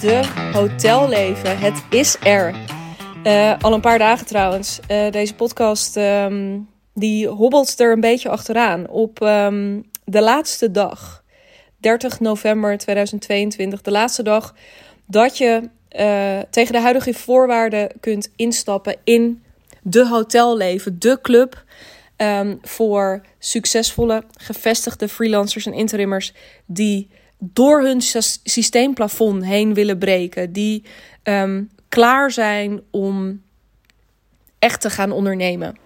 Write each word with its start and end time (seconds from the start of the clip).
de 0.00 0.50
hotelleven. 0.52 1.58
Het 1.58 1.84
is 1.90 2.16
er. 2.22 2.54
Uh, 3.24 3.58
al 3.60 3.72
een 3.72 3.80
paar 3.80 3.98
dagen 3.98 4.26
trouwens. 4.26 4.80
Uh, 4.90 5.10
deze 5.10 5.34
podcast 5.34 5.96
um, 5.96 6.68
die 6.94 7.28
hobbelt 7.28 7.80
er 7.80 7.92
een 7.92 8.00
beetje 8.00 8.28
achteraan. 8.28 8.88
Op 8.88 9.20
um, 9.22 9.90
de 10.04 10.22
laatste 10.22 10.70
dag, 10.70 11.24
30 11.80 12.20
november 12.20 12.78
2022, 12.78 13.82
de 13.82 13.90
laatste 13.90 14.22
dag 14.22 14.54
dat 15.06 15.38
je 15.38 15.60
uh, 15.98 16.38
tegen 16.50 16.72
de 16.72 16.80
huidige 16.80 17.14
voorwaarden 17.14 17.92
kunt 18.00 18.32
instappen 18.36 18.96
in 19.04 19.42
de 19.82 20.06
hotelleven, 20.06 20.98
de 20.98 21.18
club. 21.22 21.64
Um, 22.16 22.58
voor 22.62 23.22
succesvolle, 23.38 24.22
gevestigde 24.36 25.08
freelancers 25.08 25.66
en 25.66 25.72
interimmers 25.72 26.32
die 26.66 27.08
door 27.38 27.82
hun 27.82 28.00
systeemplafond 28.42 29.44
heen 29.44 29.74
willen 29.74 29.98
breken. 29.98 30.52
Die 30.52 30.82
um, 31.22 31.70
klaar 31.88 32.30
zijn 32.30 32.80
om 32.90 33.42
echt 34.58 34.80
te 34.80 34.90
gaan 34.90 35.12
ondernemen. 35.12 35.76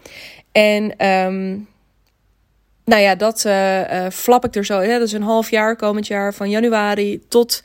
En 0.53 1.07
um, 1.07 1.69
nou 2.85 3.03
ja, 3.03 3.15
dat 3.15 3.45
uh, 3.47 4.07
flap 4.13 4.45
ik 4.45 4.55
er 4.55 4.65
zo. 4.65 4.81
Hè? 4.81 4.99
Dat 4.99 5.07
is 5.07 5.13
een 5.13 5.23
half 5.23 5.51
jaar 5.51 5.77
komend 5.77 6.07
jaar 6.07 6.35
van 6.35 6.51
januari 6.51 7.23
tot 7.29 7.63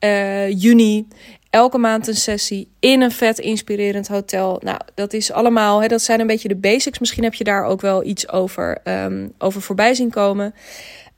uh, 0.00 0.50
juni. 0.60 1.08
Elke 1.50 1.78
maand 1.78 2.08
een 2.08 2.14
sessie 2.14 2.68
in 2.80 3.00
een 3.00 3.12
vet 3.12 3.38
inspirerend 3.38 4.08
hotel. 4.08 4.60
Nou, 4.64 4.78
dat 4.94 5.12
is 5.12 5.32
allemaal, 5.32 5.82
hè, 5.82 5.88
dat 5.88 6.02
zijn 6.02 6.20
een 6.20 6.26
beetje 6.26 6.48
de 6.48 6.56
basics. 6.56 6.98
Misschien 6.98 7.24
heb 7.24 7.34
je 7.34 7.44
daar 7.44 7.64
ook 7.64 7.80
wel 7.80 8.04
iets 8.04 8.28
over, 8.28 8.78
um, 8.84 9.32
over 9.38 9.62
voorbij 9.62 9.94
zien 9.94 10.10
komen. 10.10 10.54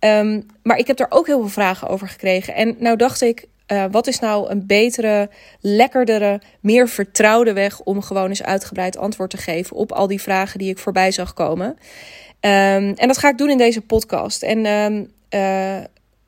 Um, 0.00 0.46
maar 0.62 0.78
ik 0.78 0.86
heb 0.86 1.00
er 1.00 1.06
ook 1.08 1.26
heel 1.26 1.40
veel 1.40 1.48
vragen 1.48 1.88
over 1.88 2.08
gekregen. 2.08 2.54
En 2.54 2.76
nou 2.78 2.96
dacht 2.96 3.20
ik, 3.20 3.46
uh, 3.72 3.84
wat 3.90 4.06
is 4.06 4.18
nou 4.18 4.50
een 4.50 4.66
betere, 4.66 5.30
lekkerdere, 5.60 6.40
meer 6.60 6.88
vertrouwde 6.88 7.52
weg 7.52 7.80
om 7.80 8.02
gewoon 8.02 8.28
eens 8.28 8.42
uitgebreid 8.42 8.96
antwoord 8.96 9.30
te 9.30 9.36
geven 9.36 9.76
op 9.76 9.92
al 9.92 10.06
die 10.06 10.20
vragen 10.20 10.58
die 10.58 10.70
ik 10.70 10.78
voorbij 10.78 11.10
zag 11.10 11.34
komen? 11.34 11.66
Um, 11.66 12.94
en 12.94 13.06
dat 13.06 13.18
ga 13.18 13.28
ik 13.28 13.38
doen 13.38 13.50
in 13.50 13.58
deze 13.58 13.80
podcast. 13.80 14.42
En 14.42 14.66
um, 14.66 15.12
uh, 15.30 15.84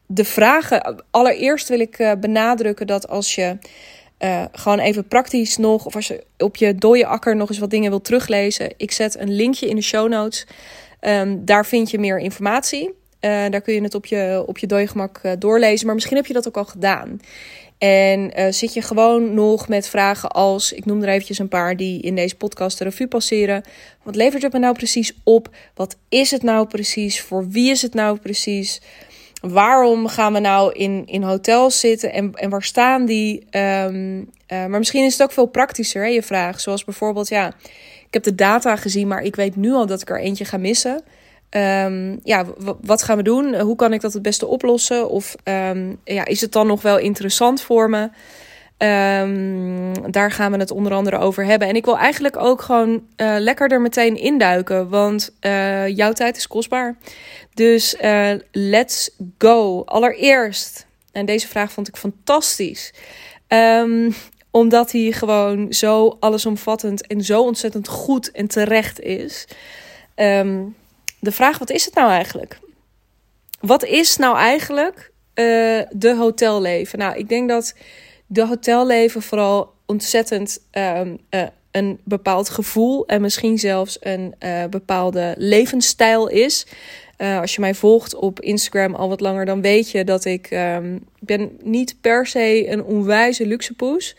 de 0.06 0.24
vragen, 0.24 1.04
allereerst 1.10 1.68
wil 1.68 1.80
ik 1.80 1.98
uh, 1.98 2.12
benadrukken 2.20 2.86
dat 2.86 3.08
als 3.08 3.34
je 3.34 3.58
gewoon 4.52 4.78
even 4.78 5.08
praktisch 5.08 5.56
nog, 5.56 5.86
of 5.86 5.94
als 5.94 6.06
je 6.06 6.24
op 6.38 6.56
je 6.56 6.74
dode 6.74 7.06
akker 7.06 7.36
nog 7.36 7.48
eens 7.48 7.58
wat 7.58 7.70
dingen 7.70 7.90
wil 7.90 8.00
teruglezen, 8.00 8.72
ik 8.76 8.90
zet 8.90 9.18
een 9.18 9.34
linkje 9.34 9.68
in 9.68 9.76
de 9.76 9.82
show 9.82 10.08
notes. 10.08 10.46
Daar 11.38 11.66
vind 11.66 11.90
je 11.90 11.98
meer 11.98 12.18
informatie. 12.18 12.98
Uh, 13.20 13.30
daar 13.50 13.60
kun 13.60 13.74
je 13.74 13.82
het 13.82 13.94
op 13.94 14.06
je, 14.06 14.44
op 14.46 14.58
je 14.58 14.88
uh, 15.22 15.32
doorlezen. 15.38 15.86
Maar 15.86 15.94
misschien 15.94 16.16
heb 16.16 16.26
je 16.26 16.32
dat 16.32 16.48
ook 16.48 16.56
al 16.56 16.64
gedaan. 16.64 17.20
En 17.78 18.40
uh, 18.40 18.52
zit 18.52 18.74
je 18.74 18.82
gewoon 18.82 19.34
nog 19.34 19.68
met 19.68 19.88
vragen 19.88 20.30
als, 20.30 20.72
ik 20.72 20.84
noem 20.84 21.02
er 21.02 21.08
eventjes 21.08 21.38
een 21.38 21.48
paar 21.48 21.76
die 21.76 22.02
in 22.02 22.14
deze 22.14 22.36
podcast 22.36 22.78
de 22.78 22.84
revue 22.84 23.08
passeren. 23.08 23.62
Wat 24.02 24.16
levert 24.16 24.42
het 24.42 24.52
me 24.52 24.58
nou 24.58 24.74
precies 24.74 25.12
op? 25.24 25.48
Wat 25.74 25.96
is 26.08 26.30
het 26.30 26.42
nou 26.42 26.66
precies? 26.66 27.20
Voor 27.20 27.48
wie 27.48 27.70
is 27.70 27.82
het 27.82 27.94
nou 27.94 28.18
precies? 28.18 28.80
Waarom 29.40 30.06
gaan 30.06 30.32
we 30.32 30.38
nou 30.38 30.72
in, 30.72 31.02
in 31.06 31.22
hotels 31.22 31.80
zitten 31.80 32.12
en, 32.12 32.32
en 32.34 32.50
waar 32.50 32.62
staan 32.62 33.06
die? 33.06 33.46
Um, 33.50 34.30
maar 34.48 34.78
misschien 34.78 35.04
is 35.04 35.12
het 35.12 35.22
ook 35.22 35.32
veel 35.32 35.46
praktischer, 35.46 36.02
hè, 36.02 36.08
je 36.08 36.22
vraag. 36.22 36.60
Zoals 36.60 36.84
bijvoorbeeld, 36.84 37.28
ja, 37.28 37.46
ik 38.06 38.14
heb 38.14 38.22
de 38.22 38.34
data 38.34 38.76
gezien, 38.76 39.08
maar 39.08 39.22
ik 39.22 39.36
weet 39.36 39.56
nu 39.56 39.72
al 39.72 39.86
dat 39.86 40.00
ik 40.00 40.10
er 40.10 40.20
eentje 40.20 40.44
ga 40.44 40.56
missen. 40.56 41.02
Um, 41.56 42.20
ja, 42.22 42.44
wat 42.80 43.02
gaan 43.02 43.16
we 43.16 43.22
doen? 43.22 43.60
Hoe 43.60 43.76
kan 43.76 43.92
ik 43.92 44.00
dat 44.00 44.12
het 44.12 44.22
beste 44.22 44.46
oplossen? 44.46 45.08
Of 45.08 45.36
um, 45.44 46.00
ja, 46.04 46.24
is 46.24 46.40
het 46.40 46.52
dan 46.52 46.66
nog 46.66 46.82
wel 46.82 46.98
interessant 46.98 47.62
voor 47.62 47.90
me? 47.90 48.10
Um, 49.22 50.10
daar 50.10 50.30
gaan 50.30 50.52
we 50.52 50.58
het 50.58 50.70
onder 50.70 50.92
andere 50.92 51.18
over 51.18 51.44
hebben. 51.44 51.68
En 51.68 51.74
ik 51.74 51.84
wil 51.84 51.98
eigenlijk 51.98 52.36
ook 52.36 52.62
gewoon 52.62 52.90
uh, 52.90 53.34
lekker 53.38 53.70
er 53.70 53.80
meteen 53.80 54.16
induiken, 54.16 54.88
want 54.88 55.30
uh, 55.40 55.88
jouw 55.88 56.12
tijd 56.12 56.36
is 56.36 56.46
kostbaar. 56.46 56.96
Dus 57.54 57.94
uh, 58.02 58.30
let's 58.52 59.10
go. 59.38 59.82
Allereerst, 59.84 60.86
en 61.12 61.26
deze 61.26 61.48
vraag 61.48 61.72
vond 61.72 61.88
ik 61.88 61.96
fantastisch, 61.96 62.94
omdat 64.50 64.92
hij 64.92 65.12
gewoon 65.12 65.72
zo 65.72 66.16
allesomvattend 66.20 67.06
en 67.06 67.24
zo 67.24 67.42
ontzettend 67.42 67.88
goed 67.88 68.30
en 68.30 68.46
terecht 68.46 69.00
is. 69.00 69.46
Um, 70.16 70.76
de 71.20 71.32
vraag: 71.32 71.58
wat 71.58 71.70
is 71.70 71.84
het 71.84 71.94
nou 71.94 72.10
eigenlijk? 72.10 72.58
Wat 73.60 73.84
is 73.84 74.16
nou 74.16 74.36
eigenlijk 74.36 75.12
uh, 75.34 75.44
de 75.90 76.14
hotelleven? 76.16 76.98
Nou, 76.98 77.16
ik 77.16 77.28
denk 77.28 77.48
dat 77.48 77.74
de 78.26 78.46
hotelleven 78.46 79.22
vooral 79.22 79.72
ontzettend 79.86 80.58
um, 80.72 81.18
uh, 81.30 81.42
een 81.70 82.00
bepaald 82.04 82.48
gevoel 82.48 83.06
en 83.06 83.20
misschien 83.20 83.58
zelfs 83.58 83.96
een 84.00 84.34
uh, 84.44 84.64
bepaalde 84.64 85.34
levensstijl 85.38 86.28
is. 86.28 86.66
Als 87.40 87.54
je 87.54 87.60
mij 87.60 87.74
volgt 87.74 88.14
op 88.14 88.40
Instagram 88.40 88.94
al 88.94 89.08
wat 89.08 89.20
langer, 89.20 89.44
dan 89.44 89.60
weet 89.60 89.90
je 89.90 90.04
dat 90.04 90.24
ik 90.24 90.50
um, 90.50 91.04
ben 91.18 91.56
niet 91.62 91.96
per 92.00 92.26
se 92.26 92.68
een 92.68 92.82
onwijze 92.82 93.46
luxepoes. 93.46 94.16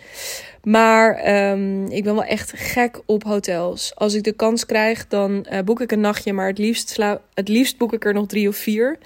Maar 0.64 1.36
um, 1.52 1.86
ik 1.86 2.04
ben 2.04 2.14
wel 2.14 2.24
echt 2.24 2.52
gek 2.56 3.00
op 3.06 3.24
hotels. 3.24 3.96
Als 3.96 4.14
ik 4.14 4.24
de 4.24 4.32
kans 4.32 4.66
krijg, 4.66 5.08
dan 5.08 5.46
uh, 5.52 5.60
boek 5.60 5.82
ik 5.82 5.92
een 5.92 6.00
nachtje. 6.00 6.34
Maar 6.34 6.48
het 6.48 6.58
liefst, 6.58 6.90
sla 6.90 7.22
het 7.34 7.48
liefst 7.48 7.78
boek 7.78 7.94
ik 7.94 8.06
er 8.06 8.14
nog 8.14 8.28
drie 8.28 8.48
of 8.48 8.56
vier. 8.56 8.98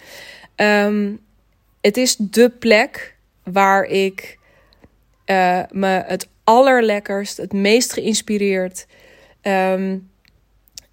Um, 0.55 1.19
het 1.81 1.97
is 1.97 2.15
de 2.15 2.49
plek 2.49 3.15
waar 3.43 3.83
ik 3.83 4.39
uh, 5.25 5.61
me 5.69 6.03
het 6.05 6.27
allerlekkerst, 6.43 7.37
het 7.37 7.53
meest 7.53 7.93
geïnspireerd, 7.93 8.85
um, 9.41 10.09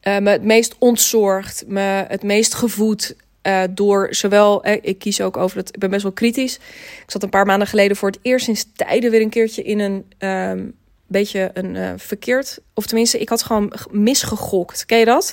uh, 0.02 0.18
me 0.18 0.30
het 0.30 0.44
meest 0.44 0.76
ontzorgd, 0.78 1.64
me 1.66 2.04
het 2.08 2.22
meest 2.22 2.54
gevoed 2.54 3.16
uh, 3.42 3.62
door 3.70 4.06
zowel, 4.10 4.64
eh, 4.64 4.78
ik 4.82 4.98
kies 4.98 5.20
ook 5.20 5.36
over 5.36 5.56
het, 5.56 5.68
ik 5.68 5.78
ben 5.78 5.90
best 5.90 6.02
wel 6.02 6.12
kritisch. 6.12 6.54
Ik 6.54 7.10
zat 7.10 7.22
een 7.22 7.28
paar 7.28 7.46
maanden 7.46 7.68
geleden 7.68 7.96
voor 7.96 8.08
het 8.08 8.18
eerst 8.22 8.44
sinds 8.44 8.66
tijden 8.76 9.10
weer 9.10 9.20
een 9.20 9.30
keertje 9.30 9.62
in 9.62 9.78
een 9.78 10.04
um, 10.28 10.74
beetje 11.06 11.50
een 11.54 11.74
uh, 11.74 11.92
verkeerd, 11.96 12.58
of 12.74 12.86
tenminste, 12.86 13.18
ik 13.18 13.28
had 13.28 13.42
gewoon 13.42 13.72
misgegokt. 13.90 14.86
Ken 14.86 14.98
je 14.98 15.04
dat? 15.04 15.32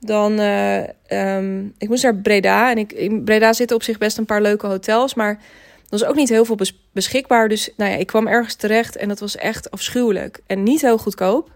Dan, 0.00 0.38
um, 0.38 1.74
ik 1.78 1.88
moest 1.88 2.02
naar 2.02 2.16
Breda 2.16 2.70
en 2.70 2.78
ik, 2.78 2.92
in 2.92 3.24
Breda 3.24 3.52
zitten 3.52 3.76
op 3.76 3.82
zich 3.82 3.98
best 3.98 4.18
een 4.18 4.24
paar 4.24 4.42
leuke 4.42 4.66
hotels, 4.66 5.14
maar 5.14 5.30
er 5.30 5.98
was 5.98 6.04
ook 6.04 6.14
niet 6.14 6.28
heel 6.28 6.44
veel 6.44 6.54
bes 6.54 6.80
beschikbaar. 6.92 7.48
Dus 7.48 7.70
nou 7.76 7.90
ja, 7.90 7.96
ik 7.96 8.06
kwam 8.06 8.26
ergens 8.26 8.54
terecht 8.54 8.96
en 8.96 9.08
dat 9.08 9.20
was 9.20 9.36
echt 9.36 9.70
afschuwelijk 9.70 10.40
en 10.46 10.62
niet 10.62 10.80
heel 10.80 10.98
goedkoop. 10.98 11.50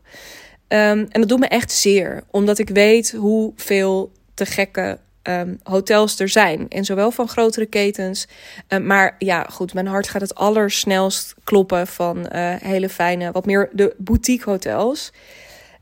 Um, 0.69 1.07
en 1.09 1.21
dat 1.21 1.29
doet 1.29 1.39
me 1.39 1.47
echt 1.47 1.73
zeer, 1.73 2.25
omdat 2.31 2.59
ik 2.59 2.69
weet 2.69 3.11
hoeveel 3.11 4.13
te 4.35 4.47
gekke 4.47 4.99
um, 5.23 5.61
hotels 5.63 6.21
er 6.21 6.29
zijn. 6.29 6.67
En 6.69 6.85
zowel 6.85 7.11
van 7.11 7.29
grotere 7.29 7.67
ketens. 7.67 8.29
Um, 8.69 8.87
maar 8.87 9.15
ja, 9.19 9.47
goed, 9.51 9.75
mijn 9.75 9.87
hart 9.87 10.09
gaat 10.09 10.21
het 10.21 10.35
allersnelst 10.35 11.35
kloppen 11.45 11.87
van 11.87 12.19
uh, 12.19 12.55
hele 12.59 12.89
fijne, 12.89 13.33
wat 13.33 13.47
meer 13.47 13.69
de 13.73 13.95
boutique 13.99 14.51
hotels. 14.51 15.13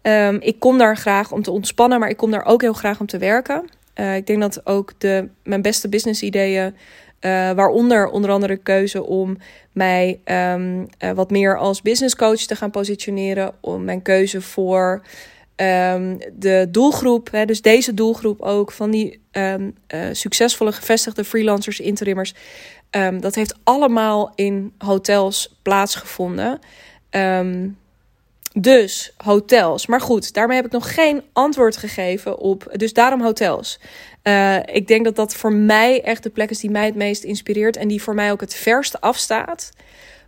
Um, 0.03 0.41
ik 0.41 0.59
kom 0.59 0.78
daar 0.78 0.97
graag 0.97 1.33
om 1.33 1.43
te 1.43 1.51
ontspannen, 1.51 2.01
maar 2.01 2.09
ik 2.09 2.17
kom 2.17 2.31
daar 2.31 2.45
ook 2.45 2.61
heel 2.61 2.73
graag 2.73 3.01
om 3.01 3.06
te 3.06 3.19
werken. 3.19 3.65
Uh, 3.95 4.17
ik 4.17 4.27
denk 4.27 4.41
dat 4.41 4.67
ook 4.67 4.93
de, 4.99 5.28
mijn 5.43 5.62
beste 5.62 5.89
business 5.89 6.22
ideeën 6.22 6.75
waaronder 7.55 8.09
onder 8.09 8.31
andere 8.31 8.57
keuze 8.57 9.05
om 9.05 9.39
mij 9.72 10.21
uh, 10.25 11.11
wat 11.15 11.31
meer 11.31 11.59
als 11.59 11.83
business 11.83 12.17
coach 12.17 12.41
te 12.41 12.57
gaan 12.57 12.71
positioneren. 12.71 13.53
Om 13.61 13.84
mijn 13.84 14.03
keuze 14.03 14.41
voor 14.41 15.03
um, 15.60 16.19
de 16.32 16.66
doelgroep, 16.69 17.31
hè, 17.31 17.44
dus 17.44 17.62
deze 17.62 17.94
doelgroep 17.94 18.41
ook 18.41 18.72
van 18.72 18.91
die 18.91 19.21
um, 19.32 19.75
uh, 19.94 20.00
succesvolle 20.12 20.72
gevestigde 20.72 21.24
freelancers, 21.24 21.80
interimmers. 21.80 22.34
Um, 22.91 23.21
dat 23.21 23.34
heeft 23.34 23.59
allemaal 23.65 24.33
in 24.34 24.72
hotels 24.78 25.59
plaatsgevonden. 25.62 26.59
Dus 28.53 29.12
hotels. 29.16 29.86
Maar 29.86 30.01
goed, 30.01 30.34
daarmee 30.34 30.57
heb 30.57 30.66
ik 30.66 30.72
nog 30.72 30.95
geen 30.95 31.22
antwoord 31.33 31.77
gegeven 31.77 32.39
op. 32.39 32.68
Dus 32.72 32.92
daarom 32.92 33.22
hotels. 33.22 33.80
Uh, 34.22 34.57
ik 34.57 34.86
denk 34.86 35.04
dat 35.04 35.16
dat 35.16 35.34
voor 35.34 35.53
mij 35.53 36.03
echt 36.03 36.22
de 36.22 36.30
plek 36.30 36.51
is 36.51 36.59
die 36.59 36.71
mij 36.71 36.84
het 36.84 36.95
meest 36.95 37.24
inspireert. 37.24 37.77
En 37.77 37.89
die 37.89 38.03
voor 38.03 38.15
mij 38.15 38.33
ook 38.33 38.41
het 38.41 38.54
verst 38.54 39.01
afstaat 39.01 39.72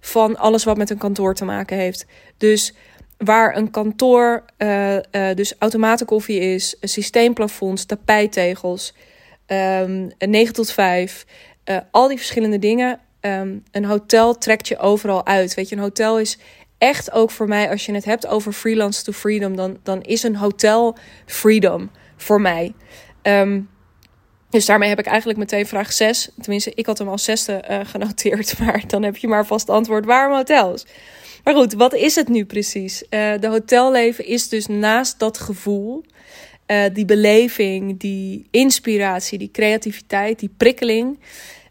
van 0.01 0.37
alles 0.37 0.65
wat 0.65 0.77
met 0.77 0.91
een 0.91 0.99
kantoor 0.99 1.35
te 1.35 1.45
maken 1.45 1.77
heeft. 1.77 2.07
Dus 2.37 2.75
waar 3.25 3.57
een 3.57 3.71
kantoor, 3.71 4.45
uh, 4.59 4.95
uh, 4.95 5.01
dus 5.35 5.55
automatenkoffie 5.59 6.41
is, 6.41 6.77
systeemplafonds, 6.81 7.85
tapijttegels, 7.85 8.95
um, 9.47 10.11
9 10.19 10.55
tot 10.55 10.73
5, 10.73 11.27
uh, 11.65 11.77
al 11.91 12.09
die 12.09 12.17
verschillende 12.17 12.59
dingen. 12.59 13.01
Um, 13.21 13.63
een 13.71 13.85
hotel 13.85 14.39
trekt 14.39 14.69
je 14.69 14.79
overal 14.79 15.27
uit. 15.27 15.55
Weet 15.55 15.69
je, 15.69 15.77
een 15.77 15.83
hotel 15.83 16.19
is 16.19 16.39
echt 16.79 17.13
ook 17.13 17.31
voor 17.31 17.49
mij, 17.49 17.71
als 17.71 17.87
je 17.87 17.95
het 17.95 18.05
hebt 18.05 18.27
over 18.27 18.53
freelance 18.53 19.05
to 19.05 19.13
freedom, 19.13 19.57
dan, 19.57 19.79
dan 19.83 20.03
is 20.03 20.23
een 20.23 20.37
hotel 20.37 20.97
freedom 21.27 21.91
voor 22.17 22.41
mij. 22.41 22.73
Um, 23.23 23.69
Dus 24.53 24.67
daarmee 24.67 24.89
heb 24.89 24.99
ik 24.99 25.07
eigenlijk 25.07 25.39
meteen 25.39 25.67
vraag 25.67 25.93
6. 25.93 26.29
Tenminste, 26.41 26.73
ik 26.75 26.87
had 26.87 26.99
hem 26.99 27.09
als 27.09 27.25
zesde 27.25 27.65
uh, 27.71 27.81
genoteerd. 27.85 28.59
Maar 28.61 28.85
dan 28.87 29.03
heb 29.03 29.17
je 29.17 29.29
maar 29.29 29.47
vast 29.47 29.69
antwoord. 29.69 30.05
Waarom 30.05 30.37
hotels? 30.37 30.87
Maar 31.45 31.55
goed, 31.55 31.73
wat 31.73 31.95
is 31.95 32.15
het 32.15 32.29
nu 32.29 32.45
precies? 32.45 33.03
Uh, 33.03 33.33
de 33.41 33.47
hotelleven 33.47 34.27
is 34.27 34.49
dus 34.49 34.67
naast 34.67 35.19
dat 35.19 35.39
gevoel, 35.39 36.05
uh, 36.67 36.85
die 36.93 37.05
beleving, 37.05 38.01
die 38.01 38.47
inspiratie, 38.51 39.39
die 39.39 39.51
creativiteit, 39.51 40.39
die 40.39 40.55
prikkeling, 40.57 41.19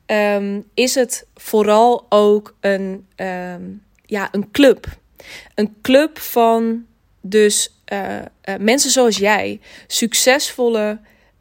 um, 0.06 0.63
is 0.74 0.95
het 0.95 1.27
vooral 1.36 2.06
ook 2.10 2.56
een, 2.60 3.06
um, 3.16 3.84
ja, 4.06 4.30
een 4.31 4.51
club. 4.51 4.88
Een 5.56 5.75
club 5.81 6.19
van 6.19 6.86
dus 7.22 7.75
mensen 8.60 8.89
zoals 8.92 9.18
jij, 9.18 9.60
succesvolle. 9.88 11.00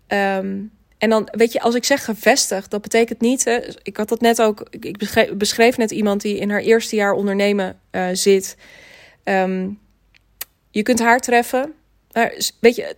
Um, 0.09 0.71
en 1.01 1.11
dan, 1.11 1.29
weet 1.33 1.53
je, 1.53 1.61
als 1.61 1.75
ik 1.75 1.85
zeg 1.85 2.05
gevestigd, 2.05 2.71
dat 2.71 2.83
betekent 2.83 3.21
niet. 3.21 3.45
Hè, 3.45 3.59
ik 3.83 3.97
had 3.97 4.09
dat 4.09 4.21
net 4.21 4.43
ook. 4.43 4.67
Ik 4.71 4.99
beschreef, 5.37 5.77
net 5.77 5.91
iemand 5.91 6.21
die 6.21 6.39
in 6.39 6.51
haar 6.51 6.61
eerste 6.61 6.97
jaar 6.97 7.13
ondernemen 7.13 7.81
uh, 7.93 8.07
zit. 8.13 8.57
Um, 9.25 9.79
je 10.71 10.83
kunt 10.83 10.99
haar 10.99 11.21
treffen. 11.21 11.73
Maar, 12.13 12.35
weet 12.61 12.77
je, 12.77 12.97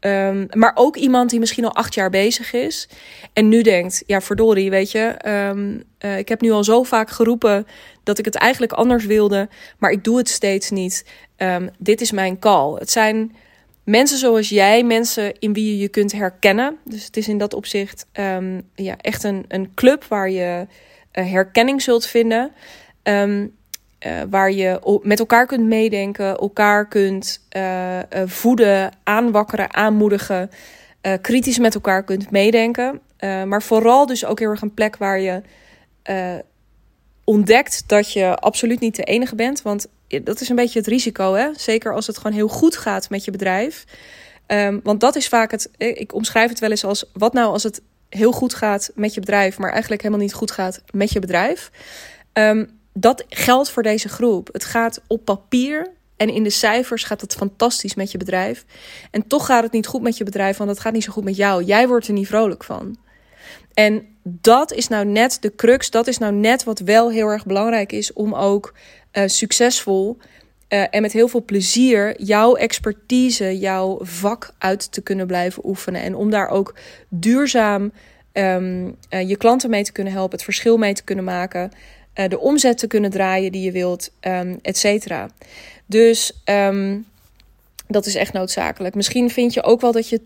um, 0.00 0.46
maar 0.52 0.72
ook 0.74 0.96
iemand 0.96 1.30
die 1.30 1.40
misschien 1.40 1.64
al 1.64 1.74
acht 1.74 1.94
jaar 1.94 2.10
bezig 2.10 2.52
is. 2.52 2.88
En 3.32 3.48
nu 3.48 3.62
denkt: 3.62 4.02
ja, 4.06 4.20
verdorie, 4.20 4.70
weet 4.70 4.90
je. 4.90 5.16
Um, 5.26 5.82
uh, 6.04 6.18
ik 6.18 6.28
heb 6.28 6.40
nu 6.40 6.50
al 6.50 6.64
zo 6.64 6.82
vaak 6.82 7.10
geroepen 7.10 7.66
dat 8.02 8.18
ik 8.18 8.24
het 8.24 8.34
eigenlijk 8.34 8.72
anders 8.72 9.04
wilde. 9.04 9.48
Maar 9.78 9.90
ik 9.90 10.04
doe 10.04 10.18
het 10.18 10.28
steeds 10.28 10.70
niet. 10.70 11.04
dit 11.78 12.00
is 12.00 12.10
mijn 12.10 12.38
call. 12.38 12.74
Het 12.74 12.90
zijn 12.90 13.36
mensen 13.86 14.18
zoals 14.18 14.48
jij, 14.48 14.84
mensen 14.84 15.38
in 15.38 15.52
wie 15.52 15.66
je 15.66 15.78
je 15.78 15.88
kunt 15.88 16.12
herkennen. 16.12 16.76
Dus 16.84 17.04
het 17.04 17.16
is 17.16 17.28
in 17.28 17.38
dat 17.38 17.54
opzicht 17.54 18.06
um, 18.12 18.62
ja, 18.74 18.96
echt 19.00 19.24
een, 19.24 19.44
een 19.48 19.74
club 19.74 20.04
waar 20.04 20.30
je 20.30 20.66
uh, 21.12 21.30
herkenning 21.30 21.82
zult 21.82 22.06
vinden. 22.06 22.52
Um, 23.02 23.54
uh, 24.06 24.12
waar 24.30 24.52
je 24.52 25.00
met 25.02 25.18
elkaar 25.18 25.46
kunt 25.46 25.64
meedenken, 25.64 26.36
elkaar 26.36 26.88
kunt 26.88 27.46
uh, 27.56 27.98
voeden, 28.24 28.92
aanwakkeren, 29.02 29.74
aanmoedigen. 29.74 30.50
kritisch 31.20 31.58
met 31.58 31.74
elkaar 31.74 32.04
kunt 32.04 32.30
meedenken. 32.30 33.00
maar 33.20 33.62
vooral 33.62 34.06
dus 34.06 34.24
ook 34.24 34.38
heel 34.38 34.50
erg 34.50 34.62
een 34.62 34.74
plek 34.74 34.96
waar 34.96 35.20
je 35.20 35.42
ontdekt 37.24 37.84
dat 37.86 38.12
je 38.12 38.34
absoluut 38.34 38.80
niet 38.80 38.96
de 38.96 39.04
enige 39.04 39.34
bent. 39.34 39.62
Want 39.62 39.86
dat 40.22 40.40
is 40.40 40.48
een 40.48 40.56
beetje 40.56 40.78
het 40.78 40.88
risico, 40.88 41.34
hè? 41.34 41.48
Zeker 41.56 41.94
als 41.94 42.06
het 42.06 42.16
gewoon 42.16 42.32
heel 42.32 42.48
goed 42.48 42.76
gaat 42.76 43.10
met 43.10 43.24
je 43.24 43.30
bedrijf. 43.30 43.84
Um, 44.46 44.80
want 44.82 45.00
dat 45.00 45.16
is 45.16 45.28
vaak 45.28 45.50
het. 45.50 45.70
Ik 45.76 46.14
omschrijf 46.14 46.48
het 46.48 46.58
wel 46.58 46.70
eens 46.70 46.84
als: 46.84 47.04
wat 47.12 47.32
nou 47.32 47.52
als 47.52 47.62
het 47.62 47.82
heel 48.08 48.32
goed 48.32 48.54
gaat 48.54 48.90
met 48.94 49.14
je 49.14 49.20
bedrijf, 49.20 49.58
maar 49.58 49.70
eigenlijk 49.70 50.02
helemaal 50.02 50.24
niet 50.24 50.34
goed 50.34 50.50
gaat 50.50 50.82
met 50.90 51.12
je 51.12 51.20
bedrijf? 51.20 51.70
Um, 52.32 52.70
dat 52.92 53.24
geldt 53.28 53.70
voor 53.70 53.82
deze 53.82 54.08
groep. 54.08 54.48
Het 54.52 54.64
gaat 54.64 55.00
op 55.06 55.24
papier 55.24 55.90
en 56.16 56.28
in 56.28 56.42
de 56.42 56.50
cijfers 56.50 57.04
gaat 57.04 57.20
het 57.20 57.34
fantastisch 57.34 57.94
met 57.94 58.10
je 58.10 58.18
bedrijf. 58.18 58.64
En 59.10 59.26
toch 59.26 59.46
gaat 59.46 59.62
het 59.62 59.72
niet 59.72 59.86
goed 59.86 60.02
met 60.02 60.16
je 60.16 60.24
bedrijf, 60.24 60.56
want 60.56 60.70
het 60.70 60.80
gaat 60.80 60.92
niet 60.92 61.04
zo 61.04 61.12
goed 61.12 61.24
met 61.24 61.36
jou. 61.36 61.64
Jij 61.64 61.88
wordt 61.88 62.06
er 62.06 62.12
niet 62.12 62.26
vrolijk 62.26 62.64
van. 62.64 62.96
En 63.74 64.06
dat 64.22 64.72
is 64.72 64.88
nou 64.88 65.04
net 65.04 65.38
de 65.40 65.54
crux. 65.54 65.90
Dat 65.90 66.06
is 66.06 66.18
nou 66.18 66.32
net 66.32 66.64
wat 66.64 66.78
wel 66.78 67.10
heel 67.10 67.28
erg 67.28 67.46
belangrijk 67.46 67.92
is 67.92 68.12
om 68.12 68.34
ook 68.34 68.74
uh, 69.16 69.22
succesvol 69.26 70.16
uh, 70.68 70.84
en 70.90 71.02
met 71.02 71.12
heel 71.12 71.28
veel 71.28 71.44
plezier 71.44 72.22
jouw 72.22 72.54
expertise, 72.54 73.58
jouw 73.58 73.98
vak 74.00 74.54
uit 74.58 74.92
te 74.92 75.00
kunnen 75.00 75.26
blijven 75.26 75.66
oefenen. 75.66 76.02
En 76.02 76.14
om 76.14 76.30
daar 76.30 76.48
ook 76.48 76.74
duurzaam 77.08 77.92
um, 78.32 78.96
uh, 79.10 79.28
je 79.28 79.36
klanten 79.36 79.70
mee 79.70 79.84
te 79.84 79.92
kunnen 79.92 80.12
helpen, 80.12 80.34
het 80.34 80.44
verschil 80.44 80.76
mee 80.76 80.94
te 80.94 81.04
kunnen 81.04 81.24
maken, 81.24 81.70
de 82.28 82.38
omzet 82.38 82.78
te 82.78 82.86
kunnen 82.86 83.10
draaien 83.10 83.52
die 83.52 83.62
je 83.62 83.72
wilt, 83.72 84.10
um, 84.20 84.58
et 84.62 84.76
cetera. 84.76 85.30
Dus 85.86 86.42
um, 86.44 87.06
dat 87.86 88.06
is 88.06 88.14
echt 88.14 88.32
noodzakelijk. 88.32 88.94
Misschien 88.94 89.30
vind 89.30 89.54
je 89.54 89.62
ook 89.62 89.80
wel 89.80 89.92
dat 89.92 90.08
je, 90.08 90.20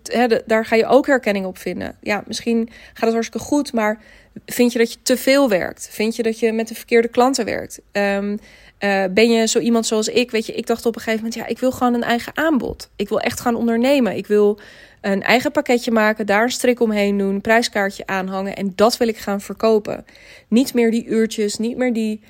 daar 0.47 0.65
ga 0.65 0.77
je 0.77 0.87
ook 0.87 1.07
herkenning 1.07 1.47
op 1.47 1.59
vinden. 1.59 1.97
Ja, 2.01 2.23
misschien 2.27 2.69
gaat 2.71 3.05
het 3.05 3.13
hartstikke 3.13 3.47
goed, 3.47 3.73
maar 3.73 4.03
vind 4.47 4.73
je 4.73 4.79
dat 4.79 4.93
je 4.93 4.99
te 5.03 5.17
veel 5.17 5.49
werkt? 5.49 5.89
Vind 5.91 6.17
je 6.17 6.23
dat 6.23 6.39
je 6.39 6.53
met 6.53 6.69
de 6.69 6.75
verkeerde 6.75 7.09
klanten 7.09 7.45
werkt? 7.45 7.81
Um, 7.93 8.39
uh, 8.81 9.05
ben 9.11 9.31
je 9.31 9.47
zo 9.47 9.59
iemand 9.59 9.87
zoals 9.87 10.09
ik? 10.09 10.31
Weet 10.31 10.47
je, 10.47 10.55
ik 10.55 10.67
dacht 10.67 10.87
op 10.87 10.95
een 10.95 11.01
gegeven 11.01 11.25
moment, 11.25 11.41
ja, 11.41 11.47
ik 11.47 11.59
wil 11.59 11.71
gewoon 11.71 11.95
een 11.95 12.03
eigen 12.03 12.37
aanbod. 12.37 12.91
Ik 12.97 13.09
wil 13.09 13.21
echt 13.21 13.41
gaan 13.41 13.55
ondernemen. 13.55 14.17
Ik 14.17 14.27
wil 14.27 14.61
een 15.01 15.23
eigen 15.23 15.51
pakketje 15.51 15.91
maken, 15.91 16.27
daar 16.27 16.43
een 16.43 16.51
strik 16.51 16.81
omheen 16.81 17.19
doen, 17.19 17.41
prijskaartje 17.41 18.07
aanhangen 18.07 18.57
en 18.57 18.73
dat 18.75 18.97
wil 18.97 19.09
ik 19.09 19.17
gaan 19.17 19.41
verkopen. 19.41 20.05
Niet 20.49 20.75
meer 20.75 20.91
die 20.91 21.07
uurtjes, 21.07 21.57
niet 21.57 21.77
meer 21.77 21.93
die, 21.93 22.21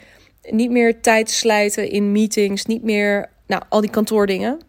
niet 0.50 0.70
meer 0.70 1.00
tijd 1.00 1.30
slijten 1.30 1.90
in 1.90 2.12
meetings, 2.12 2.66
niet 2.66 2.82
meer, 2.82 3.28
nou, 3.46 3.62
al 3.68 3.80
die 3.80 3.90
kantoordingen. 3.90 4.60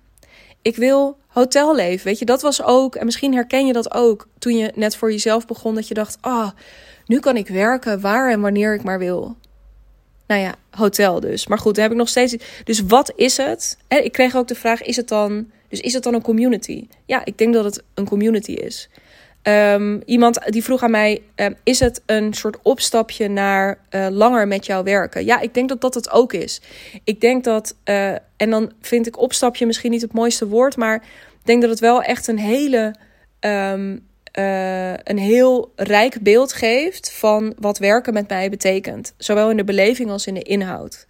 Ik 0.62 0.76
wil 0.76 1.18
hotelleven, 1.28 2.06
weet 2.06 2.20
je, 2.20 2.26
dat 2.26 2.42
was 2.42 2.64
ook, 2.64 2.96
en 2.96 3.06
misschien 3.06 3.34
herken 3.34 3.66
je 3.66 3.74
dat 3.74 3.94
ook 3.94 4.28
toen 4.40 4.58
je 4.58 4.72
net 4.76 4.96
voor 4.96 5.12
jezelf 5.12 5.48
begon, 5.48 5.76
dat 5.76 5.88
je 5.88 5.94
dacht, 5.94 6.18
ah, 6.22 6.34
oh, 6.34 6.50
nu 7.06 7.20
kan 7.20 7.38
ik 7.38 7.48
werken 7.48 8.02
waar 8.02 8.32
en 8.32 8.42
wanneer 8.42 8.74
ik 8.74 8.84
maar 8.84 9.00
wil. 9.00 9.36
Nou 10.32 10.44
ja, 10.44 10.56
hotel 10.70 11.20
dus. 11.20 11.48
Maar 11.48 11.58
goed, 11.58 11.76
daar 11.76 11.84
heb 11.84 11.92
ik 11.92 11.98
nog 11.98 12.10
steeds. 12.10 12.36
Dus 12.64 12.80
wat 12.80 13.14
is 13.16 13.38
het? 13.38 13.78
En 13.88 14.06
ik 14.06 14.12
kreeg 14.12 14.36
ook 14.36 14.48
de 14.48 14.56
vraag: 14.56 14.82
is 14.82 14.96
het 14.96 15.08
dan. 15.08 15.52
Dus 15.68 15.80
is 15.80 15.94
het 15.94 16.04
dan 16.04 16.14
een 16.14 16.22
community? 16.22 16.88
Ja, 17.06 17.26
ik 17.26 17.38
denk 17.38 17.54
dat 17.54 17.64
het 17.64 17.84
een 17.94 18.06
community 18.06 18.52
is. 18.52 18.90
Um, 19.44 20.02
iemand 20.06 20.40
die 20.46 20.64
vroeg 20.64 20.84
aan 20.84 20.92
mij: 20.92 21.22
um, 21.36 21.56
is 21.64 21.80
het 21.80 22.02
een 22.06 22.34
soort 22.34 22.58
opstapje 22.62 23.28
naar 23.28 23.80
uh, 23.90 24.08
langer 24.10 24.48
met 24.48 24.66
jou 24.66 24.84
werken? 24.84 25.26
Ja, 25.26 25.40
ik 25.40 25.54
denk 25.54 25.70
dat 25.70 25.82
dat 25.82 25.94
het 25.94 26.12
ook 26.12 26.34
is. 26.34 26.62
Ik 27.04 27.22
denk 27.22 27.44
dat, 27.44 27.76
uh, 27.86 28.12
en 28.12 28.50
dan 28.50 28.72
vind 28.82 29.08
ik 29.08 29.20
opstapje 29.20 29.66
misschien 29.66 29.92
niet 29.92 30.02
het 30.02 30.14
mooiste 30.14 30.48
woord, 30.48 30.78
maar 30.78 30.96
ik 30.96 31.46
denk 31.46 31.62
dat 31.62 31.70
het 31.70 31.80
wel 31.80 32.02
echt 32.02 32.28
een 32.28 32.40
hele 32.40 32.96
um, 33.40 34.10
uh, 34.40 34.94
een 34.94 35.18
heel 35.18 35.72
rijk 35.76 36.22
beeld 36.22 36.54
geeft 36.54 37.12
van 37.12 37.54
wat 37.60 37.78
werken 37.78 38.14
met 38.14 38.30
mij 38.30 38.50
betekent. 38.50 39.14
Zowel 39.18 39.50
in 39.50 39.58
de 39.58 39.64
beleving 39.64 40.10
als 40.10 40.28
in 40.28 40.34
de 40.34 40.42
inhoud. 40.42 41.06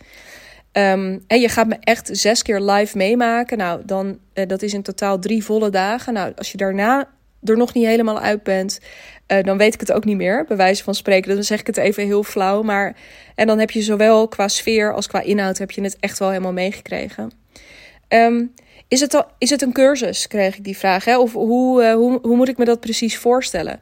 Um, 0.73 1.23
en 1.27 1.39
je 1.39 1.50
gaat 1.50 1.68
me 1.68 1.77
echt 1.79 2.09
zes 2.12 2.41
keer 2.41 2.59
live 2.59 2.97
meemaken. 2.97 3.57
Nou, 3.57 3.81
dan, 3.85 4.19
uh, 4.33 4.47
dat 4.47 4.62
is 4.62 4.73
in 4.73 4.81
totaal 4.81 5.19
drie 5.19 5.44
volle 5.44 5.69
dagen. 5.69 6.13
Nou, 6.13 6.31
als 6.35 6.51
je 6.51 6.57
daarna 6.57 7.09
er 7.44 7.57
nog 7.57 7.73
niet 7.73 7.85
helemaal 7.85 8.19
uit 8.19 8.44
bent, 8.44 8.79
uh, 9.27 9.44
dan 9.44 9.57
weet 9.57 9.73
ik 9.73 9.79
het 9.79 9.91
ook 9.91 10.06
niet 10.06 10.18
meer, 10.18 10.45
bij 10.45 10.57
wijze 10.57 10.83
van 10.83 10.95
spreken. 10.95 11.33
Dan 11.35 11.44
zeg 11.44 11.59
ik 11.59 11.68
het 11.68 11.78
even 11.78 12.06
heel 12.06 12.23
flauw. 12.23 12.61
Maar, 12.61 12.95
en 13.35 13.47
dan 13.47 13.59
heb 13.59 13.71
je 13.71 13.81
zowel 13.81 14.28
qua 14.28 14.47
sfeer 14.47 14.94
als 14.94 15.07
qua 15.07 15.21
inhoud 15.21 15.57
heb 15.57 15.71
je 15.71 15.81
het 15.81 15.97
echt 15.99 16.19
wel 16.19 16.30
helemaal 16.30 16.54
meegekregen. 16.54 17.41
Um, 18.13 18.53
is 18.87 18.99
het, 18.99 19.13
al, 19.13 19.25
is 19.37 19.49
het 19.49 19.61
een 19.61 19.73
cursus, 19.73 20.27
kreeg 20.27 20.57
ik 20.57 20.63
die 20.63 20.77
vraag. 20.77 21.06
Hè? 21.06 21.18
Of 21.18 21.33
hoe, 21.33 21.83
uh, 21.83 21.94
hoe, 21.94 22.19
hoe 22.21 22.35
moet 22.35 22.47
ik 22.47 22.57
me 22.57 22.65
dat 22.65 22.80
precies 22.80 23.18
voorstellen? 23.18 23.80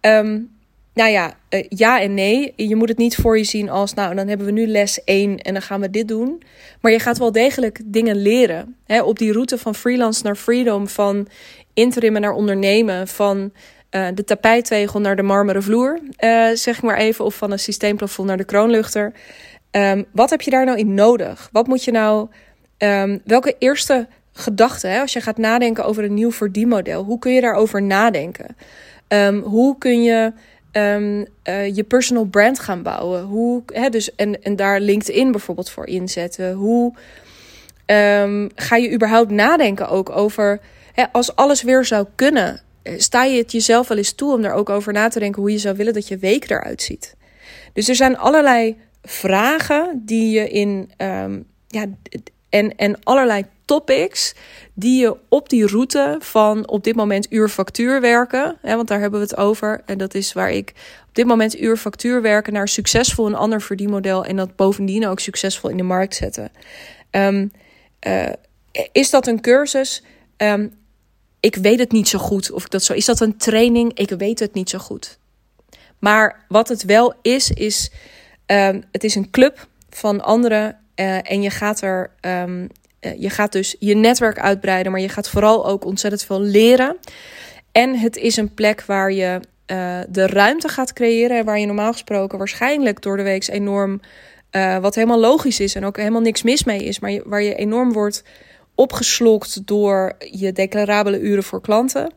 Um, 0.00 0.50
nou 0.94 1.10
ja, 1.10 1.34
uh, 1.50 1.64
ja 1.68 2.00
en 2.00 2.14
nee. 2.14 2.52
Je 2.56 2.76
moet 2.76 2.88
het 2.88 2.98
niet 2.98 3.16
voor 3.16 3.38
je 3.38 3.44
zien 3.44 3.70
als, 3.70 3.94
nou, 3.94 4.14
dan 4.14 4.28
hebben 4.28 4.46
we 4.46 4.52
nu 4.52 4.66
les 4.66 5.04
1 5.04 5.38
en 5.38 5.52
dan 5.52 5.62
gaan 5.62 5.80
we 5.80 5.90
dit 5.90 6.08
doen. 6.08 6.42
Maar 6.80 6.92
je 6.92 6.98
gaat 6.98 7.18
wel 7.18 7.32
degelijk 7.32 7.80
dingen 7.84 8.16
leren. 8.16 8.76
Hè? 8.84 9.02
Op 9.02 9.18
die 9.18 9.32
route 9.32 9.58
van 9.58 9.74
freelance 9.74 10.24
naar 10.24 10.36
freedom, 10.36 10.88
van 10.88 11.28
interim 11.74 12.20
naar 12.20 12.32
ondernemen, 12.32 13.08
van 13.08 13.52
uh, 13.90 14.06
de 14.14 14.24
tapijttegel 14.24 15.00
naar 15.00 15.16
de 15.16 15.22
marmeren 15.22 15.62
vloer, 15.62 16.00
zeg 16.54 16.76
ik 16.76 16.82
maar 16.82 16.96
even, 16.96 17.24
of 17.24 17.34
van 17.34 17.52
een 17.52 17.58
systeemplafond 17.58 18.28
naar 18.28 18.36
de 18.36 18.44
kroonluchter. 18.44 19.12
Um, 19.70 20.04
wat 20.12 20.30
heb 20.30 20.40
je 20.40 20.50
daar 20.50 20.64
nou 20.64 20.78
in 20.78 20.94
nodig? 20.94 21.48
Wat 21.52 21.66
moet 21.66 21.84
je 21.84 21.90
nou, 21.90 22.28
um, 22.78 23.20
welke 23.24 23.56
eerste 23.58 24.06
gedachten. 24.32 25.00
Als 25.00 25.12
je 25.12 25.20
gaat 25.20 25.38
nadenken 25.38 25.84
over 25.84 26.04
een 26.04 26.14
nieuw 26.14 26.32
verdienmodel, 26.32 27.04
hoe 27.04 27.18
kun 27.18 27.32
je 27.32 27.40
daarover 27.40 27.82
nadenken? 27.82 28.56
Um, 29.08 29.40
hoe 29.40 29.78
kun 29.78 30.02
je 30.02 30.32
um, 30.72 31.26
uh, 31.44 31.74
je 31.76 31.84
personal 31.84 32.24
brand 32.24 32.58
gaan 32.58 32.82
bouwen? 32.82 33.22
Hoe, 33.22 33.62
hè, 33.66 33.88
dus, 33.88 34.14
en, 34.14 34.42
en 34.42 34.56
daar 34.56 34.80
LinkedIn 34.80 35.30
bijvoorbeeld 35.30 35.70
voor 35.70 35.86
inzetten. 35.86 36.52
Hoe 36.52 36.94
ga 38.54 38.76
je 38.76 38.92
überhaupt 38.92 39.30
nadenken 39.30 39.88
ook 39.88 40.10
over, 40.10 40.60
hè, 40.92 41.04
als 41.12 41.36
alles 41.36 41.62
weer 41.62 41.84
zou 41.84 42.06
kunnen, 42.14 42.60
eh, 42.82 42.94
sta 42.96 43.24
je 43.24 43.38
het 43.38 43.52
jezelf 43.52 43.88
wel 43.88 43.96
eens 43.96 44.12
toe 44.12 44.32
om 44.32 44.42
daar 44.42 44.54
ook 44.54 44.70
over 44.70 44.92
na 44.92 45.08
te 45.08 45.18
denken 45.18 45.42
hoe 45.42 45.50
je 45.50 45.58
zou 45.58 45.76
willen 45.76 45.92
dat 45.92 46.08
je 46.08 46.18
week 46.18 46.50
eruit 46.50 46.82
ziet? 46.82 47.16
Dus 47.72 47.88
er 47.88 47.94
zijn 47.94 48.18
allerlei 48.18 48.76
vragen 49.02 50.02
die 50.04 50.30
je 50.30 50.48
in, 50.48 50.90
um, 50.96 51.44
ja, 51.66 51.86
en, 52.48 52.76
en 52.76 53.04
allerlei 53.04 53.44
topics 53.64 54.34
die 54.74 55.00
je 55.00 55.16
op 55.28 55.48
die 55.48 55.66
route 55.66 56.16
van 56.18 56.68
op 56.68 56.84
dit 56.84 56.94
moment 56.94 57.32
uur-factuur 57.32 58.00
werken, 58.00 58.56
hè, 58.62 58.76
want 58.76 58.88
daar 58.88 59.00
hebben 59.00 59.20
we 59.20 59.26
het 59.26 59.36
over. 59.36 59.82
En 59.86 59.98
dat 59.98 60.14
is 60.14 60.32
waar 60.32 60.50
ik 60.50 60.72
op 61.08 61.14
dit 61.14 61.26
moment 61.26 61.60
uur-factuur 61.60 62.22
werken 62.22 62.52
naar 62.52 62.68
succesvol 62.68 63.26
een 63.26 63.34
ander 63.34 63.62
verdienmodel 63.62 64.24
en 64.24 64.36
dat 64.36 64.56
bovendien 64.56 65.06
ook 65.06 65.20
succesvol 65.20 65.70
in 65.70 65.76
de 65.76 65.82
markt 65.82 66.14
zetten. 66.14 66.50
Um, 67.10 67.52
uh, 68.06 68.32
is 68.92 69.10
dat 69.10 69.26
een 69.26 69.40
cursus? 69.40 70.02
Um, 70.36 70.74
ik 71.40 71.54
weet 71.54 71.78
het 71.78 71.92
niet 71.92 72.08
zo 72.08 72.18
goed 72.18 72.50
of 72.50 72.64
ik 72.64 72.70
dat 72.70 72.82
zo. 72.82 72.92
Is 72.92 73.04
dat 73.04 73.20
een 73.20 73.36
training? 73.36 73.98
Ik 73.98 74.10
weet 74.10 74.38
het 74.38 74.54
niet 74.54 74.70
zo 74.70 74.78
goed. 74.78 75.18
Maar 75.98 76.44
wat 76.48 76.68
het 76.68 76.84
wel 76.84 77.14
is, 77.22 77.50
is 77.50 77.90
um, 78.46 78.82
het 78.92 79.04
is 79.04 79.14
een 79.14 79.30
club 79.30 79.68
van 79.90 80.20
anderen. 80.20 80.78
Uh, 81.00 81.30
en 81.30 81.42
je 81.42 81.50
gaat 81.50 81.80
er. 81.80 82.10
Um, 82.20 82.68
uh, 83.00 83.20
je 83.20 83.30
gaat 83.30 83.52
dus 83.52 83.76
je 83.78 83.94
netwerk 83.94 84.38
uitbreiden, 84.38 84.92
maar 84.92 85.00
je 85.00 85.08
gaat 85.08 85.28
vooral 85.28 85.66
ook 85.66 85.84
ontzettend 85.84 86.24
veel 86.24 86.40
leren. 86.40 86.96
En 87.72 87.98
het 87.98 88.16
is 88.16 88.36
een 88.36 88.54
plek 88.54 88.82
waar 88.82 89.12
je 89.12 89.40
uh, 89.66 89.98
de 90.08 90.26
ruimte 90.26 90.68
gaat 90.68 90.92
creëren. 90.92 91.44
Waar 91.44 91.58
je 91.58 91.66
normaal 91.66 91.92
gesproken 91.92 92.38
waarschijnlijk 92.38 93.02
door 93.02 93.16
de 93.16 93.22
week 93.22 93.48
enorm. 93.48 94.00
wat 94.80 94.94
helemaal 94.94 95.20
logisch 95.20 95.60
is 95.60 95.74
en 95.74 95.84
ook 95.84 95.96
helemaal 95.96 96.20
niks 96.20 96.42
mis 96.42 96.64
mee 96.64 96.84
is. 96.84 96.98
Maar 96.98 97.20
waar 97.24 97.42
je 97.42 97.54
enorm 97.54 97.92
wordt 97.92 98.22
opgeslokt 98.74 99.66
door 99.66 100.12
je 100.18 100.52
declarabele 100.52 101.20
uren 101.20 101.44
voor 101.44 101.60
klanten. 101.60 102.12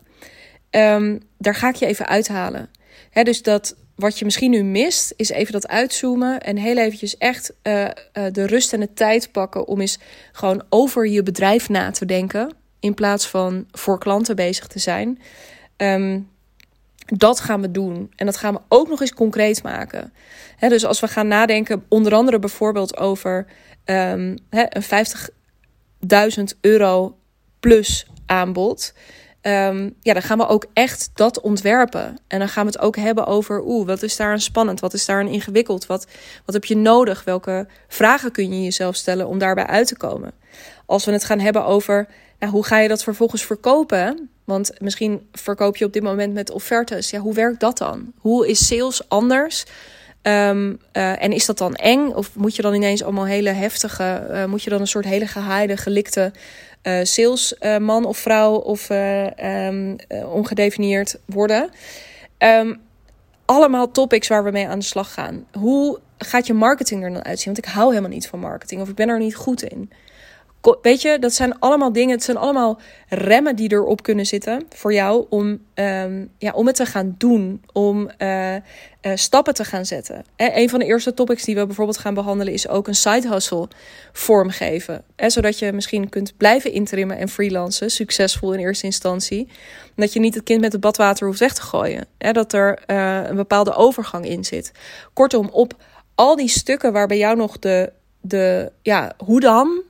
Um, 0.72 1.20
daar 1.38 1.56
ga 1.56 1.70
ik 1.70 1.76
je 1.76 1.86
even 1.86 2.08
uithalen. 2.08 2.70
He, 3.10 3.24
dus 3.24 3.42
dat 3.42 3.76
wat 3.96 4.20
je 4.20 4.26
misschien 4.26 4.52
nu 4.52 4.64
mist, 4.64 5.14
is 5.16 5.30
even 5.30 5.54
dat 5.54 5.68
uitzoomen 5.68 6.42
en 6.42 6.58
heel 6.58 6.78
eventjes 6.78 7.18
echt 7.18 7.54
uh, 7.64 7.82
uh, 7.82 7.90
de 8.32 8.46
rust 8.46 8.74
en 8.74 8.80
de 8.80 8.94
tijd 8.94 9.32
pakken 9.32 9.68
om 9.68 9.82
eens 9.82 10.00
gewoon 10.32 10.64
over 10.70 11.08
je 11.08 11.24
bedrijf 11.24 11.70
na 11.70 11.92
te 11.92 12.06
denken. 12.06 12.54
In 12.80 12.94
plaats 12.94 13.28
van 13.28 13.68
voor 13.72 14.00
klanten 14.00 14.36
bezig 14.36 14.68
te 14.68 14.80
zijn. 14.80 15.20
Um, 15.78 16.30
dat 17.06 17.40
gaan 17.40 17.62
we 17.62 17.72
doen. 17.72 18.12
En 18.16 18.26
dat 18.26 18.38
gaan 18.38 18.54
we 18.54 18.60
ook 18.68 18.90
nog 18.90 19.02
eens 19.02 19.14
concreet 19.14 19.64
maken. 19.64 20.14
He, 20.56 20.70
dus 20.70 20.86
als 20.86 21.00
we 21.00 21.08
gaan 21.08 21.28
nadenken, 21.28 21.86
onder 21.88 22.14
andere 22.14 22.40
bijvoorbeeld 22.40 22.98
over 22.98 23.46
he, 23.84 24.66
een 24.70 24.84
50 24.84 25.30
1000 26.00 26.58
euro 26.62 27.18
plus 27.60 28.08
aanbod. 28.26 28.94
Um, 29.42 29.96
ja, 30.02 30.14
dan 30.14 30.22
gaan 30.22 30.38
we 30.38 30.48
ook 30.48 30.66
echt 30.74 31.10
dat 31.14 31.42
ontwerpen. 31.42 32.18
En 32.28 32.40
dan 32.40 32.50
gaan 32.50 32.66
we 32.66 32.72
het 32.72 32.82
ook 32.82 32.96
hebben 32.96 33.26
over, 33.26 33.62
oeh, 33.66 33.88
wat 33.88 34.04
is 34.04 34.16
daar 34.16 34.32
een 34.32 34.42
spannend? 34.42 34.80
Wat 34.80 34.94
is 34.94 35.06
daar 35.06 35.20
een 35.20 35.28
ingewikkeld? 35.28 35.86
Wat, 35.86 36.08
wat 36.46 36.56
heb 36.56 36.66
je 36.66 36.76
nodig? 36.78 37.24
Welke 37.24 37.68
vragen 37.88 38.32
kun 38.32 38.54
je 38.54 38.64
jezelf 38.64 38.96
stellen 38.96 39.28
om 39.28 39.38
daarbij 39.38 39.66
uit 39.66 39.88
te 39.88 39.98
komen? 39.98 40.32
Als 40.86 41.06
we 41.06 41.12
het 41.12 41.24
gaan 41.24 41.40
hebben 41.40 41.66
over, 41.66 42.08
nou, 42.40 42.52
hoe 42.52 42.66
ga 42.66 42.80
je 42.80 42.88
dat 42.88 43.04
vervolgens 43.04 43.46
verkopen? 43.46 44.30
Want 44.44 44.72
misschien 44.80 45.28
verkoop 45.32 45.78
je 45.78 45.86
op 45.86 45.94
dit 45.94 46.04
moment 46.04 46.34
met 46.34 46.52
offertes. 46.52 47.10
Ja, 47.10 47.20
hoe 47.20 47.34
werkt 47.34 47.60
dat 47.60 47.78
dan? 47.78 48.14
Hoe 48.18 48.48
is 48.48 48.68
sales 48.68 49.10
anders 49.10 49.66
Um, 50.24 50.80
uh, 50.94 51.24
en 51.24 51.32
is 51.32 51.46
dat 51.46 51.58
dan 51.58 51.76
eng? 51.76 52.10
Of 52.10 52.36
moet 52.36 52.56
je 52.56 52.62
dan 52.62 52.74
ineens 52.74 53.04
allemaal 53.04 53.26
hele 53.26 53.50
heftige, 53.50 54.28
uh, 54.32 54.46
moet 54.46 54.64
je 54.64 54.70
dan 54.70 54.82
een 54.82 54.88
soort 54.88 55.06
hele 55.06 55.28
gehaaide, 55.28 55.78
gelikte 55.78 56.32
uh, 56.84 57.00
salesman 57.04 58.06
of 58.06 58.18
vrouw 58.18 58.56
of 58.56 58.90
um, 58.90 59.96
ongedefinieerd 60.10 61.20
worden? 61.26 61.70
Um, 62.38 62.82
allemaal 63.46 63.92
topics 63.92 64.28
waar 64.28 64.44
we 64.44 64.52
mee 64.52 64.68
aan 64.68 64.80
de 64.80 64.86
slag 64.86 65.14
gaan. 65.14 65.46
Hoe 65.58 66.00
gaat 66.18 66.48
je 66.48 66.54
marketing 66.54 67.04
er 67.04 67.14
dan 67.14 67.26
uitzien? 67.26 67.54
Want 67.54 67.66
ik 67.66 67.74
hou 67.74 67.90
helemaal 67.90 68.10
niet 68.10 68.28
van 68.28 68.40
marketing 68.40 68.82
of 68.82 68.90
ik 68.90 68.96
ben 68.96 69.10
er 69.10 69.20
niet 69.20 69.36
goed 69.36 69.64
in. 69.64 69.92
Weet 70.82 71.02
je, 71.02 71.20
dat 71.20 71.34
zijn 71.34 71.60
allemaal 71.60 71.94
dingen, 71.94 72.16
het 72.16 72.24
zijn 72.24 72.38
allemaal 72.38 72.80
remmen 73.10 73.56
die 73.56 73.72
erop 73.72 74.04
kunnen 74.04 74.26
zitten 74.26 74.66
voor 74.70 74.94
jou 74.94 75.26
om, 75.30 75.60
um, 75.76 76.32
ja, 76.38 76.52
om 76.52 76.68
het 76.68 76.76
te 76.76 76.86
gaan 76.86 77.16
doen, 77.18 77.64
om 77.74 78.10
uh, 78.18 78.56
uh, 78.56 78.62
stappen 79.16 79.54
te 79.54 79.66
gaan 79.66 79.86
zetten. 79.86 80.24
En 80.36 80.58
een 80.58 80.70
van 80.70 80.80
de 80.80 80.86
eerste 80.86 81.14
topics 81.14 81.44
die 81.44 81.56
we 81.56 81.66
bijvoorbeeld 81.66 81.98
gaan 81.98 82.14
behandelen 82.14 82.54
is 82.54 82.68
ook 82.68 82.88
een 82.88 82.96
side 82.96 83.30
hustle 83.30 83.68
vormgeven. 84.12 85.04
Zodat 85.16 85.60
je 85.60 85.74
misschien 85.74 86.10
kunt 86.10 86.38
blijven 86.38 86.72
interimmen 86.72 87.18
en 87.18 87.30
freelancen, 87.30 87.90
succesvol 87.90 88.54
in 88.54 88.60
eerste 88.60 88.86
instantie. 88.86 89.48
Dat 89.96 90.14
je 90.14 90.20
niet 90.20 90.36
het 90.36 90.44
kind 90.44 90.62
met 90.62 90.72
het 90.72 90.82
badwater 90.82 91.28
hoeft 91.28 91.40
weg 91.40 91.54
te 91.54 91.62
gooien. 91.62 92.06
Dat 92.18 92.54
er 92.54 92.80
een 93.30 93.36
bepaalde 93.36 93.74
overgang 93.74 94.26
in 94.26 94.46
zit. 94.46 94.72
Kortom, 95.14 95.50
op 95.52 95.74
al 96.16 96.36
die 96.36 96.50
stukken 96.50 96.94
waar 96.94 97.08
bij 97.08 97.18
jou 97.18 97.36
nog 97.36 97.60
de, 97.60 97.92
de 98.22 98.72
ja, 98.82 99.14
hoe 99.18 99.40
dan 99.40 99.82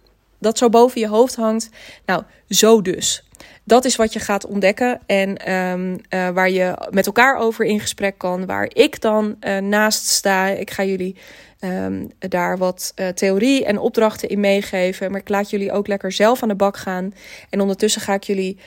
dat 0.41 0.57
zo 0.57 0.69
boven 0.69 1.01
je 1.01 1.07
hoofd 1.07 1.36
hangt. 1.36 1.69
Nou, 2.05 2.24
zo 2.50 2.81
dus. 2.81 3.24
Dat 3.63 3.86
is 3.86 3.95
wat 3.95 4.13
je 4.13 4.19
gaat 4.19 4.45
ontdekken 4.45 5.00
en 5.05 5.53
um, 5.53 5.91
uh, 6.10 6.29
waar 6.29 6.50
je 6.50 6.88
met 6.89 7.05
elkaar 7.05 7.38
over 7.38 7.65
in 7.65 7.79
gesprek 7.79 8.17
kan. 8.17 8.45
Waar 8.45 8.69
ik 8.74 9.01
dan 9.01 9.36
uh, 9.39 9.57
naast 9.57 10.07
sta. 10.07 10.48
Ik 10.48 10.71
ga 10.71 10.83
jullie 10.83 11.15
um, 11.60 12.12
daar 12.19 12.57
wat 12.57 12.93
uh, 12.95 13.07
theorie 13.07 13.65
en 13.65 13.77
opdrachten 13.77 14.29
in 14.29 14.39
meegeven. 14.39 15.12
Maar 15.12 15.19
ik 15.19 15.29
laat 15.29 15.50
jullie 15.50 15.71
ook 15.71 15.88
lekker 15.88 16.12
zelf 16.12 16.43
aan 16.43 16.50
de 16.50 16.55
bak 16.55 16.77
gaan. 16.77 17.13
En 17.50 17.62
ondertussen 17.62 18.01
ga 18.01 18.13
ik 18.13 18.24
jullie 18.24 18.57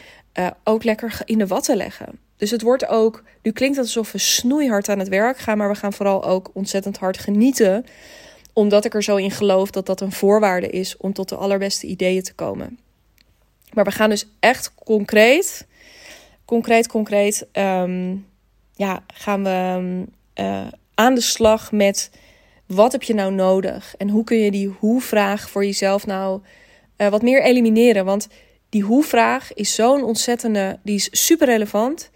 ook 0.65 0.85
lekker 0.85 1.21
in 1.25 1.39
de 1.39 1.47
watten 1.47 1.77
leggen. 1.77 2.19
Dus 2.37 2.51
het 2.51 2.63
wordt 2.63 2.87
ook, 2.87 3.23
nu 3.43 3.51
klinkt 3.51 3.77
het 3.77 3.85
alsof 3.85 4.13
we 4.13 4.19
snoeihard 4.19 4.89
aan 4.89 4.99
het 4.99 5.09
werk 5.09 5.39
gaan, 5.39 5.59
maar 5.59 5.69
we 5.69 5.75
gaan 5.75 5.93
vooral 5.93 6.25
ook 6.25 6.51
ontzettend 6.53 6.99
hard 6.99 7.19
genieten 7.19 7.85
omdat 8.55 8.85
ik 8.85 8.95
er 8.95 9.03
zo 9.03 9.17
in 9.17 9.31
geloof 9.31 9.71
dat 9.71 9.87
dat 9.87 10.01
een 10.01 10.13
voorwaarde 10.13 10.71
is 10.71 10.97
om 10.97 11.13
tot 11.13 11.29
de 11.29 11.37
allerbeste 11.37 11.87
ideeën 11.87 12.23
te 12.23 12.35
komen. 12.35 12.79
Maar 13.73 13.85
we 13.85 13.91
gaan 13.91 14.11
dus 14.11 14.27
echt 14.41 14.75
concreet, 14.75 15.67
concreet, 16.45 16.87
concreet, 16.87 17.47
um, 17.53 18.27
ja, 18.75 19.05
gaan 19.15 19.45
we 19.45 20.05
uh, 20.41 20.67
aan 20.95 21.15
de 21.15 21.21
slag 21.21 21.73
met 21.73 22.11
wat 22.67 22.93
heb 22.93 23.03
je 23.03 23.15
nou 23.15 23.33
nodig 23.33 23.95
en 23.99 24.09
hoe 24.09 24.25
kun 24.25 24.39
je 24.39 24.51
die 24.51 24.75
hoe-vraag 24.79 25.51
voor 25.51 25.65
jezelf 25.65 26.07
nou 26.07 26.41
uh, 26.97 27.09
wat 27.09 27.23
meer 27.23 27.43
elimineren. 27.43 28.05
Want 28.05 28.29
die 28.69 28.83
hoe-vraag 28.83 29.53
is 29.53 29.75
zo'n 29.75 30.05
ontzettende, 30.05 30.79
die 30.83 30.95
is 30.95 31.09
super 31.11 31.47
relevant 31.47 32.11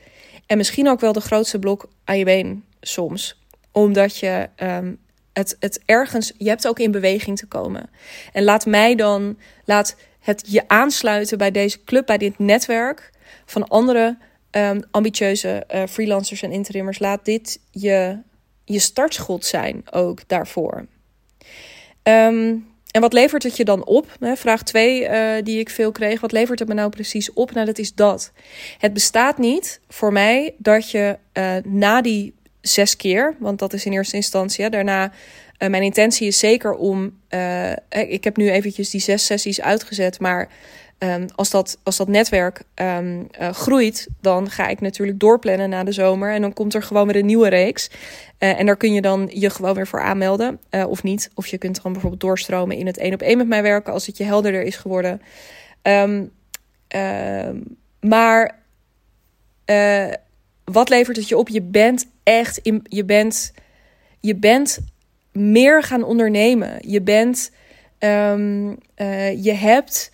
en 0.46 0.56
misschien 0.56 0.88
ook 0.88 1.00
wel 1.00 1.12
de 1.12 1.20
grootste 1.20 1.58
blok 1.58 1.88
aan 2.04 2.18
je 2.18 2.24
been 2.24 2.64
soms, 2.80 3.42
omdat 3.72 4.18
je 4.18 4.48
um, 4.62 4.98
het, 5.38 5.80
ergens, 5.84 6.32
je 6.36 6.48
hebt 6.48 6.68
ook 6.68 6.78
in 6.78 6.90
beweging 6.90 7.38
te 7.38 7.46
komen. 7.46 7.90
En 8.32 8.44
laat 8.44 8.66
mij 8.66 8.94
dan, 8.94 9.38
laat 9.64 9.96
het 10.20 10.44
je 10.46 10.68
aansluiten 10.68 11.38
bij 11.38 11.50
deze 11.50 11.84
club, 11.84 12.06
bij 12.06 12.18
dit 12.18 12.38
netwerk 12.38 13.10
van 13.44 13.68
andere 13.68 14.16
um, 14.50 14.82
ambitieuze 14.90 15.66
uh, 15.74 15.82
freelancers 15.88 16.42
en 16.42 16.52
interimmers. 16.52 16.98
Laat 16.98 17.24
dit 17.24 17.60
je, 17.70 18.18
je 18.64 18.78
startschot 18.78 19.44
zijn 19.44 19.82
ook 19.90 20.28
daarvoor. 20.28 20.86
Um, 22.02 22.66
en 22.90 23.00
wat 23.00 23.12
levert 23.12 23.42
het 23.42 23.56
je 23.56 23.64
dan 23.64 23.84
op? 23.84 24.16
Vraag 24.20 24.62
2 24.62 25.00
uh, 25.00 25.36
eh, 25.36 25.44
die 25.44 25.58
ik 25.58 25.70
veel 25.70 25.92
kreeg. 25.92 26.20
Wat 26.20 26.32
levert 26.32 26.58
het 26.58 26.68
me 26.68 26.74
nou 26.74 26.90
precies 26.90 27.32
op? 27.32 27.52
Nou, 27.52 27.66
dat 27.66 27.78
is 27.78 27.94
dat. 27.94 28.32
Het 28.78 28.92
bestaat 28.92 29.38
niet 29.38 29.80
voor 29.88 30.12
mij 30.12 30.54
dat 30.58 30.90
je 30.90 31.18
uh, 31.32 31.56
na 31.64 32.02
die 32.02 32.34
zes 32.60 32.96
keer. 32.96 33.36
Want 33.38 33.58
dat 33.58 33.72
is 33.72 33.84
in 33.84 33.92
eerste 33.92 34.16
instantie. 34.16 34.70
Daarna, 34.70 35.04
uh, 35.58 35.68
mijn 35.68 35.82
intentie 35.82 36.26
is 36.26 36.38
zeker 36.38 36.72
om. 36.72 37.18
Uh, 37.30 37.72
ik 37.88 38.24
heb 38.24 38.36
nu 38.36 38.50
eventjes 38.50 38.90
die 38.90 39.00
zes 39.00 39.26
sessies 39.26 39.60
uitgezet. 39.60 40.20
Maar 40.20 40.48
um, 40.98 41.26
als, 41.34 41.50
dat, 41.50 41.78
als 41.82 41.96
dat 41.96 42.08
netwerk 42.08 42.62
um, 42.74 43.26
uh, 43.40 43.50
groeit, 43.50 44.08
dan 44.20 44.50
ga 44.50 44.68
ik 44.68 44.80
natuurlijk 44.80 45.20
doorplannen 45.20 45.70
na 45.70 45.84
de 45.84 45.92
zomer. 45.92 46.32
En 46.32 46.40
dan 46.40 46.52
komt 46.52 46.74
er 46.74 46.82
gewoon 46.82 47.06
weer 47.06 47.16
een 47.16 47.26
nieuwe 47.26 47.48
reeks. 47.48 47.90
en 48.38 48.66
daar 48.66 48.76
kun 48.76 48.92
je 48.92 49.00
dan 49.00 49.30
je 49.32 49.50
gewoon 49.50 49.74
weer 49.74 49.86
voor 49.86 50.00
aanmelden. 50.00 50.60
of 50.70 51.02
niet. 51.02 51.30
Of 51.34 51.46
je 51.46 51.58
kunt 51.58 51.76
gewoon 51.76 51.92
bijvoorbeeld 51.92 52.22
doorstromen 52.22 52.76
in 52.76 52.86
het 52.86 52.98
één 52.98 53.14
op 53.14 53.22
één 53.22 53.36
met 53.36 53.48
mij 53.48 53.62
werken. 53.62 53.92
Als 53.92 54.06
het 54.06 54.16
je 54.16 54.24
helderder 54.24 54.62
is 54.62 54.76
geworden. 54.76 55.22
Um, 55.82 56.30
maar 58.00 58.58
wat 60.64 60.88
levert 60.88 61.16
het 61.16 61.28
je 61.28 61.38
op? 61.38 61.48
Je 61.48 61.62
bent 61.62 62.06
echt, 62.28 62.58
in, 62.58 62.80
je, 62.82 63.04
bent, 63.04 63.52
je 64.20 64.36
bent 64.36 64.78
meer 65.32 65.82
gaan 65.82 66.02
ondernemen. 66.02 66.78
Je 66.80 67.02
bent, 67.02 67.50
um, 67.98 68.68
uh, 68.96 69.44
je 69.44 69.52
hebt 69.52 70.12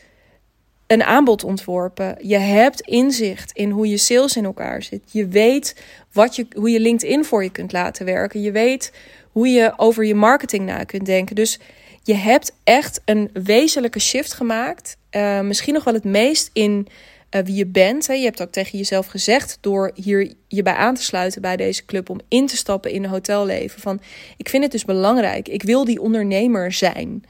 een 0.86 1.02
aanbod 1.02 1.44
ontworpen. 1.44 2.16
Je 2.20 2.38
hebt 2.38 2.80
inzicht 2.80 3.52
in 3.52 3.70
hoe 3.70 3.88
je 3.88 3.96
sales 3.96 4.36
in 4.36 4.44
elkaar 4.44 4.82
zit. 4.82 5.02
Je 5.10 5.28
weet 5.28 5.82
wat 6.12 6.36
je, 6.36 6.46
hoe 6.56 6.70
je 6.70 6.80
LinkedIn 6.80 7.24
voor 7.24 7.42
je 7.42 7.50
kunt 7.50 7.72
laten 7.72 8.04
werken. 8.04 8.40
Je 8.40 8.52
weet 8.52 8.92
hoe 9.32 9.48
je 9.48 9.72
over 9.76 10.04
je 10.04 10.14
marketing 10.14 10.66
na 10.66 10.84
kunt 10.84 11.06
denken. 11.06 11.34
Dus 11.34 11.58
je 12.02 12.14
hebt 12.14 12.52
echt 12.64 13.00
een 13.04 13.30
wezenlijke 13.32 14.00
shift 14.00 14.32
gemaakt. 14.32 14.96
Uh, 15.10 15.40
misschien 15.40 15.74
nog 15.74 15.84
wel 15.84 15.94
het 15.94 16.04
meest 16.04 16.50
in 16.52 16.88
uh, 17.34 17.42
wie 17.44 17.54
je 17.54 17.66
bent. 17.66 18.06
Hè. 18.06 18.14
Je 18.14 18.24
hebt 18.24 18.42
ook 18.42 18.52
tegen 18.52 18.78
jezelf 18.78 19.06
gezegd 19.06 19.58
door 19.60 19.90
hier 19.94 20.32
je 20.48 20.62
bij 20.62 20.74
aan 20.74 20.94
te 20.94 21.02
sluiten 21.02 21.42
bij 21.42 21.56
deze 21.56 21.84
club 21.84 22.10
om 22.10 22.20
in 22.28 22.46
te 22.46 22.56
stappen 22.56 22.90
in 22.90 23.04
een 23.04 23.10
hotelleven. 23.10 23.80
Van 23.80 24.00
ik 24.36 24.48
vind 24.48 24.62
het 24.62 24.72
dus 24.72 24.84
belangrijk. 24.84 25.48
Ik 25.48 25.62
wil 25.62 25.84
die 25.84 26.00
ondernemer 26.00 26.72
zijn. 26.72 27.24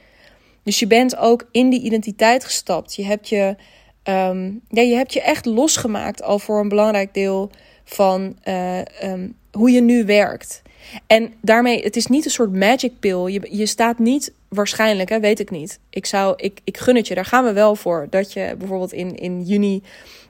Dus 0.62 0.78
je 0.78 0.86
bent 0.86 1.16
ook 1.16 1.48
in 1.50 1.70
die 1.70 1.82
identiteit 1.82 2.44
gestapt. 2.44 2.94
Je 2.94 3.04
hebt 3.04 3.28
je, 3.28 3.56
um, 4.04 4.60
ja, 4.68 4.82
je, 4.82 4.94
hebt 4.94 5.12
je 5.12 5.22
echt 5.22 5.44
losgemaakt 5.44 6.22
al 6.22 6.38
voor 6.38 6.60
een 6.60 6.68
belangrijk 6.68 7.14
deel 7.14 7.50
van 7.84 8.38
uh, 8.48 8.78
um, 9.02 9.36
hoe 9.52 9.70
je 9.70 9.80
nu 9.80 10.04
werkt. 10.04 10.62
En 11.06 11.34
daarmee, 11.40 11.82
het 11.82 11.96
is 11.96 12.06
niet 12.06 12.24
een 12.24 12.30
soort 12.30 12.52
magic 12.52 12.92
pill. 13.00 13.32
Je, 13.32 13.48
je 13.50 13.66
staat 13.66 13.98
niet, 13.98 14.32
waarschijnlijk, 14.54 15.08
hè, 15.08 15.20
weet 15.20 15.40
ik 15.40 15.50
niet. 15.50 15.78
Ik, 15.90 16.06
zou, 16.06 16.34
ik, 16.36 16.60
ik 16.64 16.78
gun 16.78 16.96
het 16.96 17.08
je, 17.08 17.14
daar 17.14 17.24
gaan 17.24 17.44
we 17.44 17.52
wel 17.52 17.76
voor. 17.76 18.06
Dat 18.10 18.32
je 18.32 18.54
bijvoorbeeld 18.58 18.92
in, 18.92 19.16
in 19.16 19.42
juni 19.42 19.82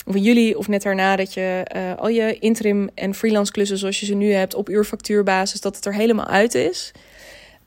of 0.07 0.15
in 0.15 0.23
juli 0.23 0.55
of 0.55 0.69
net 0.69 0.83
daarna, 0.83 1.17
dat 1.17 1.35
je 1.35 1.67
uh, 1.77 1.97
al 1.97 2.09
je 2.09 2.39
interim 2.39 2.89
en 2.95 3.15
freelance 3.15 3.53
klussen 3.53 3.79
zoals 3.79 4.01
je 4.01 4.07
ze 4.07 4.15
nu 4.15 4.33
hebt 4.33 4.55
op 4.55 4.69
uurfactuurbasis, 4.69 5.61
dat 5.61 5.77
het 5.77 5.85
er 5.85 5.95
helemaal 5.95 6.27
uit 6.27 6.55
is. 6.55 6.93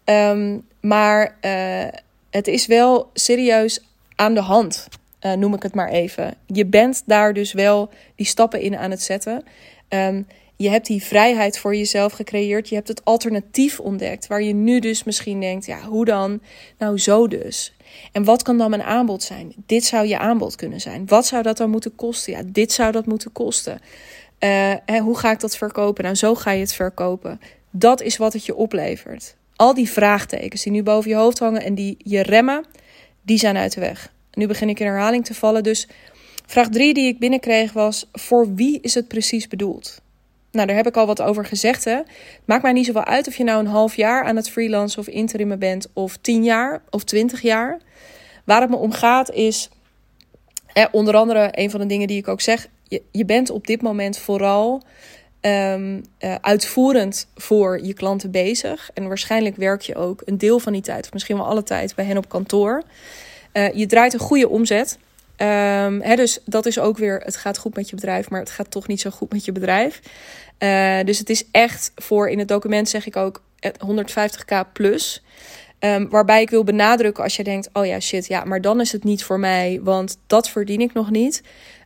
Um, 0.05 0.65
maar 0.81 1.37
uh, 1.41 1.87
het 2.29 2.47
is 2.47 2.65
wel 2.65 3.09
serieus 3.13 3.83
aan 4.15 4.33
de 4.33 4.41
hand, 4.41 4.87
uh, 5.21 5.33
noem 5.33 5.53
ik 5.53 5.63
het 5.63 5.75
maar 5.75 5.89
even. 5.89 6.33
Je 6.45 6.65
bent 6.65 7.03
daar 7.05 7.33
dus 7.33 7.53
wel 7.53 7.89
die 8.15 8.25
stappen 8.25 8.61
in 8.61 8.77
aan 8.77 8.91
het 8.91 9.01
zetten. 9.01 9.43
Um, 9.89 10.27
je 10.57 10.69
hebt 10.69 10.85
die 10.85 11.03
vrijheid 11.03 11.59
voor 11.59 11.75
jezelf 11.75 12.13
gecreëerd. 12.13 12.69
Je 12.69 12.75
hebt 12.75 12.87
het 12.87 13.05
alternatief 13.05 13.79
ontdekt. 13.79 14.27
Waar 14.27 14.41
je 14.41 14.53
nu 14.53 14.79
dus 14.79 15.03
misschien 15.03 15.39
denkt: 15.39 15.65
ja, 15.65 15.81
hoe 15.81 16.05
dan? 16.05 16.41
Nou, 16.77 16.99
zo 16.99 17.27
dus. 17.27 17.75
En 18.11 18.23
wat 18.23 18.43
kan 18.43 18.57
dan 18.57 18.69
mijn 18.69 18.83
aanbod 18.83 19.23
zijn? 19.23 19.53
Dit 19.65 19.85
zou 19.85 20.07
je 20.07 20.17
aanbod 20.17 20.55
kunnen 20.55 20.81
zijn. 20.81 21.07
Wat 21.07 21.25
zou 21.25 21.43
dat 21.43 21.57
dan 21.57 21.69
moeten 21.69 21.95
kosten? 21.95 22.33
Ja, 22.33 22.41
dit 22.45 22.71
zou 22.71 22.91
dat 22.91 23.05
moeten 23.05 23.31
kosten. 23.31 23.79
Uh, 24.39 24.73
hè, 24.85 24.99
hoe 24.99 25.17
ga 25.17 25.31
ik 25.31 25.39
dat 25.39 25.57
verkopen? 25.57 26.03
Nou, 26.03 26.15
zo 26.15 26.35
ga 26.35 26.51
je 26.51 26.59
het 26.59 26.73
verkopen. 26.73 27.39
Dat 27.71 28.01
is 28.01 28.17
wat 28.17 28.33
het 28.33 28.45
je 28.45 28.55
oplevert. 28.55 29.35
Al 29.55 29.73
die 29.73 29.89
vraagtekens 29.89 30.63
die 30.63 30.71
nu 30.71 30.83
boven 30.83 31.09
je 31.09 31.15
hoofd 31.15 31.39
hangen 31.39 31.63
en 31.63 31.75
die 31.75 31.97
je 31.97 32.21
remmen, 32.21 32.65
die 33.21 33.37
zijn 33.37 33.57
uit 33.57 33.73
de 33.73 33.79
weg. 33.79 34.13
Nu 34.33 34.47
begin 34.47 34.69
ik 34.69 34.79
in 34.79 34.85
herhaling 34.85 35.25
te 35.25 35.33
vallen. 35.33 35.63
Dus 35.63 35.87
vraag 36.45 36.69
drie 36.69 36.93
die 36.93 37.07
ik 37.07 37.19
binnenkreeg 37.19 37.73
was: 37.73 38.09
voor 38.11 38.53
wie 38.55 38.79
is 38.81 38.93
het 38.93 39.07
precies 39.07 39.47
bedoeld? 39.47 40.01
Nou, 40.57 40.69
daar 40.69 40.77
heb 40.77 40.87
ik 40.87 40.97
al 40.97 41.05
wat 41.05 41.21
over 41.21 41.45
gezegd. 41.45 41.83
Hè. 41.85 41.99
Maakt 42.45 42.63
mij 42.63 42.71
niet 42.71 42.85
zoveel 42.85 43.05
uit 43.05 43.27
of 43.27 43.35
je 43.35 43.43
nou 43.43 43.59
een 43.59 43.67
half 43.67 43.95
jaar 43.95 44.23
aan 44.23 44.35
het 44.35 44.49
freelancen 44.49 44.99
of 44.99 45.07
interimmen 45.07 45.59
bent, 45.59 45.87
of 45.93 46.17
tien 46.17 46.43
jaar 46.43 46.81
of 46.89 47.03
twintig 47.03 47.41
jaar. 47.41 47.79
Waar 48.43 48.61
het 48.61 48.69
me 48.69 48.75
om 48.75 48.91
gaat 48.91 49.31
is, 49.31 49.69
onder 50.91 51.15
andere 51.15 51.49
een 51.51 51.69
van 51.69 51.79
de 51.79 51.85
dingen 51.85 52.07
die 52.07 52.17
ik 52.17 52.27
ook 52.27 52.41
zeg, 52.41 52.67
je, 52.83 53.01
je 53.11 53.25
bent 53.25 53.49
op 53.49 53.67
dit 53.67 53.81
moment 53.81 54.17
vooral 54.17 54.81
um, 55.41 56.03
uh, 56.19 56.35
uitvoerend 56.41 57.27
voor 57.35 57.85
je 57.85 57.93
klanten 57.93 58.31
bezig. 58.31 58.89
En 58.93 59.07
waarschijnlijk 59.07 59.55
werk 59.55 59.81
je 59.81 59.95
ook 59.95 60.21
een 60.25 60.37
deel 60.37 60.59
van 60.59 60.73
die 60.73 60.81
tijd, 60.81 61.05
of 61.05 61.13
misschien 61.13 61.37
wel 61.37 61.47
alle 61.47 61.63
tijd, 61.63 61.95
bij 61.95 62.05
hen 62.05 62.17
op 62.17 62.29
kantoor. 62.29 62.83
Uh, 63.53 63.73
je 63.73 63.85
draait 63.85 64.13
een 64.13 64.19
goede 64.19 64.49
omzet. 64.49 64.97
Um, 65.37 66.15
dus 66.15 66.39
dat 66.45 66.65
is 66.65 66.79
ook 66.79 66.97
weer, 66.97 67.21
het 67.23 67.35
gaat 67.35 67.57
goed 67.57 67.75
met 67.75 67.89
je 67.89 67.95
bedrijf, 67.95 68.29
maar 68.29 68.39
het 68.39 68.49
gaat 68.49 68.71
toch 68.71 68.87
niet 68.87 69.01
zo 69.01 69.09
goed 69.09 69.31
met 69.31 69.45
je 69.45 69.51
bedrijf. 69.51 70.01
Uh, 70.59 70.99
dus 71.03 71.19
het 71.19 71.29
is 71.29 71.43
echt 71.51 71.91
voor, 71.95 72.29
in 72.29 72.39
het 72.39 72.47
document 72.47 72.89
zeg 72.89 73.05
ik 73.05 73.15
ook 73.15 73.41
150k 73.67 74.71
plus. 74.73 75.23
Um, 75.79 76.09
waarbij 76.09 76.41
ik 76.41 76.49
wil 76.49 76.63
benadrukken 76.63 77.23
als 77.23 77.35
je 77.35 77.43
denkt, 77.43 77.69
oh 77.73 77.85
ja 77.85 77.99
shit, 77.99 78.27
ja, 78.27 78.43
maar 78.43 78.61
dan 78.61 78.79
is 78.79 78.91
het 78.91 79.03
niet 79.03 79.23
voor 79.23 79.39
mij, 79.39 79.79
want 79.83 80.17
dat 80.27 80.49
verdien 80.49 80.81
ik 80.81 80.93
nog 80.93 81.09
niet. 81.09 81.43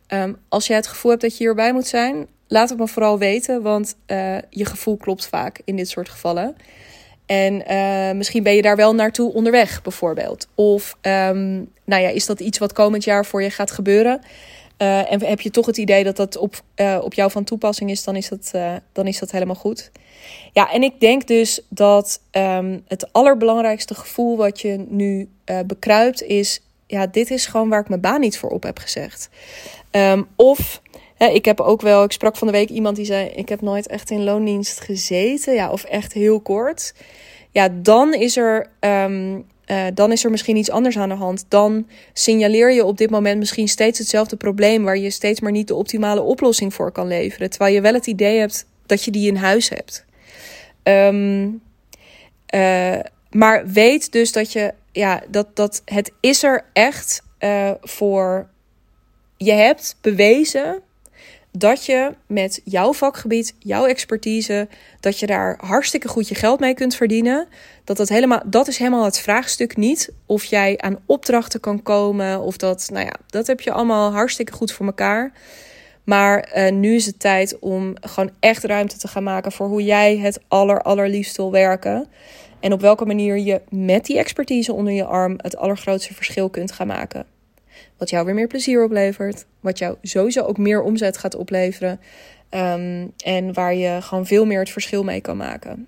Um, 0.08 0.36
als 0.48 0.66
jij 0.66 0.76
het 0.76 0.86
gevoel 0.86 1.10
hebt 1.10 1.22
dat 1.22 1.36
je 1.36 1.44
hierbij 1.44 1.72
moet 1.72 1.86
zijn, 1.86 2.26
laat 2.48 2.68
het 2.68 2.78
me 2.78 2.88
vooral 2.88 3.18
weten, 3.18 3.62
want 3.62 3.96
uh, 4.06 4.36
je 4.50 4.64
gevoel 4.64 4.96
klopt 4.96 5.26
vaak 5.26 5.60
in 5.64 5.76
dit 5.76 5.88
soort 5.88 6.08
gevallen. 6.08 6.56
En 7.32 7.62
uh, 7.70 8.16
misschien 8.16 8.42
ben 8.42 8.54
je 8.54 8.62
daar 8.62 8.76
wel 8.76 8.94
naartoe 8.94 9.32
onderweg, 9.32 9.82
bijvoorbeeld. 9.82 10.48
Of 10.54 10.96
um, 11.02 11.70
nou 11.84 12.02
ja, 12.02 12.08
is 12.08 12.26
dat 12.26 12.40
iets 12.40 12.58
wat 12.58 12.72
komend 12.72 13.04
jaar 13.04 13.26
voor 13.26 13.42
je 13.42 13.50
gaat 13.50 13.70
gebeuren? 13.70 14.20
Uh, 14.78 15.12
en 15.12 15.24
heb 15.24 15.40
je 15.40 15.50
toch 15.50 15.66
het 15.66 15.76
idee 15.76 16.04
dat 16.04 16.16
dat 16.16 16.36
op, 16.36 16.62
uh, 16.76 16.98
op 17.02 17.14
jou 17.14 17.30
van 17.30 17.44
toepassing 17.44 17.90
is, 17.90 18.04
dan 18.04 18.16
is 18.16 18.28
dat, 18.28 18.52
dan 18.92 19.06
is 19.06 19.18
dat 19.18 19.30
helemaal 19.30 19.54
goed. 19.54 19.90
Ja, 20.52 20.72
en 20.72 20.82
ik 20.82 21.00
denk 21.00 21.26
dus 21.26 21.60
dat 21.68 22.20
um, 22.32 22.82
het 22.88 23.12
allerbelangrijkste 23.12 23.94
gevoel 23.94 24.36
wat 24.36 24.60
je 24.60 24.84
nu 24.88 25.28
bekruipt 25.66 26.22
is: 26.22 26.60
ja, 26.86 27.06
dit 27.06 27.30
is 27.30 27.46
gewoon 27.46 27.68
waar 27.68 27.80
ik 27.80 27.88
mijn 27.88 28.00
baan 28.00 28.20
niet 28.20 28.38
voor 28.38 28.50
op 28.50 28.62
heb 28.62 28.78
gezegd. 28.78 29.28
Um, 29.90 30.26
of 30.36 30.80
ik 31.26 31.44
heb 31.44 31.60
ook 31.60 31.80
wel, 31.80 32.04
ik 32.04 32.12
sprak 32.12 32.36
van 32.36 32.46
de 32.46 32.52
week 32.52 32.68
iemand 32.68 32.96
die 32.96 33.04
zei: 33.04 33.28
Ik 33.28 33.48
heb 33.48 33.60
nooit 33.60 33.86
echt 33.86 34.10
in 34.10 34.24
loondienst 34.24 34.80
gezeten. 34.80 35.54
Ja, 35.54 35.70
of 35.70 35.84
echt 35.84 36.12
heel 36.12 36.40
kort. 36.40 36.94
Ja, 37.50 37.68
dan 37.82 38.14
is 38.14 38.36
er. 38.36 38.70
Um, 38.80 39.44
uh, 39.66 39.86
dan 39.94 40.12
is 40.12 40.24
er 40.24 40.30
misschien 40.30 40.56
iets 40.56 40.70
anders 40.70 40.98
aan 40.98 41.08
de 41.08 41.14
hand. 41.14 41.44
Dan 41.48 41.88
signaleer 42.12 42.72
je 42.72 42.84
op 42.84 42.98
dit 42.98 43.10
moment 43.10 43.38
misschien 43.38 43.68
steeds 43.68 43.98
hetzelfde 43.98 44.36
probleem 44.36 44.84
waar 44.84 44.98
je 44.98 45.10
steeds 45.10 45.40
maar 45.40 45.52
niet 45.52 45.68
de 45.68 45.74
optimale 45.74 46.20
oplossing 46.20 46.74
voor 46.74 46.92
kan 46.92 47.06
leveren. 47.06 47.50
Terwijl 47.50 47.74
je 47.74 47.80
wel 47.80 47.94
het 47.94 48.06
idee 48.06 48.38
hebt 48.38 48.66
dat 48.86 49.04
je 49.04 49.10
die 49.10 49.26
in 49.26 49.36
huis 49.36 49.68
hebt. 49.68 50.04
Um, 50.82 51.62
uh, 52.54 52.98
maar 53.30 53.66
weet 53.66 54.12
dus 54.12 54.32
dat 54.32 54.52
je, 54.52 54.74
ja, 54.92 55.22
dat, 55.28 55.56
dat 55.56 55.82
het 55.84 56.12
is 56.20 56.42
er 56.42 56.64
echt 56.72 57.22
voor. 57.80 58.48
Je 59.36 59.52
hebt 59.52 59.96
bewezen 60.00 60.82
dat 61.52 61.86
je 61.86 62.14
met 62.26 62.60
jouw 62.64 62.92
vakgebied, 62.92 63.54
jouw 63.58 63.86
expertise, 63.86 64.68
dat 65.00 65.18
je 65.18 65.26
daar 65.26 65.58
hartstikke 65.60 66.08
goed 66.08 66.28
je 66.28 66.34
geld 66.34 66.60
mee 66.60 66.74
kunt 66.74 66.94
verdienen. 66.94 67.48
Dat, 67.84 67.96
dat, 67.96 68.08
helemaal, 68.08 68.42
dat 68.44 68.68
is 68.68 68.78
helemaal 68.78 69.04
het 69.04 69.18
vraagstuk 69.18 69.76
niet. 69.76 70.12
Of 70.26 70.44
jij 70.44 70.78
aan 70.78 70.98
opdrachten 71.06 71.60
kan 71.60 71.82
komen. 71.82 72.40
Of 72.40 72.56
dat, 72.56 72.88
nou 72.92 73.04
ja, 73.04 73.14
dat 73.26 73.46
heb 73.46 73.60
je 73.60 73.72
allemaal 73.72 74.12
hartstikke 74.12 74.52
goed 74.52 74.72
voor 74.72 74.86
elkaar. 74.86 75.32
Maar 76.04 76.52
uh, 76.56 76.70
nu 76.70 76.94
is 76.94 77.06
het 77.06 77.20
tijd 77.20 77.58
om 77.58 77.94
gewoon 78.00 78.30
echt 78.40 78.64
ruimte 78.64 78.98
te 78.98 79.08
gaan 79.08 79.22
maken 79.22 79.52
voor 79.52 79.66
hoe 79.68 79.84
jij 79.84 80.16
het 80.16 80.40
aller, 80.48 80.82
allerliefst 80.82 81.36
wil 81.36 81.50
werken. 81.50 82.08
En 82.60 82.72
op 82.72 82.80
welke 82.80 83.04
manier 83.04 83.38
je 83.38 83.60
met 83.68 84.06
die 84.06 84.18
expertise 84.18 84.72
onder 84.72 84.92
je 84.92 85.04
arm 85.04 85.34
het 85.36 85.56
allergrootste 85.56 86.14
verschil 86.14 86.50
kunt 86.50 86.72
gaan 86.72 86.86
maken. 86.86 87.26
Wat 88.02 88.10
jou 88.10 88.24
weer 88.24 88.34
meer 88.34 88.46
plezier 88.46 88.84
oplevert. 88.84 89.44
Wat 89.60 89.78
jou 89.78 89.96
sowieso 90.02 90.42
ook 90.42 90.58
meer 90.58 90.82
omzet 90.82 91.16
gaat 91.16 91.34
opleveren. 91.34 92.00
Um, 92.50 93.12
en 93.24 93.52
waar 93.52 93.74
je 93.74 94.02
gewoon 94.02 94.26
veel 94.26 94.46
meer 94.46 94.58
het 94.58 94.70
verschil 94.70 95.04
mee 95.04 95.20
kan 95.20 95.36
maken. 95.36 95.86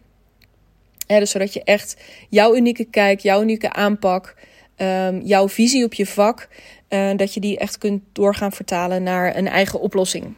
dus 1.07 1.31
zodat 1.31 1.53
je 1.53 1.65
echt 1.65 1.97
jouw 2.29 2.55
unieke 2.55 2.85
kijk, 2.85 3.21
jouw 3.21 3.43
unieke 3.43 3.73
aanpak, 3.73 4.35
um, 4.77 5.21
jouw 5.21 5.49
visie 5.49 5.85
op 5.85 5.95
je 5.95 6.07
vak, 6.07 6.49
uh, 6.89 7.11
dat 7.17 7.35
je 7.35 7.41
die 7.41 7.59
echt 7.59 7.79
kunt 7.79 8.03
doorgaan 8.13 8.53
vertalen 8.53 9.03
naar 9.03 9.37
een 9.37 9.49
eigen 9.49 9.81
oplossing. 9.81 10.35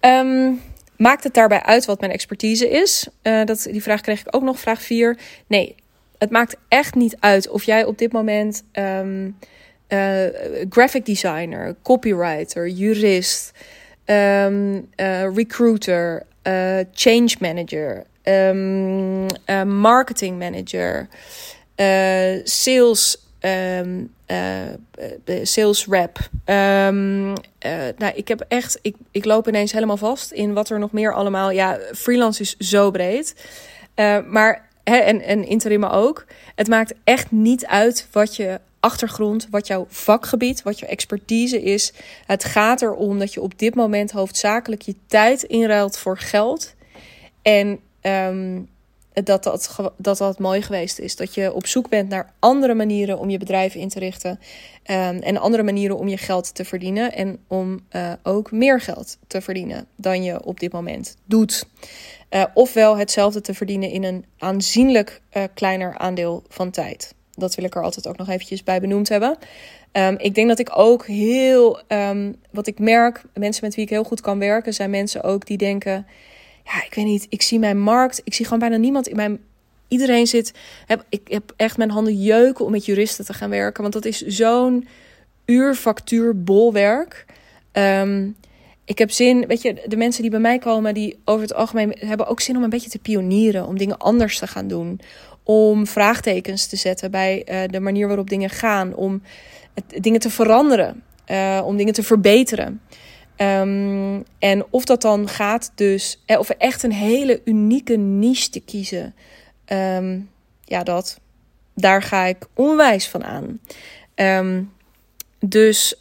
Um, 0.00 0.60
maakt 0.96 1.24
het 1.24 1.34
daarbij 1.34 1.62
uit 1.62 1.84
wat 1.84 2.00
mijn 2.00 2.12
expertise 2.12 2.70
is? 2.70 3.08
Uh, 3.22 3.44
dat, 3.44 3.68
die 3.70 3.82
vraag 3.82 4.00
kreeg 4.00 4.20
ik 4.20 4.36
ook 4.36 4.42
nog, 4.42 4.58
vraag 4.58 4.82
4. 4.82 5.18
Nee, 5.46 5.74
het 6.18 6.30
maakt 6.30 6.56
echt 6.68 6.94
niet 6.94 7.16
uit 7.20 7.48
of 7.48 7.64
jij 7.64 7.84
op 7.84 7.98
dit 7.98 8.12
moment 8.12 8.62
uh, 9.88 10.26
graphic 10.68 11.04
designer, 11.04 11.76
copywriter, 11.82 12.68
jurist, 12.68 13.52
um, 14.08 14.88
uh, 15.00 15.28
recruiter, 15.34 16.26
uh, 16.46 16.84
change 16.92 17.36
manager, 17.40 18.04
um, 18.26 19.28
marketing 19.80 20.38
manager, 20.38 21.08
sales, 22.44 23.16
um, 23.42 24.10
sales 25.42 25.86
rep. 25.86 26.18
nou, 27.96 28.14
ik 28.14 28.28
heb 28.28 28.44
echt, 28.48 28.78
ik, 28.82 28.96
ik 29.10 29.24
loop 29.24 29.48
ineens 29.48 29.72
helemaal 29.72 29.96
vast 29.96 30.30
in 30.30 30.52
wat 30.52 30.70
er 30.70 30.78
nog 30.78 30.92
meer 30.92 31.14
allemaal. 31.14 31.50
Ja, 31.50 31.78
freelance 31.92 32.42
is 32.42 32.56
zo 32.56 32.90
breed. 32.90 33.34
maar 34.26 34.68
en, 34.84 35.20
en 35.20 35.44
interim 35.44 35.84
ook. 35.84 36.24
Het 36.54 36.68
maakt 36.68 36.94
echt 37.04 37.30
niet 37.30 37.66
uit 37.66 38.08
wat 38.12 38.36
je 38.36 38.60
achtergrond, 38.84 39.46
wat 39.50 39.66
jouw 39.66 39.86
vakgebied, 39.88 40.62
wat 40.62 40.78
jouw 40.78 40.88
expertise 40.88 41.62
is. 41.62 41.92
Het 42.26 42.44
gaat 42.44 42.82
erom 42.82 43.18
dat 43.18 43.34
je 43.34 43.40
op 43.40 43.58
dit 43.58 43.74
moment 43.74 44.10
hoofdzakelijk 44.10 44.82
je 44.82 44.94
tijd 45.06 45.42
inruilt 45.42 45.98
voor 45.98 46.18
geld. 46.18 46.74
En 47.42 47.80
um, 48.02 48.68
dat, 49.12 49.42
dat, 49.42 49.92
dat 49.96 50.18
dat 50.18 50.38
mooi 50.38 50.62
geweest 50.62 50.98
is. 50.98 51.16
Dat 51.16 51.34
je 51.34 51.52
op 51.52 51.66
zoek 51.66 51.88
bent 51.88 52.08
naar 52.08 52.32
andere 52.38 52.74
manieren 52.74 53.18
om 53.18 53.30
je 53.30 53.38
bedrijf 53.38 53.74
in 53.74 53.88
te 53.88 53.98
richten. 53.98 54.30
Um, 54.30 55.18
en 55.18 55.36
andere 55.36 55.62
manieren 55.62 55.98
om 55.98 56.08
je 56.08 56.16
geld 56.16 56.54
te 56.54 56.64
verdienen. 56.64 57.12
En 57.12 57.38
om 57.48 57.80
uh, 57.92 58.12
ook 58.22 58.52
meer 58.52 58.80
geld 58.80 59.18
te 59.26 59.40
verdienen 59.40 59.86
dan 59.96 60.22
je 60.22 60.44
op 60.44 60.60
dit 60.60 60.72
moment 60.72 61.16
doet. 61.24 61.66
Uh, 62.30 62.44
ofwel 62.54 62.96
hetzelfde 62.96 63.40
te 63.40 63.54
verdienen 63.54 63.90
in 63.90 64.04
een 64.04 64.24
aanzienlijk 64.38 65.20
uh, 65.32 65.42
kleiner 65.54 65.98
aandeel 65.98 66.42
van 66.48 66.70
tijd. 66.70 67.14
Dat 67.36 67.54
wil 67.54 67.64
ik 67.64 67.74
er 67.74 67.82
altijd 67.82 68.08
ook 68.08 68.16
nog 68.16 68.28
eventjes 68.28 68.62
bij 68.62 68.80
benoemd 68.80 69.08
hebben. 69.08 69.36
Um, 69.92 70.14
ik 70.18 70.34
denk 70.34 70.48
dat 70.48 70.58
ik 70.58 70.78
ook 70.78 71.06
heel, 71.06 71.80
um, 71.88 72.36
wat 72.50 72.66
ik 72.66 72.78
merk, 72.78 73.22
mensen 73.34 73.64
met 73.64 73.74
wie 73.74 73.84
ik 73.84 73.90
heel 73.90 74.04
goed 74.04 74.20
kan 74.20 74.38
werken, 74.38 74.74
zijn 74.74 74.90
mensen 74.90 75.22
ook 75.22 75.46
die 75.46 75.56
denken, 75.56 76.06
ja, 76.64 76.84
ik 76.84 76.94
weet 76.94 77.04
niet, 77.04 77.26
ik 77.28 77.42
zie 77.42 77.58
mijn 77.58 77.80
markt, 77.80 78.20
ik 78.24 78.34
zie 78.34 78.44
gewoon 78.44 78.58
bijna 78.58 78.76
niemand 78.76 79.08
in 79.08 79.16
mijn, 79.16 79.40
iedereen 79.88 80.26
zit, 80.26 80.52
heb, 80.86 81.04
ik 81.08 81.20
heb 81.24 81.52
echt 81.56 81.76
mijn 81.76 81.90
handen 81.90 82.22
jeuken 82.22 82.64
om 82.64 82.70
met 82.70 82.86
juristen 82.86 83.24
te 83.24 83.32
gaan 83.32 83.50
werken, 83.50 83.82
want 83.82 83.94
dat 83.94 84.04
is 84.04 84.20
zo'n 84.20 84.88
uurfactuur 85.44 86.42
bolwerk. 86.42 87.26
Um, 87.72 88.36
ik 88.84 88.98
heb 88.98 89.10
zin, 89.10 89.46
weet 89.46 89.62
je, 89.62 89.82
de 89.86 89.96
mensen 89.96 90.22
die 90.22 90.30
bij 90.30 90.40
mij 90.40 90.58
komen, 90.58 90.94
die 90.94 91.18
over 91.24 91.42
het 91.42 91.54
algemeen 91.54 91.96
hebben 91.98 92.26
ook 92.26 92.40
zin 92.40 92.56
om 92.56 92.62
een 92.62 92.70
beetje 92.70 92.90
te 92.90 92.98
pionieren, 92.98 93.66
om 93.66 93.78
dingen 93.78 93.98
anders 93.98 94.38
te 94.38 94.46
gaan 94.46 94.68
doen 94.68 95.00
om 95.44 95.86
vraagtekens 95.86 96.66
te 96.66 96.76
zetten 96.76 97.10
bij 97.10 97.46
uh, 97.48 97.62
de 97.70 97.80
manier 97.80 98.06
waarop 98.06 98.28
dingen 98.28 98.50
gaan, 98.50 98.94
om 98.94 99.22
dingen 99.86 100.20
te 100.20 100.30
veranderen, 100.30 101.02
uh, 101.30 101.62
om 101.64 101.76
dingen 101.76 101.92
te 101.92 102.02
verbeteren. 102.02 102.80
Ehm, 103.36 104.20
en 104.38 104.64
of 104.70 104.84
dat 104.84 105.02
dan 105.02 105.28
gaat 105.28 105.72
dus, 105.74 106.22
eh, 106.26 106.38
of 106.38 106.50
echt 106.50 106.82
een 106.82 106.92
hele 106.92 107.40
unieke 107.44 107.96
niche 107.96 108.50
te 108.50 108.60
kiezen. 108.60 109.14
Ehm, 109.64 110.20
ja, 110.64 110.82
dat, 110.82 111.20
daar 111.74 112.02
ga 112.02 112.24
ik 112.24 112.46
onwijs 112.54 113.08
van 113.08 113.24
aan. 113.24 113.60
Ehm, 114.14 114.62
dus 115.38 115.96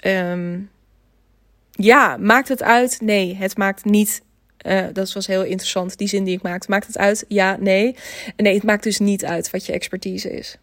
ja, 1.72 2.18
maakt 2.18 2.48
het 2.48 2.64
uit? 2.64 3.02
Nee, 3.02 3.36
het 3.36 3.58
maakt 3.58 3.86
niet. 3.86 4.22
Uh, 4.64 4.86
dat 4.94 5.14
was 5.14 5.28
heel 5.28 5.44
interessant, 5.44 5.98
die 5.98 6.08
zin 6.08 6.24
die 6.24 6.36
ik 6.36 6.42
maakte. 6.42 6.70
Maakt 6.70 6.88
het 6.88 6.98
uit? 6.98 7.26
Ja, 7.28 7.58
nee. 7.60 7.96
Nee, 8.38 8.54
het 8.54 8.64
maakt 8.64 8.84
dus 8.84 9.00
niet 9.00 9.26
uit 9.26 9.50
wat 9.50 9.66
je 9.66 9.74
expertise 9.74 10.32
is. 10.32 10.58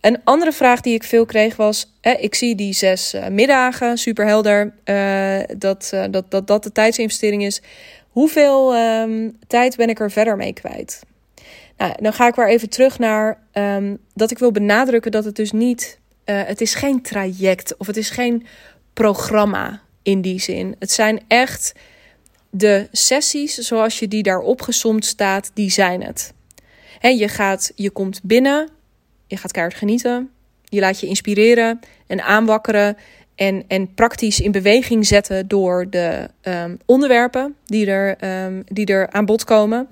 Een 0.00 0.20
andere 0.24 0.52
vraag 0.52 0.80
die 0.80 0.94
ik 0.94 1.04
veel 1.04 1.26
kreeg 1.26 1.56
was: 1.56 1.92
ik 2.00 2.34
zie 2.34 2.54
die 2.54 2.72
zes 2.72 3.14
uh, 3.14 3.28
middagen, 3.28 3.98
super 3.98 4.26
helder, 4.26 4.72
uh, 4.84 5.40
dat, 5.58 5.92
dat, 6.10 6.30
dat 6.30 6.46
dat 6.46 6.62
de 6.62 6.72
tijdsinvestering 6.72 7.44
is. 7.44 7.62
Hoeveel 8.08 8.76
um, 8.76 9.38
tijd 9.46 9.76
ben 9.76 9.88
ik 9.88 10.00
er 10.00 10.10
verder 10.10 10.36
mee 10.36 10.52
kwijt? 10.52 11.00
Nou, 11.76 11.94
dan 12.00 12.12
ga 12.12 12.26
ik 12.26 12.34
weer 12.34 12.48
even 12.48 12.68
terug 12.68 12.98
naar 12.98 13.38
um, 13.52 13.98
dat 14.14 14.30
ik 14.30 14.38
wil 14.38 14.52
benadrukken 14.52 15.10
dat 15.10 15.24
het 15.24 15.36
dus 15.36 15.52
niet, 15.52 15.98
het 16.24 16.60
is 16.60 16.74
geen 16.74 17.02
traject 17.02 17.76
of 17.76 17.86
het 17.86 17.96
is 17.96 18.10
geen 18.10 18.46
programma 18.94 19.80
in 20.02 20.20
die 20.20 20.40
zin. 20.40 20.76
Het 20.78 20.90
zijn 20.90 21.20
echt 21.28 21.72
de 22.50 22.88
sessies 22.92 23.54
zoals 23.54 23.98
je 23.98 24.08
die 24.08 24.22
daar 24.22 24.40
opgezomd 24.40 25.04
staat, 25.04 25.50
die 25.54 25.70
zijn 25.70 26.02
het. 26.02 26.32
He, 26.98 27.08
je, 27.08 27.28
gaat, 27.28 27.72
je 27.74 27.90
komt 27.90 28.20
binnen, 28.22 28.68
je 29.26 29.36
gaat 29.36 29.52
keihard 29.52 29.76
genieten. 29.76 30.30
Je 30.64 30.80
laat 30.80 31.00
je 31.00 31.06
inspireren 31.06 31.80
en 32.06 32.22
aanwakkeren. 32.22 32.96
En, 33.34 33.64
en 33.68 33.94
praktisch 33.94 34.40
in 34.40 34.50
beweging 34.50 35.06
zetten 35.06 35.48
door 35.48 35.90
de 35.90 36.28
um, 36.42 36.78
onderwerpen 36.86 37.54
die 37.64 37.86
er, 37.86 38.44
um, 38.44 38.62
die 38.66 38.86
er 38.86 39.10
aan 39.10 39.24
bod 39.24 39.44
komen. 39.44 39.88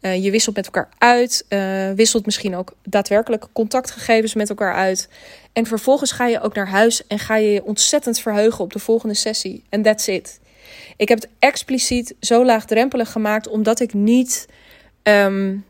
Uh, 0.00 0.24
je 0.24 0.30
wisselt 0.30 0.56
met 0.56 0.64
elkaar 0.64 0.88
uit. 0.98 1.44
Uh, 1.48 1.90
wisselt 1.90 2.24
misschien 2.24 2.56
ook 2.56 2.74
daadwerkelijk 2.82 3.46
contactgegevens 3.52 4.34
met 4.34 4.48
elkaar 4.48 4.74
uit. 4.74 5.08
En 5.52 5.66
vervolgens 5.66 6.12
ga 6.12 6.26
je 6.26 6.40
ook 6.40 6.54
naar 6.54 6.68
huis 6.68 7.06
en 7.06 7.18
ga 7.18 7.36
je 7.36 7.50
je 7.50 7.64
ontzettend 7.64 8.20
verheugen 8.20 8.64
op 8.64 8.72
de 8.72 8.78
volgende 8.78 9.14
sessie. 9.14 9.62
En 9.68 9.82
that's 9.82 10.06
it. 10.06 10.40
Ik 10.96 11.08
heb 11.08 11.20
het 11.20 11.30
expliciet 11.38 12.14
zo 12.20 12.44
laagdrempelig 12.44 13.12
gemaakt 13.12 13.48
omdat 13.48 13.80
ik 13.80 13.94
niet. 13.94 14.46
Um, 15.02 15.64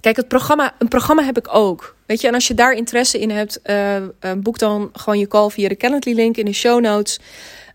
Kijk, 0.00 0.16
het 0.16 0.28
programma, 0.28 0.74
een 0.78 0.88
programma 0.88 1.24
heb 1.24 1.38
ik 1.38 1.54
ook. 1.54 1.96
Weet 2.06 2.20
je, 2.20 2.26
en 2.28 2.34
als 2.34 2.46
je 2.46 2.54
daar 2.54 2.72
interesse 2.72 3.18
in 3.18 3.30
hebt, 3.30 3.60
uh, 3.64 3.96
uh, 3.96 4.02
boek 4.36 4.58
dan 4.58 4.90
gewoon 4.92 5.18
je 5.18 5.28
call 5.28 5.50
via 5.50 5.68
de 5.68 5.76
Calendly-link 5.76 6.36
in 6.36 6.44
de 6.44 6.52
show 6.52 6.80
notes. 6.80 7.20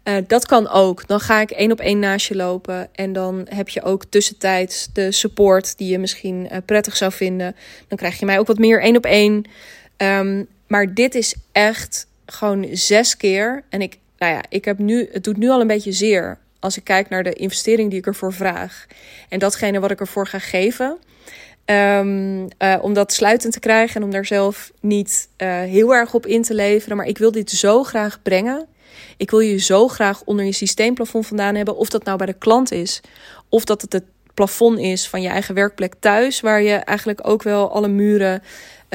Uh, 0.04 0.16
dat 0.28 0.46
kan 0.46 0.70
ook. 0.70 1.08
Dan 1.08 1.20
ga 1.20 1.42
ik 1.42 1.52
één 1.52 1.72
op 1.72 1.80
één 1.80 2.00
naast 2.00 2.28
je 2.28 2.36
lopen. 2.36 2.90
En 2.96 3.14
dan 3.14 3.46
heb 3.50 3.70
je 3.70 3.84
ook 3.84 4.06
tussentijds 4.10 4.88
de 4.94 5.12
support 5.12 5.78
die 5.78 5.92
je 5.92 6.00
misschien 6.00 6.50
prettig 6.66 6.98
zou 6.98 7.12
vinden. 7.12 7.56
Dan 7.88 7.98
krijg 7.98 8.20
je 8.20 8.26
mij 8.26 8.40
ook 8.40 8.48
wat 8.48 8.58
meer 8.58 8.82
één 8.82 8.98
op 8.98 9.06
één. 9.06 9.44
Um, 9.98 10.48
maar 10.68 10.94
dit 10.94 11.16
is 11.16 11.36
echt 11.52 12.08
gewoon 12.26 12.68
zes 12.72 13.18
keer. 13.18 13.64
En 13.70 13.82
ik, 13.82 13.98
nou 14.26 14.38
ja, 14.38 14.44
ik 14.50 14.66
heb 14.66 14.78
nu, 14.78 15.10
het 15.12 15.24
doet 15.24 15.38
nu 15.38 15.50
al 15.50 15.62
een 15.62 15.68
beetje 15.68 15.92
zeer 15.92 16.38
als 16.60 16.78
ik 16.78 16.84
kijk 16.84 17.10
naar 17.10 17.24
de 17.24 17.34
investering 17.34 17.90
die 17.90 18.00
ik 18.00 18.06
ervoor 18.06 18.34
vraag. 18.34 18.86
En 19.30 19.40
datgene 19.40 19.80
wat 19.80 19.92
ik 19.92 20.00
ervoor 20.00 20.28
ga 20.28 20.40
geven. 20.40 20.98
Um, 21.66 22.48
uh, 22.60 22.78
om 22.82 22.94
dat 22.94 23.14
sluitend 23.14 23.54
te 23.54 23.60
krijgen 23.60 23.96
en 23.96 24.04
om 24.04 24.12
daar 24.12 24.26
zelf 24.26 24.72
niet 24.80 25.28
uh, 25.38 25.48
heel 25.48 25.94
erg 25.94 26.14
op 26.14 26.26
in 26.26 26.42
te 26.42 26.54
leveren. 26.54 26.98
Maar 26.98 27.06
ik 27.06 27.18
wil 27.18 27.32
dit 27.32 27.52
zo 27.52 27.84
graag 27.84 28.22
brengen. 28.22 28.66
Ik 29.18 29.32
wil 29.32 29.40
je 29.40 29.58
zo 29.58 29.88
graag 29.88 30.22
onder 30.24 30.46
je 30.46 30.52
systeemplafond 30.52 31.28
vandaan 31.28 31.56
hebben. 31.56 31.78
Of 31.78 31.90
dat 31.90 32.04
nou 32.04 32.18
bij 32.18 32.28
de 32.28 32.34
klant 32.34 32.72
is, 32.72 33.02
of 33.50 33.64
dat 33.64 33.82
het 33.82 33.94
het 33.94 34.04
plafond 34.34 34.80
is 34.80 35.08
van 35.08 35.22
je 35.22 35.30
eigen 35.30 35.56
werkplek 35.56 35.94
thuis. 36.00 36.42
Waar 36.42 36.62
je 36.62 36.74
eigenlijk 36.74 37.28
ook 37.28 37.44
wel 37.44 37.72
alle 37.72 37.88
muren 37.88 38.44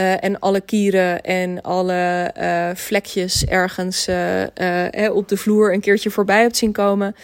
uh, 0.01 0.25
en 0.25 0.39
alle 0.39 0.61
kieren 0.61 1.23
en 1.23 1.61
alle 1.63 2.33
vlekjes 2.77 3.45
ergens 3.45 4.09
op 5.13 5.29
de 5.29 5.37
vloer 5.37 5.73
een 5.73 5.81
keertje 5.81 6.11
voorbij 6.11 6.41
hebt 6.41 6.57
zien 6.57 6.73
komen. 6.73 7.15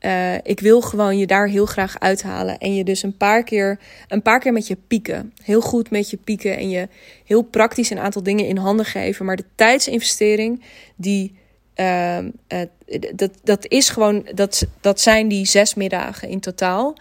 Uh, 0.00 0.34
ik 0.42 0.60
wil 0.60 0.80
gewoon 0.80 1.18
je 1.18 1.26
daar 1.26 1.48
heel 1.48 1.66
graag 1.66 1.98
uithalen. 1.98 2.58
En 2.58 2.74
je 2.74 2.84
dus 2.84 3.02
een 3.02 3.16
paar 3.16 3.42
keer, 3.42 3.78
een 4.08 4.22
paar 4.22 4.40
keer 4.40 4.52
met 4.52 4.66
je 4.66 4.76
pieken. 4.86 5.32
Heel 5.42 5.60
goed 5.60 5.90
met 5.90 6.10
je 6.10 6.16
pieken. 6.16 6.56
En 6.56 6.70
je 6.70 6.88
heel 7.24 7.42
praktisch 7.42 7.90
een 7.90 7.98
aantal 7.98 8.22
dingen 8.22 8.46
in 8.46 8.56
handen 8.56 8.86
geven. 8.86 9.24
Maar 9.24 9.36
de 9.36 9.44
tijdsinvestering, 9.54 10.62
die, 10.96 11.34
uh, 11.76 12.18
dat, 13.14 13.30
dat 13.42 13.66
is 13.68 13.88
gewoon, 13.88 14.26
dat, 14.34 14.66
dat 14.80 15.00
zijn 15.00 15.28
die 15.28 15.46
zes 15.46 15.74
middagen 15.74 16.28
in 16.28 16.40
totaal. 16.40 16.96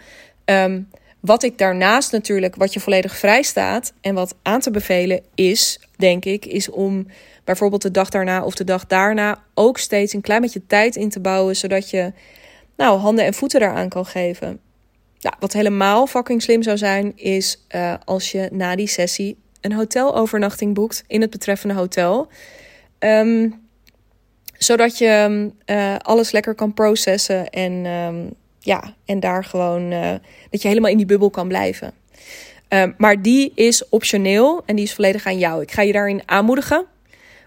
Um, 0.46 0.90
wat 1.20 1.44
ik 1.44 1.58
daarnaast 1.58 2.12
natuurlijk, 2.12 2.56
wat 2.56 2.74
je 2.74 2.80
volledig 2.80 3.18
vrij 3.18 3.42
staat 3.42 3.94
en 4.02 4.14
wat 4.14 4.36
aan 4.42 4.60
te 4.60 4.72
bevelen 4.72 5.22
is, 5.36 5.80
denk 5.98 6.26
ik, 6.26 6.46
is 6.46 6.70
om 6.70 7.08
bijvoorbeeld 7.44 7.82
de 7.82 7.92
dag 7.92 8.10
daarna 8.10 8.44
of 8.44 8.56
de 8.56 8.64
dag 8.64 8.86
daarna 8.86 9.44
ook 9.54 9.78
steeds 9.78 10.14
een 10.14 10.22
klein 10.22 10.42
beetje 10.42 10.66
tijd 10.68 10.96
in 10.96 11.10
te 11.10 11.20
bouwen, 11.20 11.56
zodat 11.56 11.90
je 11.90 12.14
nou, 12.78 13.00
handen 13.00 13.26
en 13.26 13.34
voeten 13.34 13.62
eraan 13.62 13.90
kan 13.90 14.06
geven. 14.06 14.60
Nou, 15.22 15.36
wat 15.40 15.54
helemaal 15.54 16.08
fucking 16.08 16.42
slim 16.42 16.64
zou 16.64 16.78
zijn, 16.78 17.12
is 17.16 17.66
uh, 17.76 17.94
als 18.06 18.32
je 18.32 18.50
na 18.52 18.76
die 18.76 18.88
sessie 18.88 19.38
een 19.62 19.74
hotelovernachting 19.74 20.74
boekt 20.74 21.04
in 21.08 21.22
het 21.22 21.30
betreffende 21.30 21.74
hotel. 21.74 22.28
Um, 23.00 23.68
zodat 24.58 24.98
je 24.98 25.52
uh, 25.66 25.96
alles 25.98 26.32
lekker 26.32 26.56
kan 26.56 26.74
processen 26.74 27.50
en, 27.50 27.86
um, 27.86 28.34
ja, 28.60 28.94
en 29.06 29.20
daar 29.20 29.44
gewoon 29.44 29.92
uh, 29.92 30.12
dat 30.50 30.62
je 30.62 30.68
helemaal 30.68 30.92
in 30.92 30.98
die 30.98 31.06
bubbel 31.06 31.30
kan 31.30 31.48
blijven. 31.48 31.94
Um, 32.70 32.94
maar 32.98 33.22
die 33.22 33.52
is 33.56 33.90
optioneel 33.90 34.64
en 34.66 34.76
die 34.76 34.86
is 34.86 34.94
volledig 34.94 35.26
aan 35.26 35.38
jou. 35.38 35.62
Ik 35.62 35.72
ga 35.72 35.82
je 35.82 35.94
daarin 35.94 36.22
aanmoedigen. 36.26 36.86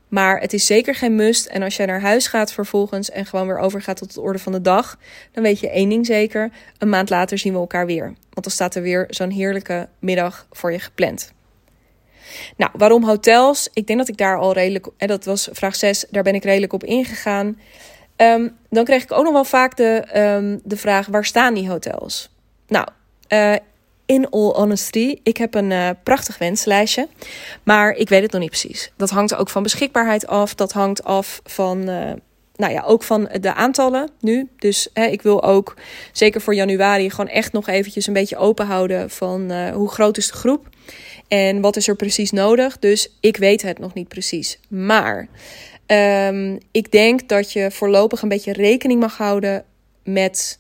Maar 0.09 0.41
het 0.41 0.53
is 0.53 0.67
zeker 0.67 0.95
geen 0.95 1.15
must. 1.15 1.47
En 1.47 1.63
als 1.63 1.77
jij 1.77 1.87
naar 1.87 2.01
huis 2.01 2.27
gaat 2.27 2.53
vervolgens 2.53 3.11
en 3.11 3.27
gewoon 3.27 3.47
weer 3.47 3.59
overgaat 3.59 3.97
tot 3.97 4.15
de 4.15 4.21
orde 4.21 4.39
van 4.39 4.53
de 4.53 4.61
dag, 4.61 4.99
dan 5.33 5.43
weet 5.43 5.61
je 5.61 5.71
één 5.71 5.89
ding 5.89 6.07
zeker: 6.07 6.51
een 6.79 6.89
maand 6.89 7.11
later 7.11 7.39
zien 7.39 7.53
we 7.53 7.59
elkaar 7.59 7.87
weer. 7.87 8.05
Want 8.05 8.43
dan 8.43 8.51
staat 8.51 8.75
er 8.75 8.83
weer 8.83 9.07
zo'n 9.09 9.31
heerlijke 9.31 9.89
middag 9.99 10.47
voor 10.51 10.73
je 10.73 10.79
gepland. 10.79 11.33
Nou, 12.57 12.71
waarom 12.77 13.05
hotels? 13.05 13.69
Ik 13.73 13.87
denk 13.87 13.99
dat 13.99 14.09
ik 14.09 14.17
daar 14.17 14.39
al 14.39 14.53
redelijk, 14.53 14.89
en 14.97 15.09
dat 15.09 15.25
was 15.25 15.49
vraag 15.53 15.75
6, 15.75 16.05
daar 16.11 16.23
ben 16.23 16.35
ik 16.35 16.45
redelijk 16.45 16.73
op 16.73 16.85
ingegaan. 16.85 17.59
Um, 18.23 18.57
dan 18.71 18.85
kreeg 18.85 19.03
ik 19.03 19.13
ook 19.13 19.25
nog 19.25 19.33
wel 19.33 19.45
vaak 19.45 19.77
de, 19.77 20.05
um, 20.17 20.61
de 20.65 20.77
vraag: 20.77 21.07
waar 21.07 21.25
staan 21.25 21.55
die 21.55 21.69
hotels? 21.69 22.31
Nou, 22.67 22.87
uh, 23.29 23.55
in 24.07 24.31
all 24.31 24.53
honesty, 24.53 25.19
ik 25.23 25.37
heb 25.37 25.55
een 25.55 25.71
uh, 25.71 25.91
prachtig 26.03 26.39
wenslijstje. 26.39 27.09
Maar 27.63 27.93
ik 27.93 28.09
weet 28.09 28.23
het 28.23 28.33
nog 28.33 28.41
niet 28.41 28.51
precies. 28.51 28.93
Dat 28.97 29.11
hangt 29.11 29.35
ook 29.35 29.49
van 29.49 29.63
beschikbaarheid 29.63 30.27
af. 30.27 30.55
Dat 30.55 30.73
hangt 30.73 31.05
af 31.05 31.41
van, 31.45 31.79
uh, 31.79 32.13
nou 32.57 32.73
ja, 32.73 32.83
ook 32.87 33.03
van 33.03 33.29
de 33.41 33.55
aantallen 33.55 34.11
nu. 34.21 34.49
Dus 34.59 34.89
hè, 34.93 35.05
ik 35.05 35.23
wil 35.23 35.43
ook, 35.43 35.77
zeker 36.13 36.41
voor 36.41 36.55
januari, 36.55 37.11
gewoon 37.11 37.29
echt 37.29 37.53
nog 37.53 37.69
eventjes 37.69 38.07
een 38.07 38.13
beetje 38.13 38.37
open 38.37 38.67
houden 38.67 39.11
van 39.11 39.71
hoe 39.71 39.91
groot 39.91 40.17
is 40.17 40.27
de 40.27 40.33
groep. 40.33 40.69
En 41.29 41.61
wat 41.61 41.77
is 41.77 41.89
er 41.89 41.97
precies 41.97 42.31
nodig? 42.31 42.79
Dus 42.79 43.17
ik 43.21 43.37
weet 43.37 43.63
het 43.63 43.79
nog 43.79 43.95
niet 43.95 44.09
precies. 44.09 44.59
Maar 44.69 45.29
um, 45.87 46.59
ik 46.71 46.91
denk 46.91 47.29
dat 47.29 47.53
je 47.53 47.71
voorlopig 47.71 48.23
een 48.23 48.29
beetje 48.29 48.53
rekening 48.53 49.01
mag 49.01 49.17
houden 49.17 49.65
met 50.05 50.59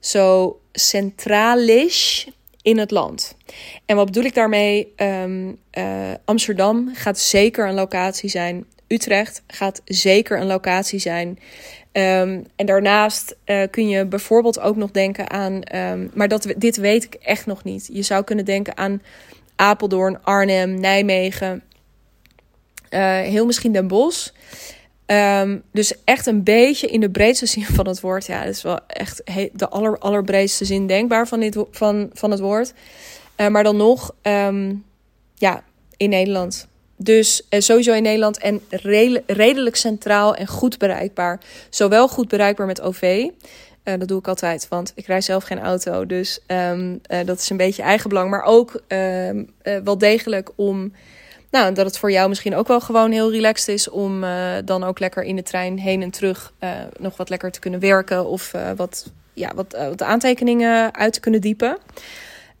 zo 0.00 0.60
centralisch 0.72 2.28
in 2.62 2.78
het 2.78 2.90
land. 2.90 3.36
En 3.86 3.96
wat 3.96 4.06
bedoel 4.06 4.24
ik 4.24 4.34
daarmee? 4.34 4.92
Um, 4.96 5.58
uh, 5.78 6.10
Amsterdam 6.24 6.90
gaat 6.94 7.18
zeker 7.18 7.68
een 7.68 7.74
locatie 7.74 8.28
zijn. 8.28 8.66
Utrecht 8.86 9.42
gaat 9.46 9.80
zeker 9.84 10.40
een 10.40 10.46
locatie 10.46 10.98
zijn. 10.98 11.28
Um, 11.28 12.46
en 12.56 12.66
daarnaast 12.66 13.36
uh, 13.46 13.62
kun 13.70 13.88
je 13.88 14.06
bijvoorbeeld 14.06 14.60
ook 14.60 14.76
nog 14.76 14.90
denken 14.90 15.30
aan, 15.30 15.60
maar 16.14 16.28
dat, 16.28 16.54
dit 16.56 16.76
weet 16.76 17.04
ik 17.04 17.14
echt 17.14 17.46
nog 17.46 17.64
niet. 17.64 17.88
Je 17.92 18.02
zou 18.02 18.24
kunnen 18.24 18.44
denken 18.44 18.76
aan 18.76 19.02
Apeldoorn, 19.56 20.22
Arnhem, 20.22 20.80
Nijmegen, 20.80 21.62
uh, 22.94 23.20
heel 23.20 23.46
misschien 23.46 23.72
Den 23.72 23.88
Bosch. 23.88 24.28
Um, 25.06 25.62
dus 25.72 25.94
echt 26.04 26.26
een 26.26 26.42
beetje 26.42 26.86
in 26.86 27.00
de 27.00 27.10
breedste 27.10 27.46
zin 27.46 27.64
van 27.64 27.86
het 27.86 28.00
woord. 28.00 28.26
Ja, 28.26 28.44
dat 28.44 28.54
is 28.54 28.62
wel 28.62 28.78
echt 28.86 29.22
de 29.52 29.68
aller, 29.68 29.98
allerbreedste 29.98 30.64
zin 30.64 30.86
denkbaar 30.86 31.28
van, 31.28 31.40
dit, 31.40 31.64
van, 31.70 32.10
van 32.12 32.30
het 32.30 32.40
woord. 32.40 32.72
Uh, 33.36 33.48
maar 33.48 33.62
dan 33.64 33.76
nog, 33.76 34.14
um, 34.22 34.84
ja, 35.34 35.64
in 35.96 36.08
Nederland. 36.08 36.68
Dus 36.96 37.42
uh, 37.50 37.60
sowieso 37.60 37.92
in 37.92 38.02
Nederland 38.02 38.38
en 38.38 38.60
re 38.70 39.22
redelijk 39.26 39.76
centraal 39.76 40.34
en 40.34 40.46
goed 40.46 40.78
bereikbaar. 40.78 41.40
Zowel 41.70 42.08
goed 42.08 42.28
bereikbaar 42.28 42.66
met 42.66 42.80
OV. 42.80 43.28
Dat 43.82 44.08
doe 44.08 44.18
ik 44.18 44.28
altijd, 44.28 44.66
want 44.68 44.92
ik 44.94 45.06
rij 45.06 45.20
zelf 45.20 45.44
geen 45.44 45.60
auto. 45.60 46.06
Dus 46.06 46.40
um, 46.46 47.00
dat 47.24 47.38
is 47.38 47.50
een 47.50 47.56
beetje 47.56 47.82
eigenbelang. 47.82 48.30
Maar 48.30 48.42
ook 48.42 48.82
wel 49.84 49.98
degelijk 49.98 50.50
om 50.56 50.92
Nou, 51.52 51.74
dat 51.74 51.86
het 51.86 51.98
voor 51.98 52.10
jou 52.10 52.28
misschien 52.28 52.54
ook 52.54 52.68
wel 52.68 52.80
gewoon 52.80 53.10
heel 53.10 53.30
relaxed 53.30 53.74
is 53.74 53.90
om 53.90 54.24
uh, 54.24 54.52
dan 54.64 54.84
ook 54.84 54.98
lekker 54.98 55.22
in 55.22 55.36
de 55.36 55.42
trein 55.42 55.78
heen 55.78 56.02
en 56.02 56.10
terug 56.10 56.52
uh, 56.60 56.70
nog 56.98 57.16
wat 57.16 57.28
lekker 57.28 57.50
te 57.50 57.60
kunnen 57.60 57.80
werken 57.80 58.26
of 58.26 58.52
uh, 58.54 58.70
wat, 58.76 59.10
ja, 59.32 59.52
wat, 59.54 59.76
wat 59.78 60.02
aantekeningen 60.02 60.94
uit 60.94 61.12
te 61.12 61.20
kunnen 61.20 61.40
diepen. 61.40 61.78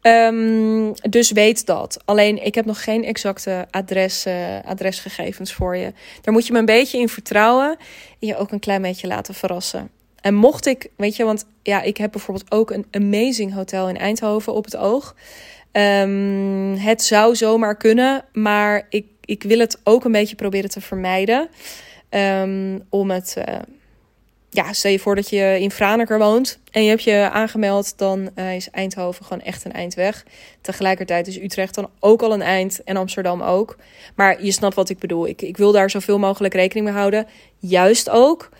Um, 0.02 0.92
dus 1.10 1.30
weet 1.30 1.66
dat. 1.66 2.02
Alleen 2.04 2.44
ik 2.44 2.54
heb 2.54 2.64
nog 2.64 2.84
geen 2.84 3.04
exacte 3.04 3.66
adres, 3.70 4.26
adresgegevens 4.64 5.52
voor 5.52 5.76
je. 5.76 5.92
Daar 6.20 6.34
moet 6.34 6.46
je 6.46 6.52
me 6.52 6.58
een 6.58 6.64
beetje 6.64 6.98
in 6.98 7.08
vertrouwen 7.08 7.76
en 8.20 8.26
je 8.26 8.36
ook 8.36 8.52
een 8.52 8.60
klein 8.60 8.82
beetje 8.82 9.06
laten 9.06 9.34
verrassen. 9.34 9.90
En 10.20 10.34
mocht 10.34 10.66
ik, 10.66 10.90
weet 10.96 11.16
je, 11.16 11.24
want 11.24 11.44
ja, 11.62 11.82
ik 11.82 11.96
heb 11.96 12.12
bijvoorbeeld 12.12 12.50
ook 12.50 12.70
een 12.70 12.86
amazing 12.90 13.54
hotel 13.54 13.88
in 13.88 13.98
Eindhoven 13.98 14.54
op 14.54 14.64
het 14.64 14.76
oog. 14.76 15.14
Um, 15.72 16.76
het 16.76 17.02
zou 17.02 17.36
zomaar 17.36 17.76
kunnen, 17.76 18.24
maar 18.32 18.86
ik, 18.88 19.06
ik 19.24 19.42
wil 19.42 19.58
het 19.58 19.80
ook 19.84 20.04
een 20.04 20.12
beetje 20.12 20.36
proberen 20.36 20.70
te 20.70 20.80
vermijden. 20.80 21.48
Um, 22.10 22.82
om 22.88 23.10
het, 23.10 23.36
uh, 23.38 23.58
ja, 24.50 24.72
stel 24.72 24.90
je 24.90 24.98
voor 24.98 25.14
dat 25.14 25.30
je 25.30 25.56
in 25.60 25.70
Franeker 25.70 26.18
woont 26.18 26.58
en 26.70 26.82
je 26.82 26.88
hebt 26.88 27.02
je 27.02 27.30
aangemeld, 27.30 27.98
dan 27.98 28.30
uh, 28.34 28.54
is 28.54 28.70
Eindhoven 28.70 29.24
gewoon 29.24 29.42
echt 29.42 29.64
een 29.64 29.72
eind 29.72 29.94
weg. 29.94 30.24
Tegelijkertijd 30.60 31.26
is 31.26 31.38
Utrecht 31.38 31.74
dan 31.74 31.90
ook 32.00 32.22
al 32.22 32.32
een 32.32 32.42
eind 32.42 32.84
en 32.84 32.96
Amsterdam 32.96 33.42
ook. 33.42 33.76
Maar 34.14 34.44
je 34.44 34.52
snapt 34.52 34.74
wat 34.74 34.88
ik 34.88 34.98
bedoel. 34.98 35.26
Ik, 35.26 35.42
ik 35.42 35.56
wil 35.56 35.72
daar 35.72 35.90
zoveel 35.90 36.18
mogelijk 36.18 36.54
rekening 36.54 36.86
mee 36.86 36.96
houden. 36.96 37.26
Juist 37.58 38.10
ook 38.10 38.50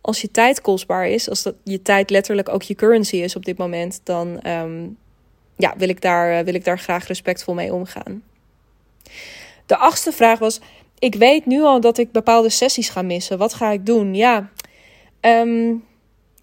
als 0.00 0.20
je 0.20 0.30
tijd 0.30 0.60
kostbaar 0.60 1.08
is, 1.08 1.28
als 1.28 1.42
dat 1.42 1.54
je 1.64 1.82
tijd 1.82 2.10
letterlijk 2.10 2.48
ook 2.48 2.62
je 2.62 2.74
currency 2.74 3.16
is 3.16 3.36
op 3.36 3.44
dit 3.44 3.58
moment, 3.58 4.00
dan 4.04 4.40
um, 4.46 4.96
ja, 5.58 5.74
wil, 5.76 5.88
ik 5.88 6.00
daar, 6.00 6.44
wil 6.44 6.54
ik 6.54 6.64
daar 6.64 6.78
graag 6.78 7.06
respectvol 7.06 7.54
mee 7.54 7.72
omgaan. 7.72 8.22
De 9.66 9.76
achtste 9.76 10.12
vraag 10.12 10.38
was: 10.38 10.60
Ik 10.98 11.14
weet 11.14 11.46
nu 11.46 11.62
al 11.62 11.80
dat 11.80 11.98
ik 11.98 12.12
bepaalde 12.12 12.50
sessies 12.50 12.88
ga 12.88 13.02
missen. 13.02 13.38
Wat 13.38 13.54
ga 13.54 13.70
ik 13.70 13.86
doen? 13.86 14.14
Ja, 14.14 14.50
um, 15.20 15.84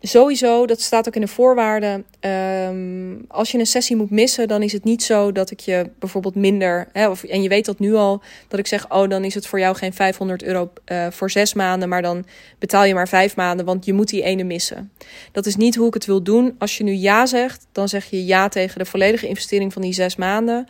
sowieso, 0.07 0.65
dat 0.65 0.81
staat 0.81 1.07
ook 1.07 1.15
in 1.15 1.21
de 1.21 1.27
voorwaarden. 1.27 2.05
Um, 2.19 3.25
als 3.27 3.51
je 3.51 3.57
een 3.57 3.65
sessie 3.65 3.95
moet 3.95 4.09
missen, 4.09 4.47
dan 4.47 4.61
is 4.61 4.71
het 4.71 4.83
niet 4.83 5.03
zo 5.03 5.31
dat 5.31 5.51
ik 5.51 5.59
je 5.59 5.89
bijvoorbeeld 5.99 6.35
minder. 6.35 6.87
Hè, 6.91 7.09
of, 7.09 7.23
en 7.23 7.41
je 7.41 7.49
weet 7.49 7.65
dat 7.65 7.79
nu 7.79 7.93
al, 7.93 8.21
dat 8.47 8.59
ik 8.59 8.67
zeg: 8.67 8.91
Oh, 8.91 9.09
dan 9.09 9.23
is 9.23 9.33
het 9.33 9.47
voor 9.47 9.59
jou 9.59 9.75
geen 9.75 9.93
500 9.93 10.43
euro 10.43 10.71
uh, 10.91 11.07
voor 11.09 11.31
zes 11.31 11.53
maanden, 11.53 11.89
maar 11.89 12.01
dan 12.01 12.25
betaal 12.59 12.85
je 12.85 12.93
maar 12.93 13.07
vijf 13.07 13.35
maanden, 13.35 13.65
want 13.65 13.85
je 13.85 13.93
moet 13.93 14.09
die 14.09 14.23
ene 14.23 14.43
missen. 14.43 14.91
Dat 15.31 15.45
is 15.45 15.55
niet 15.55 15.75
hoe 15.75 15.87
ik 15.87 15.93
het 15.93 16.05
wil 16.05 16.23
doen. 16.23 16.55
Als 16.57 16.77
je 16.77 16.83
nu 16.83 16.91
ja 16.91 17.25
zegt, 17.25 17.67
dan 17.71 17.89
zeg 17.89 18.05
je 18.05 18.25
ja 18.25 18.47
tegen 18.47 18.79
de 18.79 18.85
volledige 18.85 19.27
investering 19.27 19.73
van 19.73 19.81
die 19.81 19.93
zes 19.93 20.15
maanden. 20.15 20.67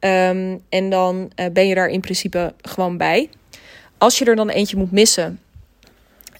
Um, 0.00 0.60
en 0.68 0.90
dan 0.90 1.30
uh, 1.40 1.46
ben 1.52 1.66
je 1.66 1.74
daar 1.74 1.88
in 1.88 2.00
principe 2.00 2.54
gewoon 2.60 2.96
bij. 2.96 3.28
Als 3.98 4.18
je 4.18 4.24
er 4.24 4.36
dan 4.36 4.48
eentje 4.48 4.76
moet 4.76 4.92
missen, 4.92 5.40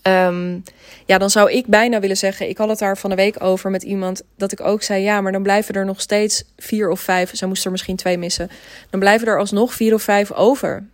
Um, 0.09 0.63
ja, 1.07 1.19
dan 1.19 1.31
zou 1.31 1.53
ik 1.53 1.67
bijna 1.67 2.01
willen 2.01 2.17
zeggen. 2.17 2.49
Ik 2.49 2.59
had 2.59 2.69
het 2.69 2.79
daar 2.79 2.99
van 2.99 3.11
de 3.11 3.17
week 3.17 3.43
over 3.43 3.71
met 3.71 3.83
iemand. 3.83 4.23
Dat 4.37 4.53
ik 4.53 4.61
ook 4.61 4.83
zei: 4.83 5.03
ja, 5.03 5.21
maar 5.21 5.33
dan 5.33 5.43
blijven 5.43 5.75
er 5.75 5.85
nog 5.85 6.01
steeds 6.01 6.45
vier 6.57 6.91
of 6.91 7.01
vijf. 7.01 7.31
Zij 7.37 7.49
moest 7.49 7.65
er 7.65 7.71
misschien 7.71 7.97
twee 7.97 8.19
missen. 8.19 8.51
Dan 8.91 9.01
blijven 9.01 9.27
er 9.27 9.39
alsnog 9.39 9.75
vier 9.75 9.95
of 9.95 10.03
vijf 10.03 10.33
over. 10.33 10.87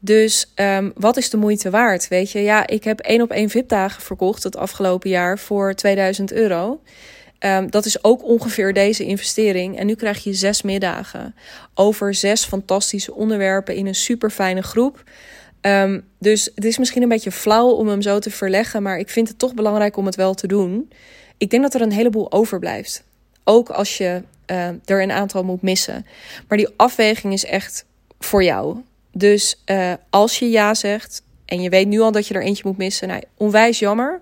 Dus 0.00 0.52
um, 0.54 0.92
wat 0.94 1.16
is 1.16 1.30
de 1.30 1.36
moeite 1.36 1.70
waard? 1.70 2.08
Weet 2.08 2.30
je, 2.30 2.40
ja, 2.40 2.66
ik 2.66 2.84
heb 2.84 3.00
één 3.00 3.22
op 3.22 3.30
één 3.30 3.48
VIP-dagen 3.48 4.02
verkocht 4.02 4.42
het 4.42 4.56
afgelopen 4.56 5.10
jaar 5.10 5.38
voor 5.38 5.74
2000 5.74 6.32
euro. 6.32 6.80
Um, 7.38 7.70
dat 7.70 7.84
is 7.84 8.04
ook 8.04 8.24
ongeveer 8.24 8.72
deze 8.72 9.04
investering. 9.04 9.78
En 9.78 9.86
nu 9.86 9.94
krijg 9.94 10.24
je 10.24 10.32
zes 10.32 10.62
middagen 10.62 11.34
over 11.74 12.14
zes 12.14 12.44
fantastische 12.44 13.14
onderwerpen 13.14 13.74
in 13.74 13.86
een 13.86 13.94
super 13.94 14.30
fijne 14.30 14.62
groep. 14.62 15.02
Um, 15.62 16.04
dus 16.18 16.50
het 16.54 16.64
is 16.64 16.78
misschien 16.78 17.02
een 17.02 17.08
beetje 17.08 17.32
flauw 17.32 17.68
om 17.68 17.88
hem 17.88 18.02
zo 18.02 18.18
te 18.18 18.30
verleggen, 18.30 18.82
maar 18.82 18.98
ik 18.98 19.08
vind 19.08 19.28
het 19.28 19.38
toch 19.38 19.54
belangrijk 19.54 19.96
om 19.96 20.06
het 20.06 20.16
wel 20.16 20.34
te 20.34 20.46
doen. 20.46 20.90
Ik 21.38 21.50
denk 21.50 21.62
dat 21.62 21.74
er 21.74 21.80
een 21.80 21.92
heleboel 21.92 22.32
overblijft. 22.32 23.04
Ook 23.44 23.68
als 23.70 23.96
je 23.98 24.22
uh, 24.46 24.66
er 24.66 25.02
een 25.02 25.12
aantal 25.12 25.42
moet 25.42 25.62
missen. 25.62 26.06
Maar 26.48 26.58
die 26.58 26.68
afweging 26.76 27.32
is 27.32 27.44
echt 27.44 27.84
voor 28.18 28.44
jou. 28.44 28.76
Dus 29.12 29.62
uh, 29.66 29.92
als 30.10 30.38
je 30.38 30.50
ja 30.50 30.74
zegt 30.74 31.22
en 31.44 31.62
je 31.62 31.68
weet 31.68 31.88
nu 31.88 32.00
al 32.00 32.12
dat 32.12 32.26
je 32.26 32.34
er 32.34 32.42
eentje 32.42 32.62
moet 32.66 32.76
missen, 32.76 33.08
nou, 33.08 33.22
onwijs 33.36 33.78
jammer. 33.78 34.20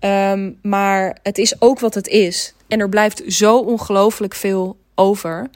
Um, 0.00 0.58
maar 0.62 1.18
het 1.22 1.38
is 1.38 1.60
ook 1.60 1.80
wat 1.80 1.94
het 1.94 2.08
is. 2.08 2.54
En 2.68 2.80
er 2.80 2.88
blijft 2.88 3.22
zo 3.26 3.58
ongelooflijk 3.58 4.34
veel 4.34 4.76
over. 4.94 5.50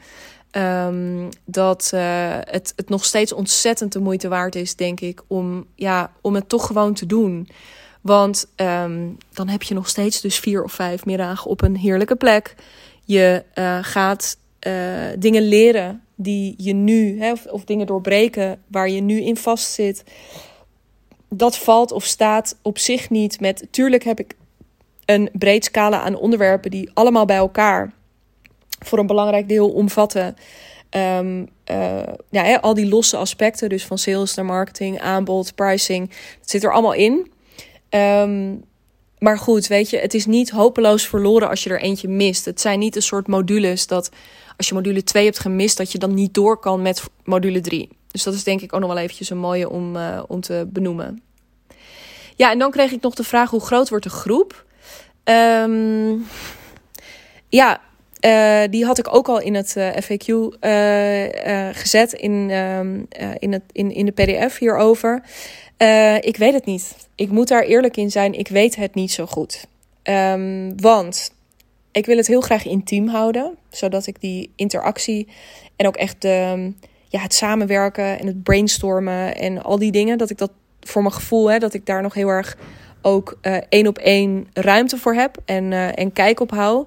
Um, 0.57 1.29
dat 1.45 1.91
uh, 1.93 2.01
het, 2.39 2.73
het 2.75 2.89
nog 2.89 3.05
steeds 3.05 3.33
ontzettend 3.33 3.91
de 3.91 3.99
moeite 3.99 4.27
waard 4.27 4.55
is, 4.55 4.75
denk 4.75 4.99
ik, 4.99 5.21
om, 5.27 5.65
ja, 5.75 6.11
om 6.21 6.35
het 6.35 6.49
toch 6.49 6.65
gewoon 6.65 6.93
te 6.93 7.05
doen. 7.05 7.49
Want 8.01 8.47
um, 8.55 9.17
dan 9.33 9.47
heb 9.47 9.63
je 9.63 9.73
nog 9.73 9.87
steeds 9.87 10.21
dus 10.21 10.39
vier 10.39 10.63
of 10.63 10.71
vijf 10.71 11.05
middagen 11.05 11.49
op 11.49 11.61
een 11.61 11.75
heerlijke 11.75 12.15
plek. 12.15 12.55
Je 13.05 13.43
uh, 13.55 13.77
gaat 13.81 14.37
uh, 14.67 14.73
dingen 15.19 15.41
leren 15.41 16.01
die 16.15 16.53
je 16.57 16.73
nu, 16.73 17.19
hè, 17.19 17.31
of, 17.31 17.45
of 17.45 17.63
dingen 17.63 17.87
doorbreken 17.87 18.61
waar 18.67 18.89
je 18.89 19.01
nu 19.01 19.21
in 19.21 19.37
vastzit. 19.37 20.03
Dat 21.29 21.57
valt 21.57 21.91
of 21.91 22.03
staat 22.03 22.57
op 22.61 22.77
zich 22.77 23.09
niet 23.09 23.39
met. 23.39 23.67
Tuurlijk 23.71 24.03
heb 24.03 24.19
ik 24.19 24.35
een 25.05 25.29
breed 25.33 25.65
scala 25.65 26.01
aan 26.01 26.15
onderwerpen 26.15 26.71
die 26.71 26.91
allemaal 26.93 27.25
bij 27.25 27.37
elkaar 27.37 27.93
voor 28.87 28.99
een 28.99 29.07
belangrijk 29.07 29.47
deel 29.47 29.69
omvatten. 29.69 30.35
Um, 30.89 31.39
uh, 31.71 32.03
ja, 32.29 32.43
hè, 32.43 32.61
al 32.61 32.73
die 32.73 32.87
losse 32.87 33.17
aspecten, 33.17 33.69
dus 33.69 33.85
van 33.85 33.97
sales 33.97 34.33
naar 34.33 34.45
marketing, 34.45 34.99
aanbod, 34.99 35.55
pricing, 35.55 36.09
dat 36.39 36.49
zit 36.49 36.63
er 36.63 36.73
allemaal 36.73 36.93
in. 36.93 37.31
Um, 37.89 38.63
maar 39.19 39.37
goed, 39.37 39.67
weet 39.67 39.89
je, 39.89 39.97
het 39.97 40.13
is 40.13 40.25
niet 40.25 40.49
hopeloos 40.49 41.07
verloren 41.07 41.49
als 41.49 41.63
je 41.63 41.69
er 41.69 41.81
eentje 41.81 42.07
mist. 42.07 42.45
Het 42.45 42.61
zijn 42.61 42.79
niet 42.79 42.95
een 42.95 43.01
soort 43.01 43.27
modules 43.27 43.87
dat 43.87 44.09
als 44.57 44.67
je 44.67 44.73
module 44.73 45.03
2 45.03 45.25
hebt 45.25 45.39
gemist, 45.39 45.77
dat 45.77 45.91
je 45.91 45.97
dan 45.97 46.13
niet 46.13 46.33
door 46.33 46.59
kan 46.59 46.81
met 46.81 47.03
module 47.23 47.61
3. 47.61 47.89
Dus 48.11 48.23
dat 48.23 48.33
is 48.33 48.43
denk 48.43 48.61
ik 48.61 48.73
ook 48.73 48.79
nog 48.79 48.89
wel 48.93 49.01
eventjes 49.01 49.29
een 49.29 49.37
mooie 49.37 49.69
om, 49.69 49.95
uh, 49.95 50.23
om 50.27 50.41
te 50.41 50.67
benoemen. 50.69 51.23
Ja, 52.35 52.51
en 52.51 52.59
dan 52.59 52.71
kreeg 52.71 52.91
ik 52.91 53.01
nog 53.01 53.13
de 53.13 53.23
vraag: 53.23 53.49
hoe 53.49 53.65
groot 53.65 53.89
wordt 53.89 54.03
de 54.03 54.09
groep? 54.09 54.65
Um, 55.23 56.25
ja, 57.49 57.81
uh, 58.25 58.61
die 58.69 58.85
had 58.85 58.97
ik 58.97 59.15
ook 59.15 59.27
al 59.27 59.39
in 59.41 59.55
het 59.55 59.75
uh, 59.77 59.89
FAQ 59.89 60.27
uh, 60.27 61.69
gezet 61.71 62.13
in, 62.13 62.49
ehm, 62.49 62.99
in, 63.39 63.51
het, 63.53 63.61
in, 63.71 63.91
in 63.91 64.05
de 64.05 64.11
PDF 64.11 64.57
hierover. 64.57 65.21
ik 66.19 66.37
weet 66.37 66.53
het 66.53 66.65
niet. 66.65 66.95
Ik 67.15 67.29
moet 67.29 67.47
daar 67.47 67.63
eerlijk 67.63 67.97
in 67.97 68.11
zijn. 68.11 68.33
Ik 68.33 68.47
weet 68.47 68.75
het 68.75 68.95
niet 68.95 69.11
zo 69.11 69.25
goed. 69.25 69.65
Um, 70.03 70.81
want 70.81 71.31
ik 71.91 72.05
wil 72.05 72.17
het 72.17 72.27
heel 72.27 72.41
graag 72.41 72.65
intiem 72.65 73.07
houden, 73.07 73.57
zodat 73.69 74.07
ik 74.07 74.21
die 74.21 74.51
interactie 74.55 75.27
en 75.75 75.87
ook 75.87 75.95
echt 75.95 76.21
de, 76.21 76.71
ja, 77.07 77.19
het 77.19 77.33
samenwerken 77.33 78.19
en 78.19 78.27
het 78.27 78.43
brainstormen 78.43 79.35
en 79.35 79.63
al 79.63 79.79
die 79.79 79.91
dingen, 79.91 80.17
dat 80.17 80.29
ik 80.29 80.37
dat 80.37 80.51
voor 80.81 81.01
mijn 81.01 81.13
gevoel, 81.13 81.51
hè, 81.51 81.57
dat 81.57 81.73
ik 81.73 81.85
daar 81.85 82.01
nog 82.01 82.13
heel 82.13 82.27
erg 82.27 82.57
ook 83.05 83.37
uh, 83.41 83.57
één 83.69 83.87
op 83.87 83.97
één 83.97 84.47
ruimte 84.53 84.97
voor 84.97 85.13
heb 85.13 85.37
en, 85.45 85.71
uh, 85.71 85.99
en 85.99 86.13
kijk 86.13 86.39
op 86.39 86.51
hou. 86.51 86.85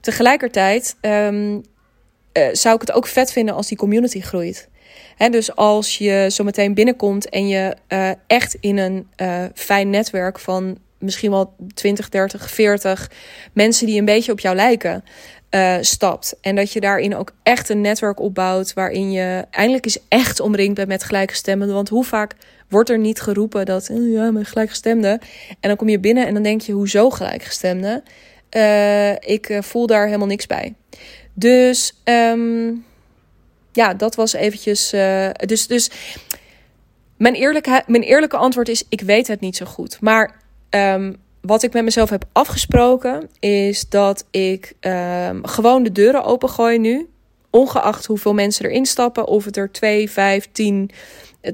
Tegelijkertijd 0.00 0.96
um, 1.00 1.54
uh, 1.54 2.48
zou 2.52 2.74
ik 2.74 2.80
het 2.80 2.92
ook 2.92 3.06
vet 3.06 3.32
vinden 3.32 3.54
als 3.54 3.68
die 3.68 3.76
community 3.76 4.20
groeit. 4.20 4.68
He, 5.16 5.28
dus 5.28 5.54
als 5.56 5.98
je 5.98 6.28
zo 6.30 6.44
meteen 6.44 6.74
binnenkomt 6.74 7.28
en 7.28 7.48
je 7.48 7.76
echt 8.26 8.56
in 8.60 8.78
een 8.78 9.06
fijn 9.54 9.90
netwerk 9.90 10.38
van 10.38 10.78
misschien 10.98 11.30
wel 11.30 11.54
20, 11.74 12.08
30, 12.08 12.50
40 12.50 13.10
mensen 13.52 13.86
die 13.86 13.98
een 13.98 14.04
beetje 14.04 14.32
op 14.32 14.40
jou 14.40 14.56
lijken. 14.56 15.04
Stapt. 15.80 16.36
En 16.40 16.56
dat 16.56 16.72
je 16.72 16.80
daarin 16.80 17.16
ook 17.16 17.32
echt 17.42 17.68
een 17.68 17.80
netwerk 17.80 18.20
opbouwt. 18.20 18.72
waarin 18.74 19.10
je 19.10 19.44
eindelijk 19.50 19.84
eens 19.84 19.98
echt 20.08 20.40
omringd 20.40 20.74
bent 20.74 20.88
met 20.88 21.04
gelijkgestemden. 21.04 21.72
Want 21.72 21.88
hoe 21.88 22.04
vaak 22.04 22.34
wordt 22.70 22.90
er 22.90 22.98
niet 22.98 23.20
geroepen 23.20 23.66
dat. 23.66 23.90
Oh 23.90 24.10
ja, 24.10 24.30
mijn 24.30 24.44
gelijkgestemde. 24.44 25.20
En 25.48 25.68
dan 25.68 25.76
kom 25.76 25.88
je 25.88 26.00
binnen 26.00 26.26
en 26.26 26.34
dan 26.34 26.42
denk 26.42 26.60
je: 26.60 26.72
hoezo 26.72 27.10
gelijkgestemde? 27.10 28.02
Uh, 28.56 29.12
ik 29.12 29.48
uh, 29.48 29.62
voel 29.62 29.86
daar 29.86 30.06
helemaal 30.06 30.26
niks 30.26 30.46
bij. 30.46 30.74
Dus 31.34 31.94
um, 32.04 32.84
ja, 33.72 33.94
dat 33.94 34.14
was 34.14 34.32
eventjes. 34.32 34.90
dus, 35.46 35.66
dus 35.66 35.90
mijn 37.16 37.34
eerlijke, 37.34 37.82
mijn 37.86 38.02
eerlijke 38.02 38.36
antwoord 38.36 38.68
is: 38.68 38.84
ik 38.88 39.00
weet 39.00 39.26
het 39.26 39.40
niet 39.40 39.56
zo 39.56 39.66
goed. 39.66 40.00
Maar. 40.00 40.38
Um, 40.70 41.16
wat 41.40 41.62
ik 41.62 41.72
met 41.72 41.84
mezelf 41.84 42.10
heb 42.10 42.24
afgesproken 42.32 43.30
is 43.38 43.88
dat 43.88 44.24
ik 44.30 44.74
um, 44.80 45.46
gewoon 45.46 45.82
de 45.82 45.92
deuren 45.92 46.24
opengooi 46.24 46.78
nu. 46.78 47.08
Ongeacht 47.50 48.06
hoeveel 48.06 48.34
mensen 48.34 48.64
erin 48.64 48.86
stappen. 48.86 49.26
Of 49.26 49.44
het 49.44 49.56
er 49.56 49.72
2, 49.72 50.10
5, 50.10 50.48
10, 50.52 50.90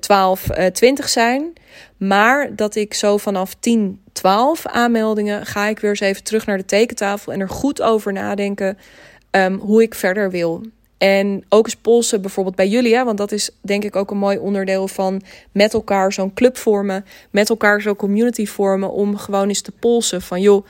12, 0.01 0.59
uh, 0.59 0.67
20 0.67 1.09
zijn. 1.09 1.53
Maar 1.97 2.57
dat 2.57 2.75
ik 2.75 2.95
zo 2.95 3.17
vanaf 3.17 3.55
10, 3.61 4.01
12 4.13 4.67
aanmeldingen 4.67 5.47
ga 5.47 5.67
ik 5.67 5.79
weer 5.79 5.91
eens 5.91 6.01
even 6.01 6.25
terug 6.25 6.47
naar 6.47 6.57
de 6.57 6.65
tekentafel. 6.65 7.33
En 7.33 7.41
er 7.41 7.49
goed 7.49 7.83
over 7.83 8.13
nadenken 8.13 8.79
um, 9.31 9.55
hoe 9.55 9.83
ik 9.83 9.95
verder 9.95 10.31
wil. 10.31 10.63
En 10.99 11.45
ook 11.49 11.65
eens 11.65 11.77
polsen 11.77 12.21
bijvoorbeeld 12.21 12.57
bij 12.57 12.69
jullie, 12.69 12.95
hè, 12.95 13.05
want 13.05 13.19
dat 13.19 13.33
is 13.33 13.51
denk 13.61 13.85
ik 13.85 13.97
ook 13.97 14.11
een 14.11 14.19
mooi 14.19 14.39
onderdeel 14.39 14.89
van 14.89 15.23
met 15.53 15.75
elkaar 15.75 16.13
zo'n 16.13 16.35
club 16.35 16.57
vormen, 16.57 17.05
met 17.31 17.49
elkaar 17.49 17.81
zo'n 17.81 17.97
community 17.97 18.47
vormen, 18.47 18.91
om 18.91 19.17
gewoon 19.17 19.49
eens 19.49 19.61
te 19.61 19.73
polsen 19.73 20.23
van 20.23 20.41
joh, 20.41 20.67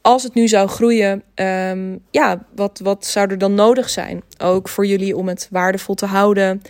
als 0.00 0.22
het 0.22 0.34
nu 0.34 0.48
zou 0.48 0.68
groeien, 0.68 1.22
um, 1.34 2.02
ja, 2.10 2.44
wat, 2.54 2.80
wat 2.82 3.06
zou 3.06 3.30
er 3.30 3.38
dan 3.38 3.54
nodig 3.54 3.90
zijn? 3.90 4.22
Ook 4.38 4.68
voor 4.68 4.86
jullie 4.86 5.16
om 5.16 5.28
het 5.28 5.48
waardevol 5.50 5.94
te 5.94 6.06
houden, 6.06 6.62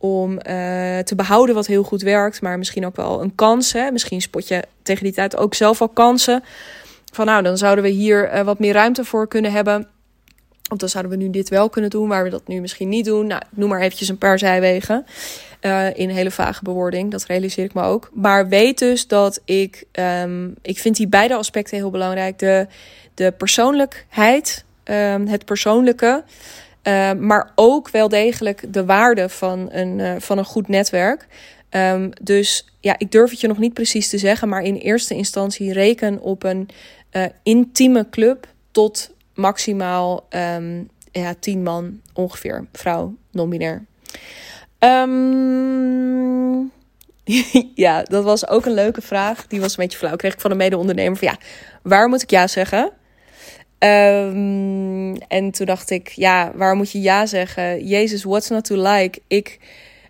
om 0.00 0.32
uh, 0.32 0.38
te 0.98 1.14
behouden 1.16 1.54
wat 1.54 1.66
heel 1.66 1.82
goed 1.82 2.02
werkt, 2.02 2.42
maar 2.42 2.58
misschien 2.58 2.86
ook 2.86 2.96
wel 2.96 3.22
een 3.22 3.34
kans. 3.34 3.72
Hè? 3.72 3.90
Misschien 3.90 4.20
spot 4.20 4.48
je 4.48 4.62
tegen 4.82 5.04
die 5.04 5.12
tijd 5.12 5.36
ook 5.36 5.54
zelf 5.54 5.80
al 5.80 5.88
kansen. 5.88 6.42
Van 7.12 7.26
nou, 7.26 7.42
dan 7.42 7.58
zouden 7.58 7.84
we 7.84 7.90
hier 7.90 8.34
uh, 8.34 8.40
wat 8.40 8.58
meer 8.58 8.72
ruimte 8.72 9.04
voor 9.04 9.28
kunnen 9.28 9.52
hebben. 9.52 9.88
Of 10.70 10.78
dan 10.78 10.88
zouden 10.88 11.12
we 11.12 11.18
nu 11.18 11.30
dit 11.30 11.48
wel 11.48 11.68
kunnen 11.68 11.90
doen, 11.90 12.08
waar 12.08 12.24
we 12.24 12.30
dat 12.30 12.46
nu 12.46 12.60
misschien 12.60 12.88
niet 12.88 13.04
doen. 13.04 13.26
Nou, 13.26 13.42
noem 13.50 13.68
maar 13.68 13.80
eventjes 13.80 14.08
een 14.08 14.18
paar 14.18 14.38
zijwegen. 14.38 15.04
Uh, 15.60 15.96
in 15.96 16.08
hele 16.08 16.30
vage 16.30 16.62
bewoording, 16.62 17.10
dat 17.10 17.24
realiseer 17.24 17.64
ik 17.64 17.74
me 17.74 17.82
ook. 17.82 18.10
Maar 18.12 18.48
weet 18.48 18.78
dus 18.78 19.06
dat 19.06 19.40
ik, 19.44 19.84
um, 20.22 20.54
ik 20.62 20.78
vind 20.78 20.96
die 20.96 21.08
beide 21.08 21.34
aspecten 21.34 21.76
heel 21.76 21.90
belangrijk. 21.90 22.38
De, 22.38 22.66
de 23.14 23.32
persoonlijkheid, 23.32 24.64
um, 24.84 25.26
het 25.26 25.44
persoonlijke. 25.44 26.24
Uh, 26.90 27.12
maar 27.12 27.52
ook 27.54 27.90
wel 27.90 28.08
degelijk 28.08 28.72
de 28.72 28.84
waarde 28.84 29.28
van 29.28 29.68
een, 29.72 29.98
uh, 29.98 30.12
van 30.18 30.38
een 30.38 30.44
goed 30.44 30.68
netwerk. 30.68 31.26
Um, 31.70 32.10
dus 32.22 32.74
ja, 32.80 32.94
ik 32.98 33.12
durf 33.12 33.30
het 33.30 33.40
je 33.40 33.46
nog 33.46 33.58
niet 33.58 33.74
precies 33.74 34.08
te 34.08 34.18
zeggen, 34.18 34.48
maar 34.48 34.62
in 34.62 34.74
eerste 34.74 35.14
instantie 35.14 35.72
reken 35.72 36.20
op 36.20 36.42
een 36.42 36.68
uh, 37.12 37.24
intieme 37.42 38.06
club 38.10 38.46
tot 38.70 39.14
maximaal 39.34 40.26
um, 40.56 40.88
ja, 41.12 41.34
tien 41.40 41.62
man 41.62 42.00
ongeveer, 42.14 42.66
vrouw, 42.72 43.14
non-binair. 43.30 43.84
Um, 44.78 46.72
ja, 47.84 48.02
dat 48.02 48.24
was 48.24 48.48
ook 48.48 48.64
een 48.66 48.74
leuke 48.74 49.02
vraag. 49.02 49.46
Die 49.46 49.60
was 49.60 49.70
een 49.70 49.82
beetje 49.82 49.98
flauw. 49.98 50.16
Kreeg 50.16 50.32
ik 50.32 50.40
van 50.40 50.50
een 50.50 50.56
mede-ondernemer 50.56 51.16
van 51.16 51.28
ja, 51.28 51.36
waar 51.82 52.08
moet 52.08 52.22
ik 52.22 52.30
ja 52.30 52.46
zeggen? 52.46 52.92
Um, 53.84 55.16
en 55.16 55.50
toen 55.50 55.66
dacht 55.66 55.90
ik, 55.90 56.08
ja, 56.08 56.52
waar 56.54 56.76
moet 56.76 56.90
je 56.90 57.00
ja 57.00 57.26
zeggen? 57.26 57.86
Jezus, 57.86 58.24
what's 58.24 58.48
not 58.48 58.64
to 58.64 58.82
like? 58.82 59.20
Ik, 59.26 59.58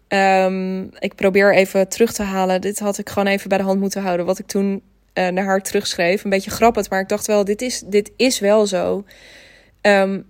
um, 0.09 0.91
ik 0.99 1.15
probeer 1.15 1.55
even 1.55 1.89
terug 1.89 2.13
te 2.13 2.23
halen. 2.23 2.61
Dit 2.61 2.79
had 2.79 2.99
ik 2.99 3.09
gewoon 3.09 3.29
even 3.29 3.49
bij 3.49 3.59
de 3.59 3.65
hand 3.65 3.81
moeten 3.81 4.03
houden. 4.03 4.27
Wat 4.27 4.39
ik 4.39 4.47
toen 4.47 4.83
uh, 5.15 5.29
naar 5.29 5.45
haar 5.45 5.63
terugschreef. 5.63 6.25
Een 6.25 6.31
beetje 6.31 6.51
grappig, 6.51 6.91
maar 6.91 7.01
ik 7.01 7.09
dacht 7.09 7.27
wel, 7.27 7.45
dit 7.45 7.63
is, 7.63 7.83
dit 7.87 8.11
is 8.17 8.39
wel 8.39 8.67
zo. 8.67 9.05
Um, 9.83 10.27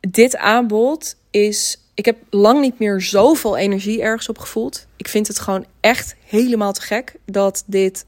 dit 0.00 0.36
aanbod 0.36 1.16
is. 1.30 1.84
Ik 1.94 2.04
heb 2.04 2.16
lang 2.30 2.60
niet 2.60 2.78
meer 2.78 3.00
zoveel 3.00 3.56
energie 3.56 4.02
ergens 4.02 4.28
op 4.28 4.38
gevoeld. 4.38 4.86
Ik 4.96 5.08
vind 5.08 5.26
het 5.28 5.38
gewoon 5.38 5.66
echt 5.80 6.16
helemaal 6.26 6.72
te 6.72 6.80
gek 6.80 7.14
dat 7.24 7.64
dit, 7.66 8.04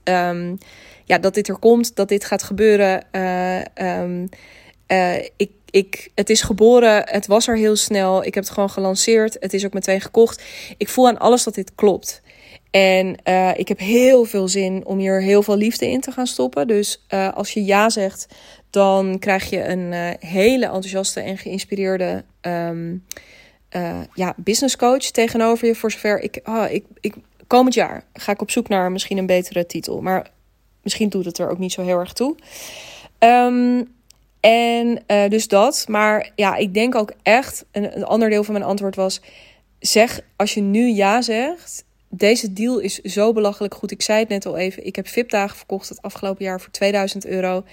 ja, 1.04 1.18
dat 1.18 1.34
dit 1.34 1.48
er 1.48 1.58
komt, 1.58 1.96
dat 1.96 2.08
dit 2.08 2.24
gaat 2.24 2.42
gebeuren. 2.42 3.04
Uh, 3.12 4.00
um, 4.00 4.28
uh, 4.88 5.16
ik, 5.36 5.50
ik, 5.70 6.10
het 6.14 6.30
is 6.30 6.42
geboren, 6.42 7.02
het 7.04 7.26
was 7.26 7.48
er 7.48 7.56
heel 7.56 7.76
snel. 7.76 8.24
Ik 8.24 8.34
heb 8.34 8.44
het 8.44 8.52
gewoon 8.52 8.70
gelanceerd. 8.70 9.36
Het 9.40 9.52
is 9.52 9.64
ook 9.64 9.72
meteen 9.72 10.00
gekocht. 10.00 10.42
Ik 10.76 10.88
voel 10.88 11.08
aan 11.08 11.18
alles 11.18 11.44
dat 11.44 11.54
dit 11.54 11.74
klopt. 11.74 12.22
En 12.70 13.16
uh, 13.28 13.50
ik 13.58 13.68
heb 13.68 13.78
heel 13.78 14.24
veel 14.24 14.48
zin 14.48 14.86
om 14.86 14.98
hier 14.98 15.22
heel 15.22 15.42
veel 15.42 15.56
liefde 15.56 15.90
in 15.90 16.00
te 16.00 16.12
gaan 16.12 16.26
stoppen. 16.26 16.66
Dus 16.66 17.04
als 17.34 17.50
je 17.50 17.64
ja 17.64 17.90
zegt, 17.90 18.26
dan 18.70 19.18
krijg 19.18 19.50
je 19.50 19.64
een 19.64 20.16
hele 20.20 20.64
enthousiaste 20.64 21.20
en 21.20 21.38
geïnspireerde 21.38 22.24
um, 22.40 23.04
ja, 24.14 24.34
business 24.36 24.76
coach 24.76 25.10
tegenover 25.10 25.66
je. 25.66 25.74
Voor 25.74 25.90
zover 25.90 26.20
ik, 26.20 26.40
oh, 26.44 26.64
ik, 26.70 26.84
ik, 27.00 27.14
komend 27.46 27.74
jaar 27.74 28.04
ga 28.12 28.32
ik 28.32 28.40
op 28.40 28.50
zoek 28.50 28.68
naar 28.68 28.92
misschien 28.92 29.18
een 29.18 29.26
betere 29.26 29.66
titel. 29.66 30.00
Maar 30.00 30.30
misschien 30.83 31.09
doet 31.09 31.25
het 31.25 31.38
er 31.38 31.51
ook 31.51 31.59
niet 31.59 31.73
zo 31.73 31.83
heel 31.83 31.99
erg 31.99 32.12
toe. 32.12 32.37
Um, 33.18 33.95
en 34.40 35.03
dus 35.29 35.49
dat. 35.49 35.85
Maar 35.88 36.33
ja, 36.35 36.57
ik 36.57 36.75
denk 36.75 36.95
ook 36.95 37.12
echt, 37.23 37.64
een, 37.73 37.97
een 37.97 38.05
ander 38.05 38.31
deel 38.31 38.45
van 38.45 38.55
mijn 38.55 38.66
antwoord 38.66 38.97
was: 38.97 39.21
zeg 39.79 40.21
als 40.37 40.55
je 40.55 40.61
nu 40.61 40.87
ja 40.87 41.23
zegt 41.23 41.85
deze 42.14 42.53
deal 42.53 42.79
is 42.79 42.99
zo 42.99 43.33
belachelijk 43.33 43.75
goed. 43.75 43.90
Ik 43.90 44.03
zei 44.03 44.18
het 44.18 44.29
net 44.29 44.47
al 44.47 44.57
even. 44.57 44.87
Ik 44.87 44.97
heb 44.97 45.09
VIP-dagen 45.09 45.57
verkocht 45.57 45.88
het 45.88 46.03
afgelopen 46.03 46.45
jaar 46.45 46.61
voor 46.61 46.71
2000 46.71 47.27
euro. 47.27 47.64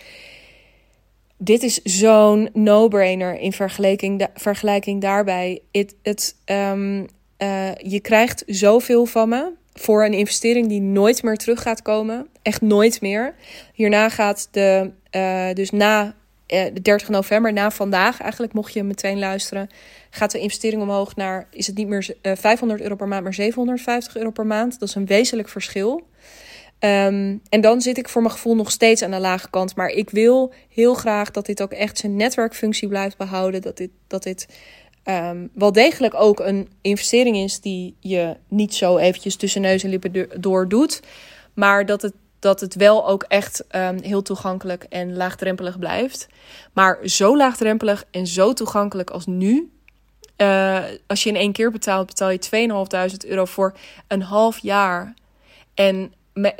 Dit 1.37 1.63
is 1.63 1.81
zo'n 1.83 2.49
no-brainer 2.53 3.39
in 3.39 3.53
vergelijking, 3.53 4.27
vergelijking 4.33 5.01
daarbij. 5.01 5.61
Het, 6.01 6.35
um, 6.45 6.99
uh, 7.37 7.75
je 7.75 7.99
krijgt 7.99 8.43
zoveel 8.47 9.05
van 9.05 9.29
me 9.29 9.51
voor 9.79 10.05
een 10.05 10.13
investering 10.13 10.67
die 10.67 10.81
nooit 10.81 11.23
meer 11.23 11.37
terug 11.37 11.61
gaat 11.61 11.81
komen. 11.81 12.27
Echt 12.41 12.61
nooit 12.61 13.01
meer. 13.01 13.35
Hierna 13.73 14.09
gaat 14.09 14.47
de, 14.51 14.91
uh, 15.15 15.53
dus 15.53 15.69
na 15.69 16.05
uh, 16.05 16.63
de 16.73 16.81
30 16.81 17.09
november, 17.09 17.53
na 17.53 17.71
vandaag 17.71 18.21
eigenlijk, 18.21 18.53
mocht 18.53 18.73
je 18.73 18.83
meteen 18.83 19.19
luisteren, 19.19 19.69
gaat 20.09 20.31
de 20.31 20.39
investering 20.39 20.81
omhoog 20.81 21.15
naar, 21.15 21.47
is 21.51 21.67
het 21.67 21.75
niet 21.75 21.87
meer 21.87 22.15
uh, 22.21 22.31
500 22.35 22.81
euro 22.81 22.95
per 22.95 23.07
maand, 23.07 23.23
maar 23.23 23.33
750 23.33 24.15
euro 24.15 24.31
per 24.31 24.45
maand. 24.45 24.79
Dat 24.79 24.89
is 24.89 24.95
een 24.95 25.05
wezenlijk 25.05 25.49
verschil. 25.49 26.07
Um, 26.79 27.41
en 27.49 27.61
dan 27.61 27.81
zit 27.81 27.97
ik 27.97 28.09
voor 28.09 28.21
mijn 28.21 28.33
gevoel 28.33 28.55
nog 28.55 28.71
steeds 28.71 29.01
aan 29.01 29.11
de 29.11 29.19
lage 29.19 29.49
kant. 29.49 29.75
Maar 29.75 29.89
ik 29.89 30.09
wil 30.09 30.53
heel 30.69 30.93
graag 30.93 31.31
dat 31.31 31.45
dit 31.45 31.61
ook 31.61 31.71
echt 31.71 31.97
zijn 31.97 32.15
netwerkfunctie 32.15 32.87
blijft 32.87 33.17
behouden. 33.17 33.61
Dat 33.61 33.77
dit, 33.77 33.89
dat 34.07 34.23
dit 34.23 34.47
um, 35.05 35.49
wel 35.53 35.71
degelijk 35.71 36.13
ook 36.13 36.39
een 36.39 36.69
investering 36.81 37.37
is 37.37 37.61
die 37.61 37.95
je 37.99 38.35
niet 38.47 38.75
zo 38.75 38.97
eventjes 38.97 39.35
tussen 39.35 39.61
neus 39.61 39.83
en 39.83 39.89
lippen 39.89 40.29
door 40.41 40.67
doet. 40.67 41.01
Maar 41.53 41.85
dat 41.85 42.01
het 42.01 42.13
dat 42.39 42.59
het 42.59 42.75
wel 42.75 43.07
ook 43.07 43.23
echt 43.27 43.63
um, 43.75 44.01
heel 44.01 44.21
toegankelijk 44.21 44.83
en 44.89 45.15
laagdrempelig 45.15 45.79
blijft. 45.79 46.27
Maar 46.73 46.99
zo 47.03 47.37
laagdrempelig 47.37 48.05
en 48.11 48.27
zo 48.27 48.53
toegankelijk 48.53 49.09
als 49.09 49.25
nu. 49.25 49.71
Uh, 50.37 50.83
als 51.07 51.23
je 51.23 51.29
in 51.29 51.35
één 51.35 51.51
keer 51.51 51.71
betaalt, 51.71 52.07
betaal 52.07 52.29
je 52.29 53.09
2.500 53.11 53.29
euro 53.29 53.45
voor 53.45 53.73
een 54.07 54.21
half 54.21 54.59
jaar. 54.59 55.13
En 55.73 56.13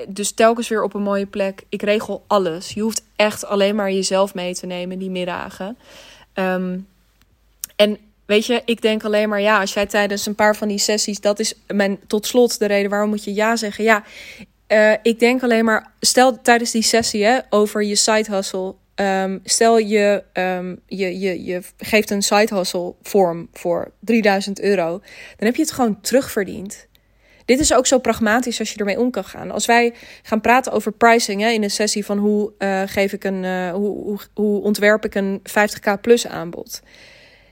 dus 0.08 0.32
telkens 0.32 0.67
weer 0.67 0.84
op 0.84 0.93
een 0.93 1.02
mooie 1.02 1.25
plek. 1.25 1.63
Ik 1.69 1.82
regel 1.82 2.23
alles. 2.28 2.73
Je 2.73 2.82
hoeft 2.82 3.04
echt 3.15 3.45
alleen 3.45 3.75
maar 3.75 3.91
jezelf 3.91 4.34
mee 4.34 4.54
te 4.54 4.65
nemen 4.65 4.99
die 4.99 5.10
middagen. 5.10 5.78
Um, 6.34 6.88
en 7.75 7.97
weet 8.30 8.46
je, 8.46 8.62
ik 8.65 8.82
denk 8.82 9.04
alleen 9.04 9.30
maar 9.30 9.42
ja, 9.42 9.60
als 9.60 9.74
jij 9.74 9.86
tijdens 9.86 10.26
een 10.26 10.36
paar 10.36 10.56
van 10.56 10.68
die 10.68 10.78
sessies, 10.78 11.20
dat 11.20 11.39
is 11.39 11.54
mijn 11.68 12.00
tot 12.08 12.26
slot 12.26 12.60
de 12.60 12.65
reden 12.65 12.89
waarom 12.89 13.10
moet 13.10 13.24
je 13.24 13.34
ja 13.34 13.56
zeggen. 13.56 13.84
Ja, 13.84 14.04
uh, 14.68 14.94
ik 15.02 15.20
denk 15.20 15.44
alleen 15.44 15.65
maar, 15.65 15.92
stel 16.00 16.42
tijdens 16.42 16.72
die 16.72 16.82
sessie 16.82 17.24
hè, 17.24 17.39
over 17.50 17.84
je 17.84 17.96
side 17.96 18.36
hustle. 18.36 18.76
Um, 18.96 19.39
stel 19.44 19.78
je, 19.78 20.24
um, 20.34 20.80
je, 20.86 21.20
je, 21.20 21.44
je 21.44 21.62
geeft 21.78 22.10
een 22.10 22.22
side 22.22 22.56
hustle 22.56 22.94
vorm 23.02 23.50
voor 23.54 23.92
3000 24.00 24.62
euro. 24.62 24.89
Dan 25.38 25.48
heb 25.48 25.56
je 25.56 25.62
het 25.62 25.72
gewoon 25.72 26.02
terugverdiend. 26.02 26.88
Dit 27.46 27.60
is 27.60 27.74
ook 27.74 27.88
zo 27.88 28.00
pragmatisch 28.00 28.60
als 28.60 28.72
je 28.72 28.80
ermee 28.80 29.00
om 29.00 29.12
kan 29.12 29.24
gaan. 29.24 29.52
Als 29.52 29.65
wij 29.65 29.94
gaan 30.24 30.42
praten 30.42 30.72
over 30.72 30.92
pricing 30.92 31.42
hè, 31.42 31.50
in 31.50 31.63
een 31.63 31.72
sessie 31.72 32.06
van 32.06 32.18
hoe, 32.18 32.52
uh, 32.60 32.82
geef 32.86 33.13
ik 33.13 33.24
een, 33.24 33.44
uh, 33.44 33.72
hoe, 33.72 34.04
hoe, 34.04 34.20
hoe 34.34 34.62
ontwerp 34.62 35.06
ik 35.06 35.15
een 35.15 35.42
50k 35.42 36.02
plus 36.02 36.28
aanbod. 36.28 36.82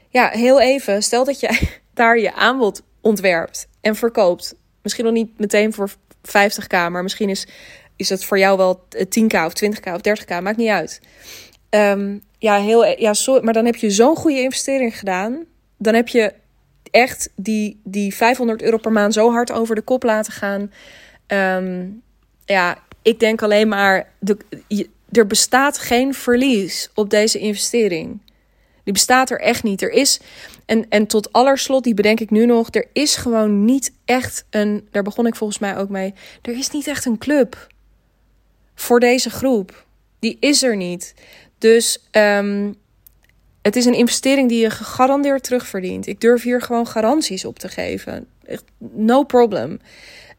Ja, 0.09 0.29
heel 0.29 0.61
even. 0.61 1.03
Stel 1.03 1.25
dat 1.25 1.39
jij 1.39 1.59
daar 1.93 2.19
je 2.19 2.33
aanbod 2.33 2.83
ontwerpt 3.01 3.67
en 3.81 3.95
verkoopt. 3.95 4.55
Misschien 4.81 5.05
nog 5.05 5.13
niet 5.13 5.39
meteen 5.39 5.73
voor 5.73 5.89
50k, 6.27 6.69
maar 6.69 7.03
misschien 7.03 7.29
is, 7.29 7.47
is 7.95 8.09
het 8.09 8.25
voor 8.25 8.39
jou 8.39 8.57
wel 8.57 8.87
10k 8.97 9.35
of 9.45 9.53
20k 9.63 9.93
of 9.93 10.01
30k, 10.21 10.41
maakt 10.41 10.57
niet 10.57 10.69
uit. 10.69 11.01
Um, 11.69 12.21
ja, 12.37 12.59
heel, 12.59 12.85
ja, 12.85 13.13
sorry, 13.13 13.43
maar 13.43 13.53
dan 13.53 13.65
heb 13.65 13.75
je 13.75 13.89
zo'n 13.89 14.15
goede 14.15 14.41
investering 14.41 14.97
gedaan. 14.97 15.45
Dan 15.77 15.93
heb 15.93 16.07
je 16.07 16.33
echt 16.91 17.29
die, 17.35 17.81
die 17.83 18.15
500 18.15 18.61
euro 18.61 18.77
per 18.77 18.91
maand 18.91 19.13
zo 19.13 19.31
hard 19.31 19.51
over 19.51 19.75
de 19.75 19.81
kop 19.81 20.03
laten 20.03 20.33
gaan. 20.33 20.71
Um, 21.63 22.01
ja, 22.45 22.77
ik 23.01 23.19
denk 23.19 23.41
alleen 23.41 23.67
maar, 23.67 24.11
er 25.11 25.27
bestaat 25.27 25.77
geen 25.77 26.13
verlies 26.13 26.89
op 26.93 27.09
deze 27.09 27.39
investering. 27.39 28.19
Die 28.87 28.95
bestaat 28.95 29.29
er 29.29 29.39
echt 29.39 29.63
niet. 29.63 29.81
Er 29.81 29.91
is, 29.91 30.19
en, 30.65 30.85
en 30.89 31.07
tot 31.07 31.33
allerslot, 31.33 31.83
die 31.83 31.93
bedenk 31.93 32.19
ik 32.19 32.29
nu 32.29 32.45
nog, 32.45 32.67
er 32.71 32.87
is 32.93 33.15
gewoon 33.15 33.65
niet 33.65 33.93
echt 34.05 34.45
een, 34.49 34.87
daar 34.91 35.03
begon 35.03 35.27
ik 35.27 35.35
volgens 35.35 35.59
mij 35.59 35.77
ook 35.77 35.89
mee, 35.89 36.13
er 36.41 36.57
is 36.57 36.69
niet 36.69 36.87
echt 36.87 37.05
een 37.05 37.17
club 37.17 37.67
voor 38.75 38.99
deze 38.99 39.29
groep. 39.29 39.85
Die 40.19 40.37
is 40.39 40.63
er 40.63 40.75
niet. 40.75 41.13
Dus 41.57 42.07
um, 42.11 42.75
het 43.61 43.75
is 43.75 43.85
een 43.85 43.93
investering 43.93 44.49
die 44.49 44.61
je 44.61 44.69
gegarandeerd 44.69 45.43
terugverdient. 45.43 46.07
Ik 46.07 46.21
durf 46.21 46.43
hier 46.43 46.61
gewoon 46.61 46.87
garanties 46.87 47.45
op 47.45 47.59
te 47.59 47.69
geven. 47.69 48.27
No 48.77 49.23
problem. 49.23 49.79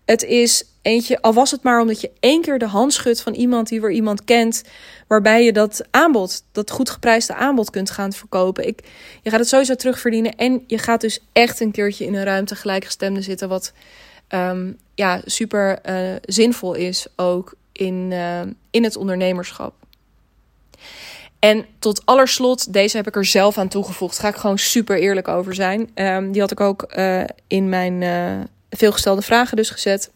Het 0.09 0.25
is 0.25 0.65
eentje, 0.83 1.21
al 1.21 1.33
was 1.33 1.51
het 1.51 1.63
maar 1.63 1.81
omdat 1.81 2.01
je 2.01 2.11
één 2.21 2.43
keer 2.43 2.59
de 2.59 2.67
hand 2.67 2.93
schudt 2.93 3.21
van 3.21 3.35
iemand 3.35 3.69
die 3.69 3.81
weer 3.81 3.91
iemand 3.91 4.25
kent, 4.25 4.63
waarbij 5.07 5.45
je 5.45 5.53
dat 5.53 5.85
aanbod, 5.91 6.43
dat 6.53 6.71
goed 6.71 6.91
geprijsde 6.91 7.35
aanbod 7.35 7.71
kunt 7.71 7.91
gaan 7.91 8.13
verkopen. 8.13 8.67
Ik, 8.67 8.81
je 9.23 9.31
gaat 9.31 9.39
het 9.39 9.49
sowieso 9.49 9.75
terugverdienen 9.75 10.37
en 10.37 10.65
je 10.67 10.79
gaat 10.79 11.01
dus 11.01 11.21
echt 11.33 11.61
een 11.61 11.71
keertje 11.71 12.05
in 12.05 12.15
een 12.15 12.25
ruimte 12.25 12.55
gelijkgestemde 12.55 13.23
zitten, 13.23 13.49
wat 13.49 13.73
um, 14.29 14.79
ja, 14.95 15.21
super 15.25 15.79
uh, 15.91 16.17
zinvol 16.23 16.75
is 16.75 17.07
ook 17.17 17.55
in, 17.73 18.11
uh, 18.11 18.41
in 18.71 18.85
het 18.85 18.97
ondernemerschap. 18.97 19.75
En 21.39 21.67
tot 21.79 22.07
allerslot, 22.07 22.73
deze 22.73 22.97
heb 22.97 23.07
ik 23.07 23.17
er 23.17 23.25
zelf 23.25 23.59
aan 23.59 23.69
toegevoegd. 23.69 24.15
Daar 24.15 24.23
ga 24.23 24.37
ik 24.37 24.41
gewoon 24.41 24.59
super 24.59 24.99
eerlijk 24.99 25.29
over 25.29 25.55
zijn. 25.55 25.91
Um, 25.95 26.33
die 26.33 26.41
had 26.41 26.51
ik 26.51 26.61
ook 26.61 26.95
uh, 26.97 27.25
in 27.47 27.69
mijn 27.69 28.03
veelgestelde 28.71 29.23
vragen 29.23 29.57
dus 29.57 29.71
gezet. 29.71 30.11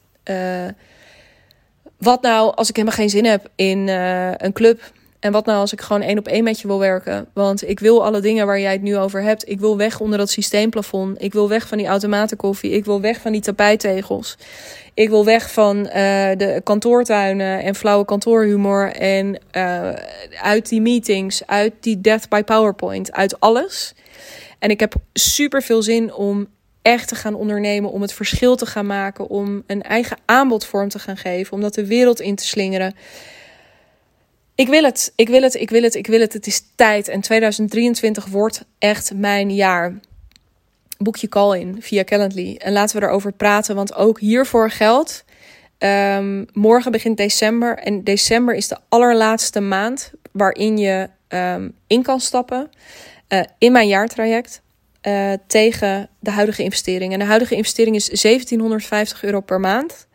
wat 1.98 2.22
nou 2.22 2.54
als 2.54 2.68
ik 2.68 2.76
helemaal 2.76 2.98
geen 2.98 3.10
zin 3.10 3.24
heb 3.24 3.48
in 3.54 3.88
een 4.38 4.52
club 4.52 4.92
en 5.20 5.32
wat 5.32 5.46
nou 5.46 5.58
als 5.58 5.72
ik 5.72 5.80
gewoon 5.80 6.02
één 6.02 6.18
op 6.18 6.28
één 6.28 6.44
met 6.44 6.60
je 6.60 6.66
wil 6.66 6.78
werken? 6.78 7.28
Want 7.34 7.68
ik 7.68 7.80
wil 7.80 8.04
alle 8.04 8.20
dingen 8.20 8.46
waar 8.46 8.60
jij 8.60 8.72
het 8.72 8.82
nu 8.82 8.96
over 8.96 9.22
hebt. 9.22 9.48
Ik 9.48 9.60
wil 9.60 9.76
weg 9.76 10.00
onder 10.00 10.18
dat 10.18 10.30
systeemplafond. 10.30 11.22
Ik 11.22 11.32
wil 11.32 11.48
weg 11.48 11.68
van 11.68 11.78
die 11.78 11.86
automatenkoffie. 11.86 12.70
Ik 12.70 12.84
wil 12.84 13.00
weg 13.00 13.20
van 13.20 13.32
die 13.32 13.40
tapijtegels. 13.40 14.36
Ik 14.94 15.08
wil 15.08 15.24
weg 15.24 15.52
van 15.52 15.76
uh, 15.76 15.92
de 16.36 16.60
kantoortuinen 16.64 17.62
en 17.62 17.74
flauwe 17.74 18.04
kantoorhumor. 18.04 18.92
En 18.92 19.38
uit 20.42 20.68
die 20.68 20.80
meetings, 20.80 21.46
uit 21.46 21.72
die 21.80 22.00
death 22.00 22.28
by 22.28 22.42
PowerPoint, 22.42 23.12
uit 23.12 23.40
alles. 23.40 23.94
En 24.58 24.70
ik 24.70 24.80
heb 24.80 24.94
super 25.12 25.62
veel 25.62 25.82
zin 25.82 26.14
om 26.14 26.46
echt 26.82 27.08
te 27.08 27.14
gaan 27.14 27.34
ondernemen, 27.34 27.90
om 27.90 28.02
het 28.02 28.12
verschil 28.12 28.56
te 28.56 28.66
gaan 28.66 28.86
maken, 28.86 29.28
om 29.28 29.62
een 29.66 29.82
eigen 29.82 30.16
aanbod 30.24 30.64
vorm 30.64 30.88
te 30.88 30.98
gaan 30.98 31.16
geven, 31.16 31.52
om 31.52 31.60
dat 31.60 31.74
de 31.74 31.86
wereld 31.86 32.20
in 32.20 32.34
te 32.34 32.46
slingeren. 32.46 32.94
Ik 34.54 34.68
wil 34.68 34.82
het, 34.82 35.12
ik 35.16 35.28
wil 35.28 35.42
het, 35.42 35.54
ik 35.54 35.70
wil 35.70 35.82
het, 35.82 35.94
ik 35.94 36.06
wil 36.06 36.20
het. 36.20 36.32
Het 36.32 36.46
is 36.46 36.62
tijd. 36.74 37.08
En 37.08 37.20
2023 37.20 38.26
wordt 38.26 38.64
echt 38.78 39.14
mijn 39.14 39.54
jaar. 39.54 40.00
Boek 40.98 41.16
je 41.16 41.28
call 41.28 41.60
in 41.60 41.76
via 41.82 42.04
Calendly. 42.04 42.56
En 42.58 42.72
laten 42.72 43.00
we 43.00 43.06
erover 43.06 43.32
praten, 43.32 43.74
want 43.74 43.94
ook 43.94 44.20
hiervoor 44.20 44.70
geldt. 44.70 45.24
Um, 45.78 46.46
morgen 46.52 46.92
begint 46.92 47.16
december. 47.16 47.78
En 47.78 48.04
december 48.04 48.54
is 48.54 48.68
de 48.68 48.78
allerlaatste 48.88 49.60
maand 49.60 50.12
waarin 50.32 50.78
je 50.78 51.08
um, 51.28 51.74
in 51.86 52.02
kan 52.02 52.20
stappen 52.20 52.70
uh, 53.28 53.42
in 53.58 53.72
mijn 53.72 53.88
jaartraject. 53.88 54.62
Uh, 55.06 55.32
tegen 55.46 56.08
de 56.18 56.30
huidige 56.30 56.62
investering. 56.62 57.12
En 57.12 57.18
de 57.18 57.24
huidige 57.24 57.54
investering 57.54 57.96
is 57.96 58.06
1750 58.06 59.22
euro 59.22 59.40
per 59.40 59.60
maand. 59.60 60.06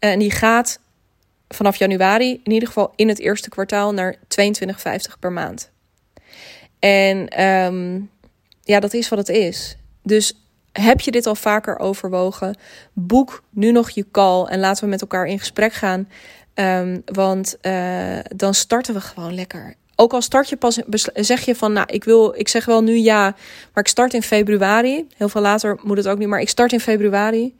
Uh, 0.00 0.10
en 0.10 0.18
die 0.18 0.30
gaat 0.30 0.80
vanaf 1.48 1.76
januari, 1.76 2.40
in 2.42 2.52
ieder 2.52 2.68
geval 2.68 2.92
in 2.96 3.08
het 3.08 3.18
eerste 3.18 3.48
kwartaal, 3.48 3.92
naar 3.92 4.16
22,50 4.16 5.18
per 5.20 5.32
maand. 5.32 5.70
En 6.78 7.44
um, 7.44 8.10
ja, 8.62 8.80
dat 8.80 8.94
is 8.94 9.08
wat 9.08 9.18
het 9.18 9.28
is. 9.28 9.76
Dus 10.02 10.34
heb 10.72 11.00
je 11.00 11.10
dit 11.10 11.26
al 11.26 11.34
vaker 11.34 11.78
overwogen? 11.78 12.56
Boek 12.92 13.42
nu 13.50 13.72
nog 13.72 13.90
je 13.90 14.06
call 14.10 14.44
en 14.44 14.60
laten 14.60 14.84
we 14.84 14.90
met 14.90 15.00
elkaar 15.00 15.26
in 15.26 15.38
gesprek 15.38 15.72
gaan. 15.72 16.08
Um, 16.54 17.02
want 17.04 17.56
uh, 17.62 18.18
dan 18.36 18.54
starten 18.54 18.94
we 18.94 19.00
gewoon 19.00 19.34
lekker. 19.34 19.74
Ook 20.00 20.12
al 20.12 20.22
start 20.22 20.48
je 20.48 20.56
pas, 20.56 20.80
zeg 21.14 21.44
je 21.44 21.54
van, 21.54 21.72
nou, 21.72 21.86
ik 21.90 22.04
wil, 22.04 22.34
ik 22.36 22.48
zeg 22.48 22.64
wel 22.64 22.82
nu 22.82 22.96
ja, 22.96 23.22
maar 23.74 23.84
ik 23.84 23.88
start 23.88 24.14
in 24.14 24.22
februari. 24.22 25.06
Heel 25.16 25.28
veel 25.28 25.40
later 25.40 25.78
moet 25.82 25.96
het 25.96 26.08
ook 26.08 26.18
niet, 26.18 26.28
maar 26.28 26.40
ik 26.40 26.48
start 26.48 26.72
in 26.72 26.80
februari. 26.80 27.56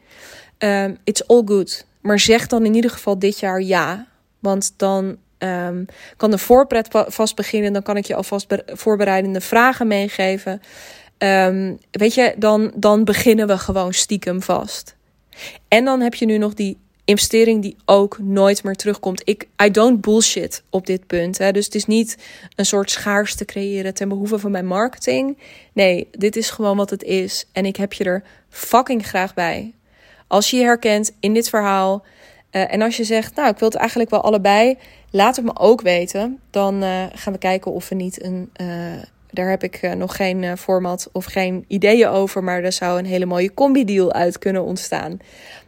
Um, 0.58 0.98
it's 1.04 1.22
all 1.26 1.42
good. 1.44 1.86
Maar 2.00 2.18
zeg 2.18 2.46
dan 2.46 2.64
in 2.64 2.74
ieder 2.74 2.90
geval 2.90 3.18
dit 3.18 3.38
jaar 3.38 3.60
ja. 3.62 4.06
Want 4.38 4.72
dan 4.76 5.16
um, 5.38 5.86
kan 6.16 6.30
de 6.30 6.38
voorpret 6.38 6.88
vast 6.90 7.36
beginnen. 7.36 7.72
Dan 7.72 7.82
kan 7.82 7.96
ik 7.96 8.06
je 8.06 8.14
alvast 8.14 8.46
voorbereidende 8.66 9.40
vragen 9.40 9.86
meegeven. 9.86 10.62
Um, 11.18 11.78
weet 11.90 12.14
je, 12.14 12.34
dan, 12.36 12.72
dan 12.74 13.04
beginnen 13.04 13.46
we 13.46 13.58
gewoon 13.58 13.92
stiekem 13.92 14.42
vast. 14.42 14.96
En 15.68 15.84
dan 15.84 16.00
heb 16.00 16.14
je 16.14 16.26
nu 16.26 16.38
nog 16.38 16.54
die 16.54 16.78
investering 17.10 17.62
die 17.62 17.76
ook 17.84 18.18
nooit 18.18 18.62
meer 18.62 18.74
terugkomt. 18.74 19.22
Ik, 19.24 19.48
I 19.64 19.70
don't 19.70 20.00
bullshit 20.00 20.62
op 20.70 20.86
dit 20.86 21.06
punt. 21.06 21.38
Hè. 21.38 21.52
Dus 21.52 21.64
het 21.64 21.74
is 21.74 21.86
niet 21.86 22.18
een 22.56 22.66
soort 22.66 22.90
schaarste 22.90 23.44
creëren 23.44 23.94
ten 23.94 24.08
behoeve 24.08 24.38
van 24.38 24.50
mijn 24.50 24.66
marketing. 24.66 25.38
Nee, 25.72 26.08
dit 26.10 26.36
is 26.36 26.50
gewoon 26.50 26.76
wat 26.76 26.90
het 26.90 27.02
is. 27.02 27.46
En 27.52 27.66
ik 27.66 27.76
heb 27.76 27.92
je 27.92 28.04
er 28.04 28.22
fucking 28.48 29.06
graag 29.06 29.34
bij. 29.34 29.74
Als 30.26 30.50
je 30.50 30.56
je 30.56 30.62
herkent 30.62 31.12
in 31.20 31.34
dit 31.34 31.48
verhaal 31.48 32.04
uh, 32.52 32.72
en 32.72 32.82
als 32.82 32.96
je 32.96 33.04
zegt, 33.04 33.34
nou, 33.34 33.50
ik 33.50 33.58
wil 33.58 33.68
het 33.68 33.78
eigenlijk 33.78 34.10
wel 34.10 34.22
allebei, 34.22 34.78
laat 35.10 35.36
het 35.36 35.44
me 35.44 35.58
ook 35.58 35.80
weten. 35.80 36.40
Dan 36.50 36.82
uh, 36.82 37.04
gaan 37.14 37.32
we 37.32 37.38
kijken 37.38 37.72
of 37.72 37.88
we 37.88 37.94
niet 37.94 38.22
een. 38.22 38.50
Uh, 38.60 39.02
daar 39.32 39.50
heb 39.50 39.62
ik 39.62 39.94
nog 39.96 40.16
geen 40.16 40.58
format 40.58 41.08
of 41.12 41.24
geen 41.24 41.64
ideeën 41.68 42.08
over, 42.08 42.44
maar 42.44 42.62
er 42.62 42.72
zou 42.72 42.98
een 42.98 43.06
hele 43.06 43.26
mooie 43.26 43.54
combi-deal 43.54 44.12
uit 44.12 44.38
kunnen 44.38 44.64
ontstaan. 44.64 45.18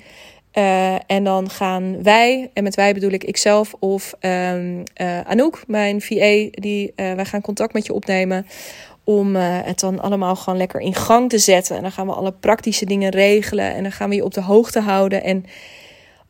Uh, 0.55 0.95
en 1.07 1.25
dan 1.25 1.51
gaan 1.51 2.03
wij, 2.03 2.51
en 2.53 2.63
met 2.63 2.75
wij 2.75 2.95
bedoel 2.95 3.11
ik 3.11 3.25
ikzelf 3.25 3.75
of 3.79 4.15
um, 4.21 4.83
uh, 5.01 5.21
Anouk, 5.21 5.63
mijn 5.67 6.01
VA, 6.01 6.49
die, 6.51 6.93
wij 6.95 7.25
gaan 7.25 7.41
contact 7.41 7.73
met 7.73 7.87
je 7.87 7.93
opnemen 7.93 8.47
om 9.05 9.35
het 9.37 9.81
dan 9.81 10.01
allemaal 10.01 10.37
gewoon 10.37 10.59
lekker 10.59 10.81
in 10.81 10.95
gang 10.95 11.29
te 11.29 11.39
zetten. 11.39 11.77
En 11.77 11.83
dan 11.83 11.93
gaan 11.93 12.07
we 12.07 12.13
alle 12.13 12.33
praktische 12.33 12.85
dingen 12.85 13.11
regelen 13.11 13.75
en 13.75 13.83
dan 13.83 13.93
gaan 13.93 14.09
we 14.09 14.15
je 14.15 14.25
op 14.25 14.35
de 14.35 14.43
hoogte 14.43 14.81
houden. 14.81 15.23
En 15.23 15.45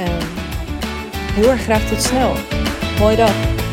Uh, 0.00 0.06
heel 1.36 1.50
erg 1.50 1.62
graag 1.62 1.88
tot 1.88 2.02
snel. 2.02 2.36
Mooie 2.98 3.16
dag. 3.16 3.65